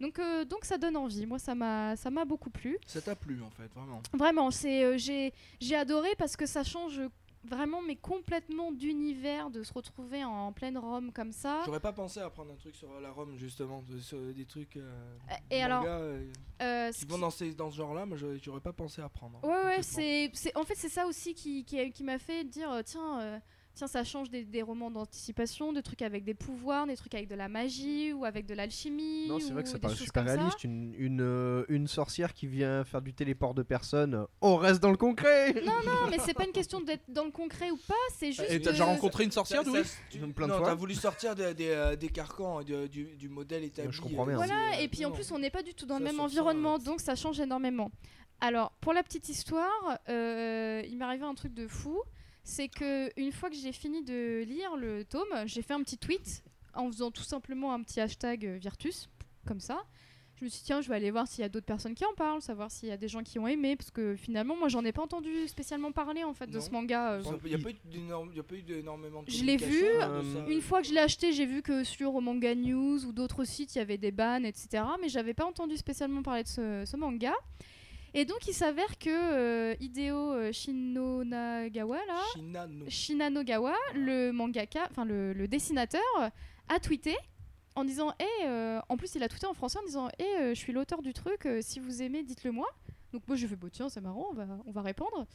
[0.00, 1.26] Donc, euh, donc ça donne envie.
[1.26, 2.78] Moi, ça m'a, ça m'a beaucoup plu.
[2.86, 4.02] Ça t'a plu en fait, vraiment.
[4.12, 7.00] Vraiment, c'est, euh, j'ai, j'ai adoré parce que ça change
[7.44, 11.62] vraiment, mais complètement d'univers de se retrouver en pleine Rome comme ça.
[11.64, 14.76] J'aurais pas pensé à prendre un truc sur la Rome justement, de- sur des trucs.
[14.76, 14.90] euh,
[15.50, 16.26] Et alors, euh,
[16.60, 19.40] euh, qui vont dans, ces- dans ce genre-là, moi j'aurais pas pensé à prendre.
[19.42, 22.70] hein, Ouais, ouais, c'est, en fait, c'est ça aussi qui, qui, qui m'a fait dire
[22.70, 23.38] euh, tiens, euh,
[23.80, 27.28] tiens, ça change des, des romans d'anticipation, de trucs avec des pouvoirs, des trucs avec
[27.28, 29.26] de la magie ou avec de l'alchimie.
[29.28, 30.64] Non, c'est vrai que ça paraît super réaliste.
[30.64, 34.26] Une, une, euh, une sorcière qui vient faire du téléport de personnes.
[34.40, 37.30] On reste dans le concret Non, non, mais c'est pas une question d'être dans le
[37.30, 38.50] concret ou pas, c'est juste.
[38.50, 40.66] Et t'as déjà rencontré une sorcière, Ça- Louis ça- tu- Plein de non, fois.
[40.68, 43.90] t'as voulu sortir des, des, euh, des carcans, de- du, du modèle établi.
[43.92, 44.36] je comprends bien.
[44.36, 46.04] Voilà, c'est, euh, et puis non, en plus, on n'est pas du tout dans le
[46.04, 47.90] même ça, environnement, donc ça change énormément.
[48.40, 52.00] Alors, pour la petite histoire, euh, il m'est arrivé un truc de fou.
[52.50, 55.98] C'est que une fois que j'ai fini de lire le tome, j'ai fait un petit
[55.98, 56.42] tweet
[56.74, 59.08] en faisant tout simplement un petit hashtag euh, Virtus,
[59.46, 59.78] comme ça.
[60.36, 62.04] Je me suis dit, tiens, je vais aller voir s'il y a d'autres personnes qui
[62.04, 64.68] en parlent, savoir s'il y a des gens qui ont aimé, parce que finalement, moi,
[64.68, 67.12] j'en ai pas entendu spécialement parler en fait de ce manga.
[67.12, 67.22] euh.
[67.44, 69.84] Il n'y a, pas eu d'énorme- y a pas eu d'énormément de Je l'ai vu,
[69.84, 70.46] euh.
[70.48, 73.74] Une fois que je l'ai acheté, j'ai vu que sur Manga News ou d'autres sites,
[73.74, 74.82] il y avait des bans, etc.
[75.00, 77.34] Mais j'avais pas entendu spécialement parler de ce, ce manga.
[78.14, 82.84] Et donc, il s'avère que euh, Hideo euh, Shinonagawa, là, Shinano.
[82.88, 86.02] Shinanogawa, le mangaka, enfin le, le dessinateur,
[86.68, 87.16] a tweeté
[87.76, 90.48] en disant Eh, euh, en plus, il a tweeté en français en disant Eh, euh,
[90.54, 92.66] je suis l'auteur du truc, euh, si vous aimez, dites-le moi.
[93.12, 95.26] Donc, moi, je fais Bah, tiens, c'est marrant, on va, on va répondre.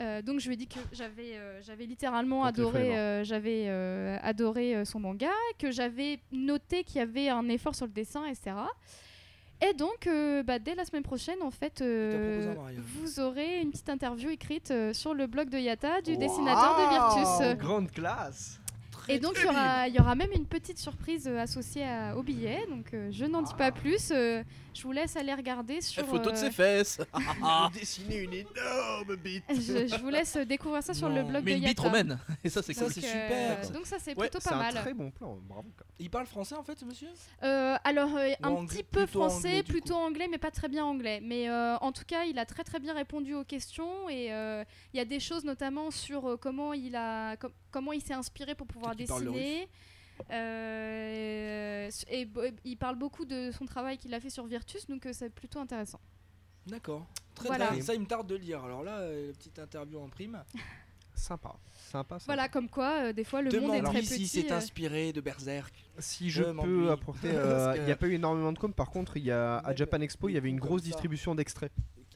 [0.00, 4.16] Euh, donc, je lui ai dit que j'avais euh, j'avais littéralement adoré, euh, j'avais euh,
[4.22, 8.24] adoré euh, son manga, que j'avais noté qu'il y avait un effort sur le dessin,
[8.26, 8.52] etc.
[9.68, 13.88] Et donc, euh, bah, dès la semaine prochaine, en fait, euh, vous aurez une petite
[13.88, 17.58] interview écrite euh, sur le blog de Yata du dessinateur de Virtus.
[17.58, 18.58] Grande classe.
[19.08, 22.22] Et donc il y aura, il y aura même une petite surprise associée à- au
[22.22, 24.12] billet, donc je n'en dis pas plus.
[24.72, 26.02] Euh, je vous laisse aller regarder sur.
[26.02, 27.00] La photo de euh, ses fesses.
[27.18, 31.42] Il a dessiné une énorme bite je, je vous laisse découvrir ça sur le blog
[31.44, 32.18] Mais de une bite romaine.
[32.44, 32.92] Et ça, c'est Ça, cool.
[32.92, 33.70] c'est Donc, super.
[33.70, 34.74] Donc ça c'est Ouais, plutôt C'est pas un mal.
[34.74, 35.68] très bon plan, bravo.
[35.98, 37.08] Il parle français en fait, ce monsieur?
[37.42, 40.00] Euh, alors euh, un petit peu français, anglais, plutôt coup.
[40.00, 41.20] anglais, mais pas très bien anglais.
[41.22, 44.64] Mais euh, en tout cas, il a très très bien répondu aux questions et euh,
[44.92, 48.14] il y a des choses notamment sur euh, comment il a, com- comment il s'est
[48.14, 49.68] inspiré pour pouvoir dessiner.
[50.30, 55.06] Euh, et bo- il parle beaucoup de son travail qu'il a fait sur Virtus, donc
[55.06, 56.00] euh, c'est plutôt intéressant.
[56.66, 57.06] D'accord.
[57.34, 57.66] Très Voilà.
[57.68, 57.80] très.
[57.80, 58.62] Ça, il me tarde de lire.
[58.64, 60.42] Alors là, euh, petite interview en prime.
[61.14, 61.54] Sympa.
[61.74, 62.24] Sympa, sympa.
[62.24, 64.26] Voilà, comme quoi, euh, des fois, le monde est très petit.
[64.26, 65.72] si c'est euh, inspiré de Berserk.
[65.98, 68.72] Si je peux apporter, euh, il n'y a pas eu énormément de com.
[68.72, 71.70] Par contre, il y a à Japan Expo, il y avait une grosse distribution d'extraits.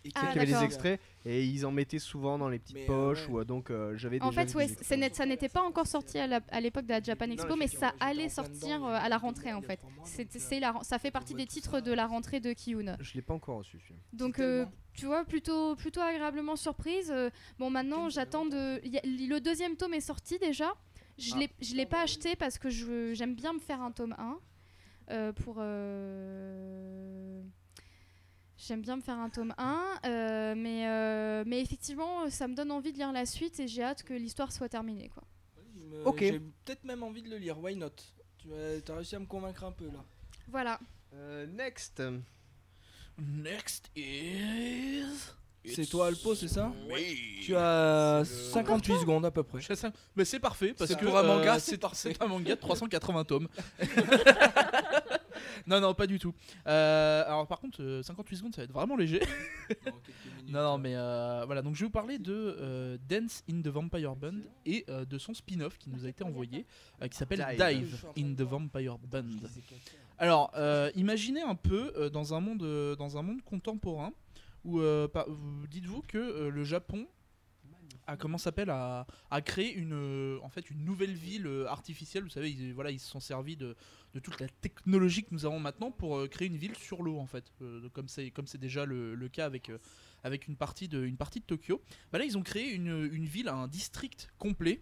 [0.09, 2.77] Et Ah, Il y avait des extraits et ils en mettaient souvent dans les petites
[2.77, 3.35] Mais, poches ouais.
[3.35, 6.85] ou euh, donc euh, j'avais En fait, ouais, ça n'était pas encore sorti à l'époque
[6.85, 9.63] de la Japan Non, Expo, mais ça allait sortir dedans, euh, à la rentrée en
[9.63, 9.81] fait.
[10.05, 11.81] C'est- euh, la ça fait partie des titres ça.
[11.81, 12.97] de la rentrée de Kiyun.
[13.01, 13.79] Je l'ai pas encore reçu.
[14.13, 17.13] Donc, euh, tu vois, plutôt, plutôt agréablement surprise.
[17.59, 18.81] Bon, maintenant, j'attends de.
[18.85, 20.73] le deuxième tome est sorti déjà.
[21.19, 21.39] Je Ah.
[21.39, 24.39] l'ai je l'ai pas acheté parce que je- j'aime bien me faire un tome 1.
[25.11, 25.57] euh, pour.
[25.61, 27.43] euh,
[28.59, 32.71] J'aime bien me faire un tome 1, euh, mais, euh, mais effectivement, ça me donne
[32.71, 35.11] envie de lire la suite et j'ai hâte que l'histoire soit terminée.
[35.11, 35.25] Quoi.
[36.07, 36.21] Ok.
[36.21, 37.59] J'ai peut-être même envie de le lire.
[37.59, 37.91] Why not?
[38.39, 40.05] Tu as, réussi à me convaincre un peu là.
[40.49, 40.81] Voilà.
[41.15, 42.03] Euh, next.
[43.19, 45.05] Next is.
[45.75, 46.73] C'est toi, Alpo, c'est ça?
[46.91, 47.41] Oui.
[47.43, 49.59] Tu as C'est le- 58 secondes à peu près.
[50.15, 52.13] Mais c'est parfait parce que pour un euh, manga, c'est c'est parfait.
[52.15, 53.49] c'est un manga de 380 tomes.
[55.69, 56.33] non non pas du tout.
[56.67, 59.21] Euh, alors par contre euh, 58 secondes ça va être vraiment léger.
[60.49, 63.67] Non non mais euh, voilà donc je vais vous parler de euh, Dance in the
[63.67, 66.67] Vampire Band et euh, de son spin-off qui nous a été envoyé
[67.03, 68.07] euh, qui s'appelle Dive.
[68.17, 69.25] In the Vampire Band.
[70.19, 74.13] Alors, euh, imaginez un peu euh, dans, un monde, euh, dans un monde contemporain
[74.65, 75.09] où, euh,
[75.71, 77.07] dites-vous que euh, le Japon
[78.07, 79.07] a comment s'appelle a
[79.45, 82.25] créé une euh, en fait une nouvelle ville euh, artificielle.
[82.25, 83.77] Vous savez, ils, voilà, ils se sont servis de,
[84.23, 87.27] toute la technologie que nous avons maintenant pour euh, créer une ville sur l'eau en
[87.27, 87.53] fait,
[87.93, 89.71] comme c'est comme c'est déjà le, cas avec
[90.25, 91.83] avec une partie de partie de Tokyo.
[92.13, 94.81] Bah là, ils ont créé une, une ville, un district complet.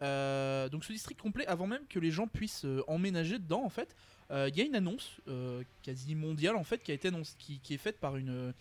[0.00, 3.96] Donc ce district complet, avant même que les gens puissent emménager dedans, en fait,
[4.30, 5.20] il y a une annonce
[5.82, 8.54] quasi mondiale en fait qui a été qui, est faite par une,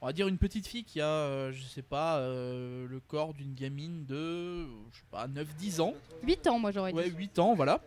[0.00, 3.34] on va dire une petite fille qui a, euh, je sais pas, euh, le corps
[3.34, 5.94] d'une gamine de, je sais pas, 9-10 ans.
[6.22, 6.98] 8 ans, moi j'aurais dit.
[6.98, 7.80] Ouais, 8 ans, voilà.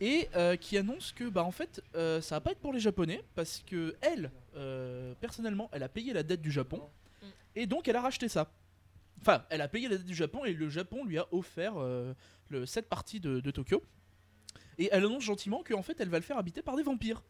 [0.00, 2.80] et euh, qui annonce que bah en fait euh, ça va pas être pour les
[2.80, 6.82] japonais parce que elle euh, personnellement elle a payé la dette du Japon
[7.22, 7.26] Mm.
[7.54, 8.50] et donc elle a racheté ça
[9.22, 12.12] enfin elle a payé la dette du Japon et le Japon lui a offert euh,
[12.50, 13.82] le, cette partie de, de Tokyo
[14.76, 17.22] et elle annonce gentiment qu'en fait elle va le faire habiter par des vampires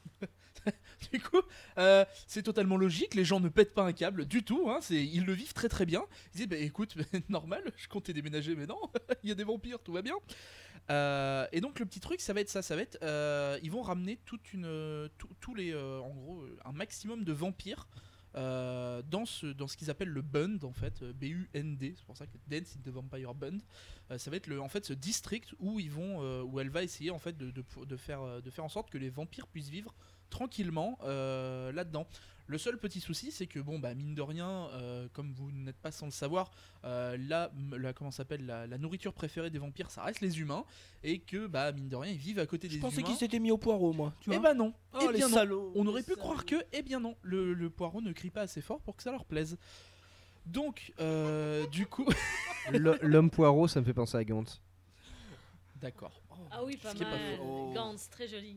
[1.13, 1.41] du coup
[1.79, 5.25] euh, c'est totalement logique les gens ne pètent pas un câble du tout hein, ils
[5.25, 6.05] le vivent très très bien
[6.35, 6.97] ils disent bah écoute
[7.29, 8.81] normal je comptais déménager mais non
[9.23, 10.15] il y a des vampires tout va bien
[10.91, 13.71] euh, et donc le petit truc, ça va être ça, ça va être, euh, ils
[13.71, 15.09] vont ramener toute une,
[15.41, 17.89] tous les, en gros, un maximum de vampires
[18.35, 22.37] dans ce, dans ce qu'ils appellent le Bund en fait, B-U-N-D, c'est pour ça que
[22.47, 23.63] Dance in the Vampire Bund.
[24.19, 27.11] Ça va être le, en fait ce district où ils vont, où elle va essayer
[27.11, 29.95] en fait de, de, faire, de faire en sorte que les vampires puissent vivre
[30.31, 32.07] tranquillement euh, là-dedans.
[32.49, 35.79] Le seul petit souci, c'est que bon, bah mine de rien, euh, comme vous n'êtes
[35.79, 36.53] pas sans le savoir,
[36.85, 37.51] euh, la,
[37.93, 40.65] comment ça s'appelle, la, la nourriture préférée des vampires, ça reste les humains,
[41.03, 43.09] et que bah mine de rien, ils vivent à côté Je des pensais humains.
[43.09, 44.13] qu'il s'était mis au poireau, moi.
[44.21, 45.35] Tu Eh bah non, Oh, eh les bien non.
[45.35, 48.31] salauds, On aurait les pu croire que, eh bien non, le, le poireau ne crie
[48.31, 49.59] pas assez fort pour que ça leur plaise.
[50.45, 52.07] Donc, euh, du coup,
[53.03, 54.61] L'homme poireau, ça me fait penser à Gantz.
[55.81, 56.13] d'accord.
[56.53, 57.37] Ah oui, pas est pas mal.
[57.39, 57.73] faux.
[57.75, 58.57] Gantz, très joli.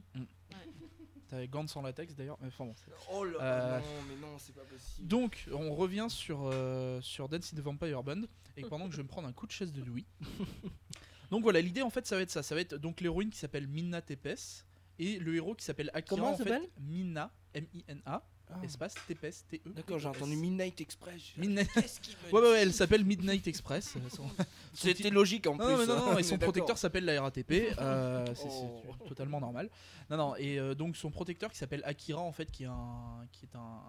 [1.29, 2.75] T'avais Gantz sans latex d'ailleurs, mais enfin bon.
[3.13, 5.07] Oh là Euh, non, mais non, c'est pas possible.
[5.07, 8.21] Donc, on revient sur, euh, sur Dance in the Vampire Band,
[8.57, 10.05] et pendant que je vais me prendre un coup de chaise de Louis.
[11.31, 12.41] donc voilà, l'idée en fait, ça va être ça.
[12.41, 14.65] Ça va être donc l'héroïne qui s'appelle Minna Tepes,
[14.97, 16.17] et le héros qui s'appelle Akira.
[16.17, 16.67] Comment en fait, s'appelle?
[16.79, 18.59] Minna, M-I-N-A, Ah.
[18.63, 19.69] espace Tepes, T-E.
[19.75, 21.21] D'accord, j'ai entendu Midnight Express.
[21.37, 23.95] Midnight- Qu'est-ce qu'il me Ouais, ouais, elle s'appelle Midnight Express.
[24.09, 24.23] son-
[24.73, 25.65] C'était logique en plus.
[25.65, 27.51] Non, non, mais non, non, et son protecteur s'appelle la RATP.
[27.77, 29.07] euh, c'est c'est Oh.
[29.07, 29.69] totalement normal.
[30.09, 33.27] Non, non, et euh, donc son protecteur qui s'appelle Akira, en fait, qui est un,
[33.31, 33.81] qui est un,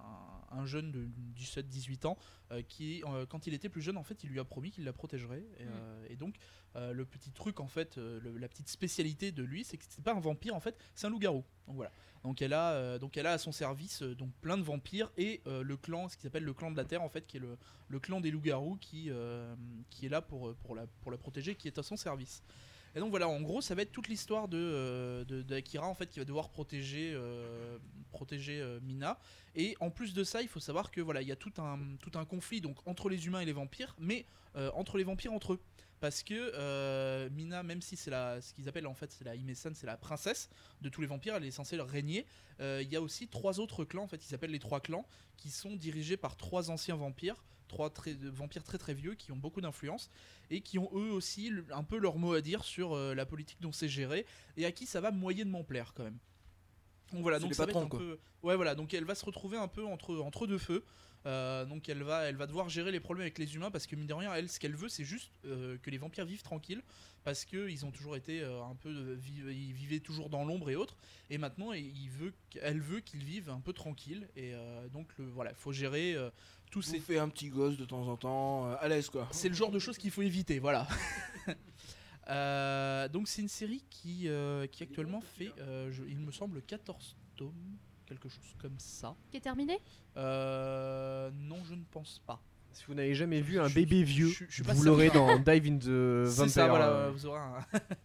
[0.58, 1.08] un jeune de
[1.38, 2.18] 17-18 ans,
[2.52, 4.84] euh, qui, euh, quand il était plus jeune, en fait, il lui a promis qu'il
[4.84, 5.44] la protégerait.
[5.58, 6.34] Et, euh, et donc,
[6.76, 9.84] euh, le petit truc, en fait, euh, le- la petite spécialité de lui, c'est que
[9.88, 11.44] c'est pas un vampire, en fait, c'est un loup-garou.
[11.66, 11.90] Donc voilà.
[12.22, 15.10] Donc elle a, euh, donc elle a à son service euh, donc plein de vampires
[15.16, 17.38] et euh, le clan, ce qui s'appelle le clan de la Terre, en fait, qui
[17.38, 21.96] est le, clan des loups-garous qui, est là pour, la, protéger, qui est à son
[21.96, 22.42] service.
[22.94, 25.24] Et donc voilà, en gros, ça va être toute l'histoire de,
[25.78, 27.16] en fait qui va devoir protéger,
[28.82, 29.18] Mina.
[29.54, 31.78] Et en plus de ça, il faut savoir que voilà, il y a tout un,
[32.00, 34.26] tout un conflit donc entre les humains et les vampires, mais
[34.74, 35.60] entre les vampires entre eux.
[36.00, 39.34] Parce que euh, Mina, même si c'est la, ce qu'ils appellent en fait, c'est la
[39.36, 40.48] Imesan, c'est la princesse
[40.80, 42.24] de tous les vampires, elle est censée leur régner.
[42.60, 45.06] euh, Il y a aussi trois autres clans, en fait, ils s'appellent les trois clans,
[45.36, 49.36] qui sont dirigés par trois anciens vampires, trois très, vampires très très vieux qui ont
[49.36, 50.10] beaucoup d'influence
[50.50, 53.60] et qui ont eux aussi un peu leur mot à dire sur euh, la politique
[53.60, 54.24] dont c'est géré
[54.56, 56.18] et à qui ça va moyennement plaire quand même.
[57.12, 57.98] Donc voilà, donc les ça va être patrons, un quoi.
[57.98, 58.18] peu.
[58.42, 60.82] Ouais, voilà, donc elle va se retrouver un peu entre, entre deux feux.
[61.26, 63.94] Euh, donc elle va, elle va devoir gérer les problèmes avec les humains parce que
[63.94, 66.82] mine de rien, elle, ce qu'elle veut, c'est juste euh, que les vampires vivent tranquilles
[67.24, 70.76] parce que ils ont toujours été euh, un peu, ils vivaient toujours dans l'ombre et
[70.76, 70.96] autres.
[71.28, 74.28] Et maintenant, il veut, elle veut qu'ils vivent un peu tranquilles.
[74.34, 74.54] Et
[74.92, 76.16] donc le, voilà, il faut gérer
[76.70, 79.28] tous Vous ces fait un petit gosse de temps en temps, à l'aise quoi.
[79.32, 80.88] c'est le genre de choses qu'il faut éviter, voilà.
[83.12, 84.28] Donc c'est une série qui,
[84.72, 85.52] qui actuellement fait,
[85.90, 87.76] je- il me semble, 14 tomes,
[88.10, 89.14] quelque chose comme ça.
[89.30, 89.78] Qui est terminé?
[90.16, 92.40] Euh, non, je ne pense pas.
[92.72, 95.76] Si vous n'avez jamais vu un Je- bébé vieux, je- vous l'aurez dans Dive in
[95.78, 96.50] the C'est Vampire.
[96.52, 97.64] ça, voilà, euh, vous aurez un...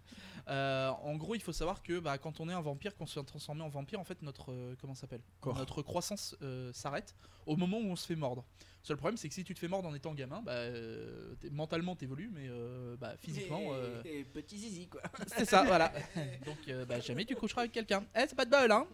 [0.47, 3.19] Euh, en gros, il faut savoir que bah, quand on est un vampire, qu'on se
[3.19, 5.23] fait transformer en vampire, en fait, notre euh, comment ça s'appelle?
[5.43, 7.15] Notre croissance euh, s'arrête
[7.47, 8.45] au moment où on se fait mordre.
[8.83, 11.33] Le seul problème, c'est que si tu te fais mordre en étant gamin, bah, euh,
[11.51, 15.01] mentalement t'évolues, mais euh, bah, physiquement, euh, Et, et petit zizi quoi.
[15.35, 15.91] c'est ça, voilà.
[16.45, 18.03] Donc, euh, bah, jamais tu coucheras avec quelqu'un.
[18.15, 18.85] Eh, c'est pas de bol, hein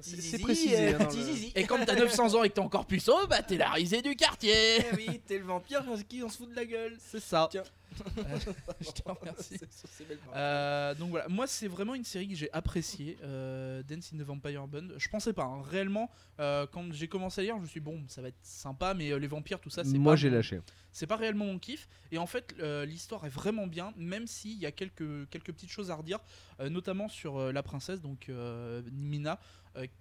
[0.00, 0.94] C'est précisé.
[0.94, 1.52] hein, dans petit le- zizi.
[1.54, 4.14] Et quand t'as 900 ans et que t'es encore puceau, bah t'es la risée du
[4.16, 6.96] quartier Eh oui, t'es le vampire qui on se fout de la gueule.
[6.98, 7.48] C'est ça.
[7.50, 7.62] Tiens.
[8.18, 8.38] Euh,
[8.80, 9.56] je te remercie.
[9.70, 10.34] C'est- c'est belle parole.
[10.36, 14.22] Euh, donc voilà, moi c'est vraiment une série que j'ai appréciée, euh, Dance in the
[14.26, 14.92] Vampire Bund.
[14.98, 15.62] Je pensais pas, hein.
[15.68, 18.38] réellement, euh, quand j'ai commencé à lire, je me suis dit, bon, ça va être
[18.42, 20.60] sympa, mais euh, les vampires, tout ça, c'est Moi pas j'ai lâché.
[20.92, 21.88] C'est pas réellement mon kiff.
[22.12, 25.70] Et en fait, euh, l'histoire est vraiment bien, même s'il y a quelques, quelques petites
[25.70, 26.18] choses à redire,
[26.60, 29.40] euh, notamment sur euh, la princesse, donc euh, Mina,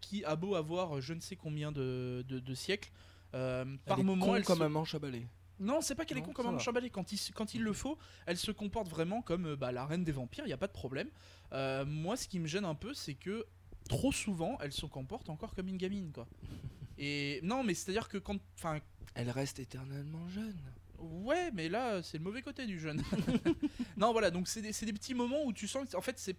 [0.01, 2.91] qui a beau avoir je ne sais combien de, de- de siècles.
[3.33, 5.27] euh, par Elle est moment, con elle comme se- un manche à balai.
[5.59, 6.59] non, c'est pas qu'elle est con comme un va.
[6.59, 6.89] chambelé.
[6.89, 10.03] Quand il, quand il le faut, elle se comporte vraiment comme euh, bah, la reine
[10.03, 11.09] des vampires, il n'y a pas de problème.
[11.53, 13.45] Euh, moi, ce qui me gêne un peu, c'est que
[13.89, 16.27] trop souvent, elle se comporte encore comme une gamine, quoi.
[16.97, 18.37] Et non, mais c'est-à-dire que quand.
[18.55, 18.79] Enfin,
[19.13, 20.57] Elle reste éternellement jeune.
[20.99, 23.03] ouais, mais là, c'est le mauvais côté du jeune.
[23.97, 26.17] non, voilà, donc c'est des, c'est des petits moments où tu sens que, en fait,
[26.17, 26.35] c'est.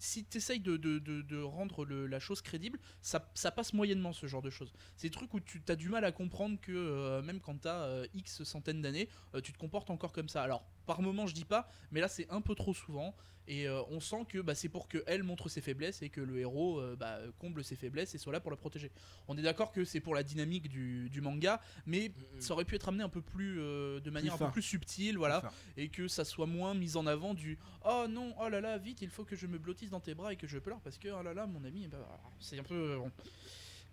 [0.00, 4.26] Si tu essayes de, de- de- rendre la chose crédible, ça, ça passe moyennement ce
[4.26, 4.72] genre de choses.
[4.96, 7.68] C'est des trucs où tu as du mal à comprendre que euh, même quand tu
[7.68, 10.42] as X centaines d'années, euh, tu te comportes encore comme ça.
[10.42, 13.14] Alors, par moment, je dis pas, mais là, c'est un peu trop souvent.
[13.50, 16.20] Et euh, on sent que bah, c'est pour que elle montre ses faiblesses et que
[16.20, 18.92] le héros euh, bah, comble ses faiblesses et soit là pour la protéger.
[19.26, 22.76] On est d'accord que c'est pour la dynamique du, du manga, mais ça aurait pu
[22.76, 25.42] être amené un peu plus euh, de manière un peu plus subtile, voilà,
[25.76, 29.02] et que ça soit moins mis en avant du oh non, oh là là, vite,
[29.02, 31.08] il faut que je me blottisse dans tes bras et que je pleure parce que
[31.08, 31.98] oh là là, mon ami, bah,
[32.38, 33.00] c'est un peu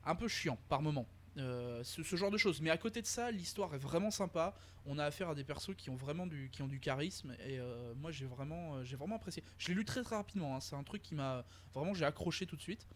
[0.05, 1.07] un peu chiant par moment.
[1.38, 2.61] Euh, ce, ce genre de choses.
[2.61, 4.55] Mais à côté de ça, l'histoire est vraiment sympa.
[4.85, 7.59] On a affaire à des persos qui ont vraiment du, qui ont du charisme et
[7.59, 9.43] euh, moi j'ai vraiment, euh, j'ai vraiment apprécié.
[9.57, 10.55] Je l'ai lu très très rapidement.
[10.55, 10.59] hein.
[10.61, 11.45] C'est un truc qui m'a
[11.76, 12.88] vraiment j'ai accroché tout de suite.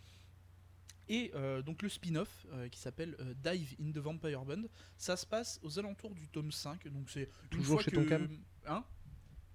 [1.09, 4.63] Et euh, donc le spin-off qui s'appelle Dive in the Vampire Band,
[4.97, 6.88] ça se passe aux alentours du tome 5.
[6.88, 7.95] Donc c'est une Toujours chez que...
[7.97, 8.27] Tonkam
[8.65, 8.84] Hein?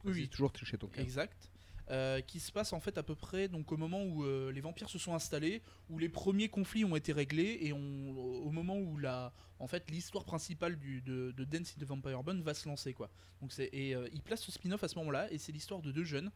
[0.05, 0.23] Oui.
[0.23, 1.01] C'est toujours chez ton cas.
[1.01, 1.51] Exact.
[1.89, 4.61] Euh, qui se passe en fait à peu près donc au moment où euh, les
[4.61, 8.11] vampires se sont installés, où les premiers conflits ont été réglés et on,
[8.45, 12.25] au moment où la, en fait l'histoire principale du, de, de Dance in the Vampire
[12.25, 13.09] Band va se lancer quoi.
[13.41, 15.93] Donc c'est et euh, il place ce spin-off à ce moment-là et c'est l'histoire de
[15.93, 16.33] deux jeunes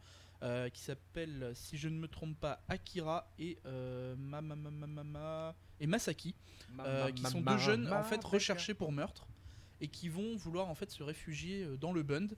[0.73, 3.59] qui s'appellent si je ne me trompe pas Akira et
[5.79, 6.33] et Masaki
[7.15, 9.27] qui sont deux jeunes en fait recherchés pour meurtre
[9.81, 12.35] et qui vont vouloir en fait se réfugier dans le Bund,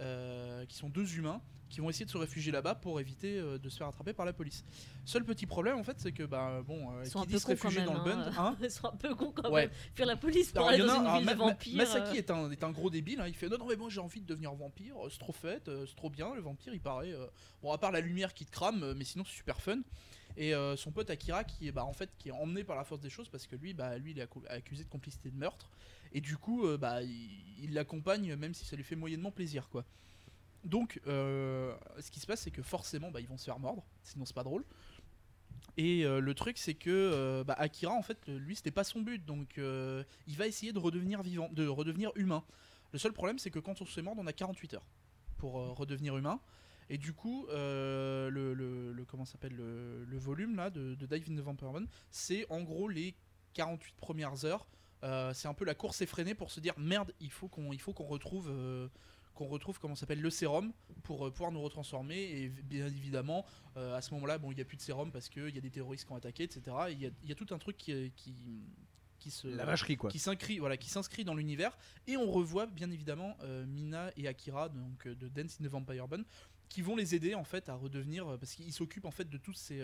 [0.00, 3.58] euh, qui sont deux humains qui vont essayer de se réfugier là-bas pour éviter euh,
[3.58, 4.64] de se faire attraper par la police.
[5.04, 7.38] Seul petit problème en fait, c'est que bah bon, euh, Ils sont qui un peu
[7.38, 8.32] se réfugier dans le Bund, hein.
[8.38, 9.66] hein Ils sont un peu cons quand Ouais.
[9.66, 9.70] même.
[9.94, 11.76] Fuir la police pour aller dans a un- une alors, ville Ma- de Ma- vampires.
[11.76, 14.00] Masaki est un, est un gros débile, hein, il fait non, non, mais moi j'ai
[14.00, 17.12] envie de devenir vampire, c'est trop fait, c'est trop bien, le vampire il paraît.
[17.62, 19.80] Bon, à part la lumière qui te crame, mais sinon c'est super fun.
[20.38, 22.84] Et euh, son pote Akira qui est bah, en fait qui est emmené par la
[22.84, 25.68] force des choses parce que lui bah lui il est accusé de complicité de meurtre
[26.12, 29.84] et du coup euh, bah il l'accompagne même si ça lui fait moyennement plaisir quoi.
[30.64, 33.84] Donc euh, ce qui se passe c'est que forcément bah, ils vont se faire mordre
[34.02, 34.64] sinon c'est pas drôle.
[35.76, 39.24] Et euh, le truc c'est que bah, Akira en fait lui c'était pas son but
[39.24, 42.44] donc il va essayer de redevenir vivant de redevenir humain.
[42.92, 44.86] Le seul problème c'est que quand on se fait mordre on a 48 heures
[45.36, 46.40] pour redevenir humain.
[46.90, 51.70] Et du coup, le, comment s'appelle le, volume là de, de Dive in the Vampire
[52.10, 53.14] c'est en gros les
[53.54, 54.66] 48 premières heures.
[55.04, 57.80] Euh, c'est un peu la course effrénée pour se dire merde, il faut qu'on il
[57.80, 58.88] faut qu'on retrouve euh,
[59.34, 60.72] qu'on retrouve comment s'appelle le sérum
[61.04, 63.44] pour euh, pouvoir nous retransformer et bien évidemment
[63.76, 65.70] à ce moment-là bon il y a plus de sérum parce qu'il y a des
[65.70, 66.62] terroristes qui ont attaqué etc.
[66.88, 68.34] Et Il y a, il y a tout un truc qui qui,
[69.20, 70.10] qui se La vacherie quoi.
[70.10, 73.36] qui s'inscrit voilà qui s'inscrit dans l'univers et on revoit bien évidemment
[73.68, 76.22] Mina et Akira donc de Dance in the Vampire Band
[76.68, 79.54] qui vont les aider en fait à redevenir parce qu'ils s'occupent en fait de tous
[79.54, 79.80] ces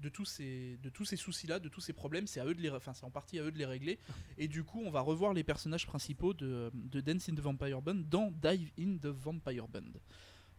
[0.00, 2.54] de tous ces de tous ces soucis là de tous ces problèmes c'est à eux
[2.54, 3.98] de les enfin c'est en partie à eux de les régler
[4.38, 7.80] et du coup on va revoir les personnages principaux de, de Dance in the Vampire
[7.82, 9.92] Band dans Dive in the Vampire Band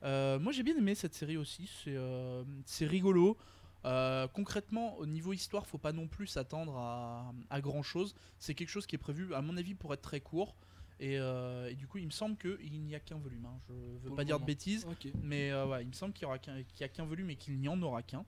[0.04, 3.38] Euh, moi j'ai bien aimé cette série aussi c'est euh, c'est rigolo
[3.86, 8.16] Euh, concrètement, au niveau histoire, faut pas non plus s'attendre à, à grand chose.
[8.40, 10.56] C'est quelque chose qui est prévu, à mon avis, pour être très court.
[11.00, 13.46] Et, euh, et du coup, il me semble qu'il n'y a qu'un volume.
[13.46, 13.58] hein.
[13.70, 14.84] Je veux Pour pas dire de bêtises,
[15.24, 17.30] mais euh, ouais, il me semble qu'il y aura qu'un- qu'il y a qu'un volume
[17.30, 18.26] et qu'il n'y en aura qu'un.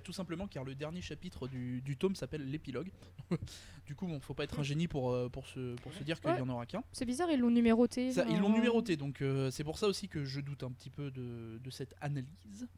[0.00, 2.90] Tout simplement car le dernier chapitre du, du tome s'appelle l'épilogue.
[3.86, 6.20] du coup, bon, faut pas être un génie pour, euh, pour, se, pour se dire
[6.20, 6.36] qu'il Ouais.
[6.36, 6.82] n'y en aura qu'un.
[6.92, 8.12] C'est bizarre, ils l'ont numéroté.
[8.12, 10.90] Ça, ils l'ont numéroté, donc euh, c'est pour ça aussi que je doute un petit
[10.90, 12.68] peu de, de cette analyse.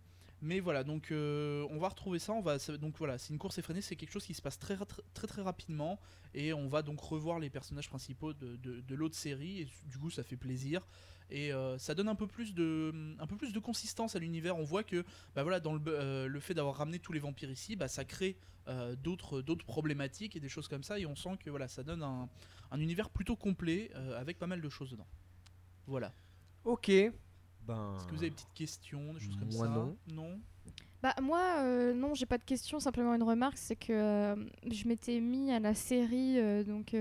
[0.42, 2.34] Mais voilà, donc euh, on va retrouver ça.
[2.34, 4.76] On va, donc voilà, c'est une course effrénée, c'est quelque chose qui se passe très,
[5.14, 5.98] très très rapidement,
[6.34, 9.60] et on va donc revoir les personnages principaux de, de- de l'autre série.
[9.62, 10.86] Et du coup, ça fait plaisir.
[11.30, 14.56] Et euh, ça donne un peu plus de, un peu plus de consistance à l'univers.
[14.56, 17.50] On voit que, bah voilà, dans le, euh, le fait d'avoir ramené tous les vampires
[17.50, 18.36] ici, bah, ça crée
[18.68, 20.98] euh, d'autres, d'autres problématiques et des choses comme ça.
[20.98, 22.28] Et on sent que voilà, ça donne un,
[22.70, 25.06] un univers plutôt complet euh, avec pas mal de choses dedans.
[25.86, 26.12] Voilà.
[26.64, 26.90] Ok.
[27.62, 27.94] Ben.
[27.96, 29.72] Est-ce que vous avez des petites questions, des choses comme Moi, ça?
[29.72, 29.96] non.
[30.12, 30.40] Non?
[31.04, 34.34] Bah moi euh, non j'ai pas de question simplement une remarque c'est que euh,
[34.72, 36.92] je m'étais mis à la série euh, donc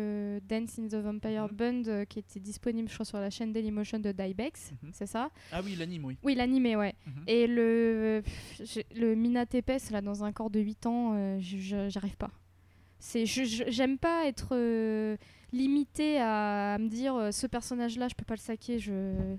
[0.49, 1.55] Dance in the Vampire Mhm.
[1.55, 4.89] Band euh, qui était disponible je crois sur la chaîne Dailymotion de Dybex Mhm.
[4.91, 5.29] c'est ça?
[5.53, 6.17] Ah oui, l'anime, oui.
[6.21, 7.23] oui l'animé ouais Mhm.
[7.27, 12.31] et le pff, le Mina Tepes là dans un corps de 8 ans j'arrive pas
[12.99, 15.15] c'est j'aime pas être euh,
[15.53, 19.37] limité à, me dire ce personnage là je peux pas le saquer je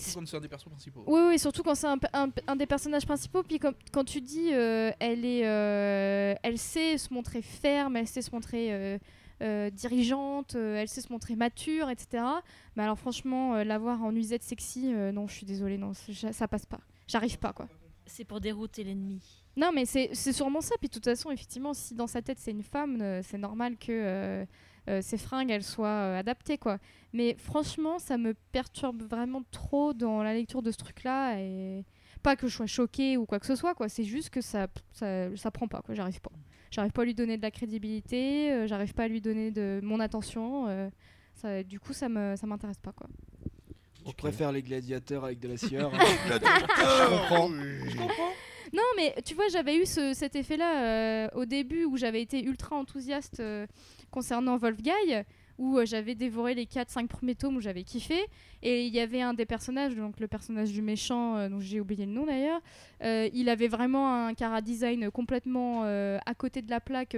[0.00, 1.04] Surtout quand c'est un des persos principaux.
[1.06, 3.42] oui, oui, surtout quand c'est un, un- un des personnages principaux.
[3.42, 8.22] Puis quand tu dis, euh, elle est, euh, elle sait se montrer ferme, elle sait
[8.22, 8.98] se montrer euh,
[9.42, 12.22] euh, dirigeante, euh, elle sait se montrer mature, etc.
[12.76, 16.48] Mais alors franchement, euh, l'avoir en nuisette sexy, euh, non, je suis désolée, non, ça
[16.48, 16.80] passe pas.
[17.08, 17.68] J'arrive pas, quoi.
[18.06, 19.20] C'est pour dérouter l'ennemi.
[19.56, 20.74] Non, mais c'est sûrement ça.
[20.78, 23.76] Puis de toute façon, effectivement, si dans sa tête c'est une femme, euh, c'est normal
[23.76, 24.46] que
[24.88, 26.78] euh, ses fringues elles soient euh, adaptées, quoi.
[27.12, 31.38] Mais franchement, ça me perturbe vraiment trop dans la lecture de ce truc-là.
[31.40, 31.84] Et
[32.22, 33.88] pas que je sois choquée ou quoi que ce soit, quoi.
[33.88, 35.94] C'est juste que ça, ça, ça prend pas, quoi.
[35.94, 36.30] J'arrive pas.
[36.70, 38.50] J'arrive pas à lui donner de la crédibilité.
[38.52, 40.66] euh, J'arrive pas à lui donner de mon attention.
[40.68, 40.88] euh,
[41.34, 43.08] ça, du coup, ça me, ça m'intéresse pas, quoi.
[44.04, 44.16] Tu Ok.
[44.16, 45.92] préfères les gladiateurs avec de la sueur.
[45.94, 45.98] hein.
[46.80, 48.32] Je comprends.
[48.72, 52.42] Non, mais tu vois, j'avais eu ce- cet effet-là euh, au début où j'avais été
[52.44, 53.66] ultra enthousiaste euh,
[54.12, 55.24] concernant Wolfgang,
[55.58, 58.20] où euh, j'avais dévoré les 4-5 premiers tomes où j'avais kiffé.
[58.62, 61.80] Et il y avait un des personnages, donc le personnage du méchant, euh, dont j'ai
[61.80, 62.60] oublié le nom d'ailleurs,
[63.02, 67.16] euh, il avait vraiment un cara design complètement à côté de la plaque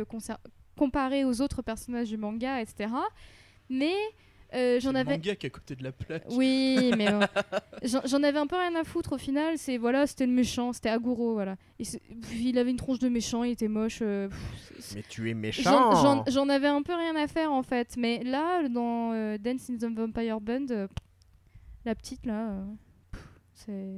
[0.77, 2.89] comparé aux autres personnages du manga, etc.
[3.69, 3.95] Mais
[4.55, 5.11] euh, j'en C'est le avais.
[5.19, 6.25] manga qui est à côté de la plaque.
[6.31, 7.21] Oui, mais bon.
[8.05, 9.59] j'en avais un peu rien à foutre au final.
[9.59, 11.57] C'est voilà, c'était le méchant, c'était Aguro, voilà.
[11.79, 11.85] Et
[12.35, 13.99] il avait une tronche de méchant, il était moche.
[14.03, 16.23] euh, pff, Mais tu es méchant.
[16.29, 19.77] J'en avais un peu rien à faire en fait, mais là, dans euh, Dance in
[19.77, 20.87] the Vampire Band, euh,
[21.85, 22.65] la petite là, euh,
[23.53, 23.93] c'est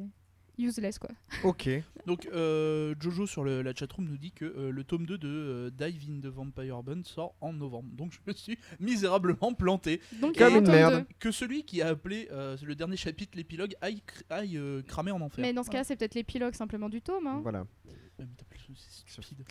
[0.58, 1.10] useless quoi.
[1.44, 1.68] Ok.
[2.06, 5.28] Donc euh, Jojo sur le- la chatroom nous dit que euh, le tome 2 de
[5.28, 7.88] euh, Dive in the Vampire Bund sort en novembre.
[7.92, 10.00] Donc je me suis misérablement planté.
[10.20, 11.04] Donc Comme une merde.
[11.18, 15.10] Que celui qui a appelé euh, le dernier chapitre l'épilogue aille, cr- aille, euh, cramer
[15.12, 15.42] en enfer.
[15.42, 17.26] Mais dans ce cas, c'est peut-être l'épilogue simplement du tome.
[17.26, 17.40] Hein.
[17.42, 17.66] Voilà.
[18.18, 19.44] C'est stupide.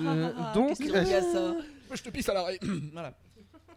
[0.00, 1.56] Euh, donc, que à ça
[1.94, 2.58] je te pisse à l'arrêt.
[2.92, 3.12] voilà.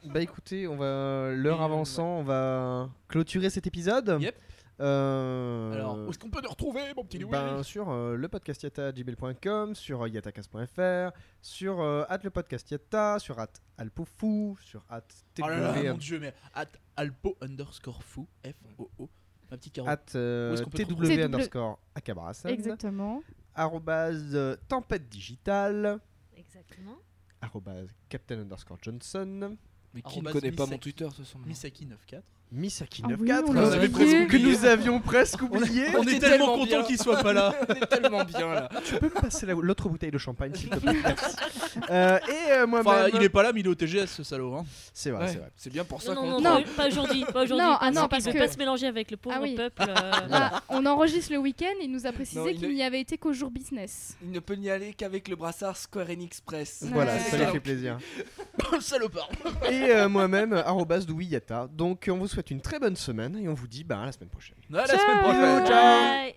[0.05, 4.17] Bah écoutez, on va l'heure avançant, on va clôturer cet épisode.
[4.21, 4.35] Yep.
[4.79, 8.27] Euh, Alors, où est-ce qu'on peut nous retrouver, mon petit Louis ben, sur euh, le
[8.29, 11.11] podcast yata.gmail.com, sur euh, yatacast.fr,
[11.41, 15.01] sur euh, at le podcast yata, sur at alpofou, sur at
[15.41, 19.09] Oh là là, mon dieu, mais at alpo underscore fou, F-O-O,
[19.51, 19.89] ma petite carotte.
[19.91, 23.21] at euh, Où est-ce qu'on peut te tw underscore akabrasan, Exactement.
[23.55, 25.99] arrobase euh, tempête digitale,
[26.37, 26.95] Exactement.
[27.41, 29.57] arrobase captain underscore johnson,
[29.93, 30.77] Mais qui ne connaît pas mon.
[30.77, 32.23] Twitter de toute façon maintenant Misaki 94.
[32.51, 34.27] misaki Ah oui, 94 on l'a oublié.
[34.27, 35.85] que nous avions presque oublié.
[35.97, 37.53] On est tellement content qu'il soit pas là.
[37.69, 38.69] On est tellement bien là.
[38.85, 40.93] Tu peux me passer la- l'autre bouteille de champagne s'il te plaît?
[41.03, 41.35] Merci.
[41.89, 44.23] Euh, Et euh, moi-même, Enfin, il est pas là, mais il est au TGS, ce
[44.23, 44.53] salaud.
[44.55, 44.65] Hein.
[44.93, 45.51] c'est vrai, Ouais, c'est vrai.
[45.55, 46.27] C'est bien pour ça Non, qu'on.
[46.41, 46.63] non, Non.
[46.75, 47.23] pas aujourd'hui.
[47.25, 47.65] Pas aujourd'hui.
[47.65, 49.55] Non, ah non, qu'il parce veut que- pas se mélanger avec le pauvre Ah oui.
[49.55, 49.81] peuple.
[49.87, 52.83] euh, Là, on enregistre le week-end, il nous a précisé Non, il qu'il ne- n'y
[52.83, 54.15] avait été qu'au jour business.
[54.23, 56.83] Il ne peut n'y aller qu'avec le brassard Square Enix Press.
[56.91, 57.19] Voilà, Ouais.
[57.19, 57.97] ça lui fait plaisir.
[58.81, 59.29] Salopard.
[59.69, 61.67] Et euh, moi-même, arrobas douillata.
[61.71, 64.11] Donc on vous souhaite une très bonne semaine et on vous dit bah, à la
[64.11, 64.57] semaine prochaine.
[64.73, 64.97] À la Ciao.
[64.99, 66.35] semaine prochaine.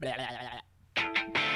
[0.00, 0.14] Bye.
[0.94, 1.47] 「口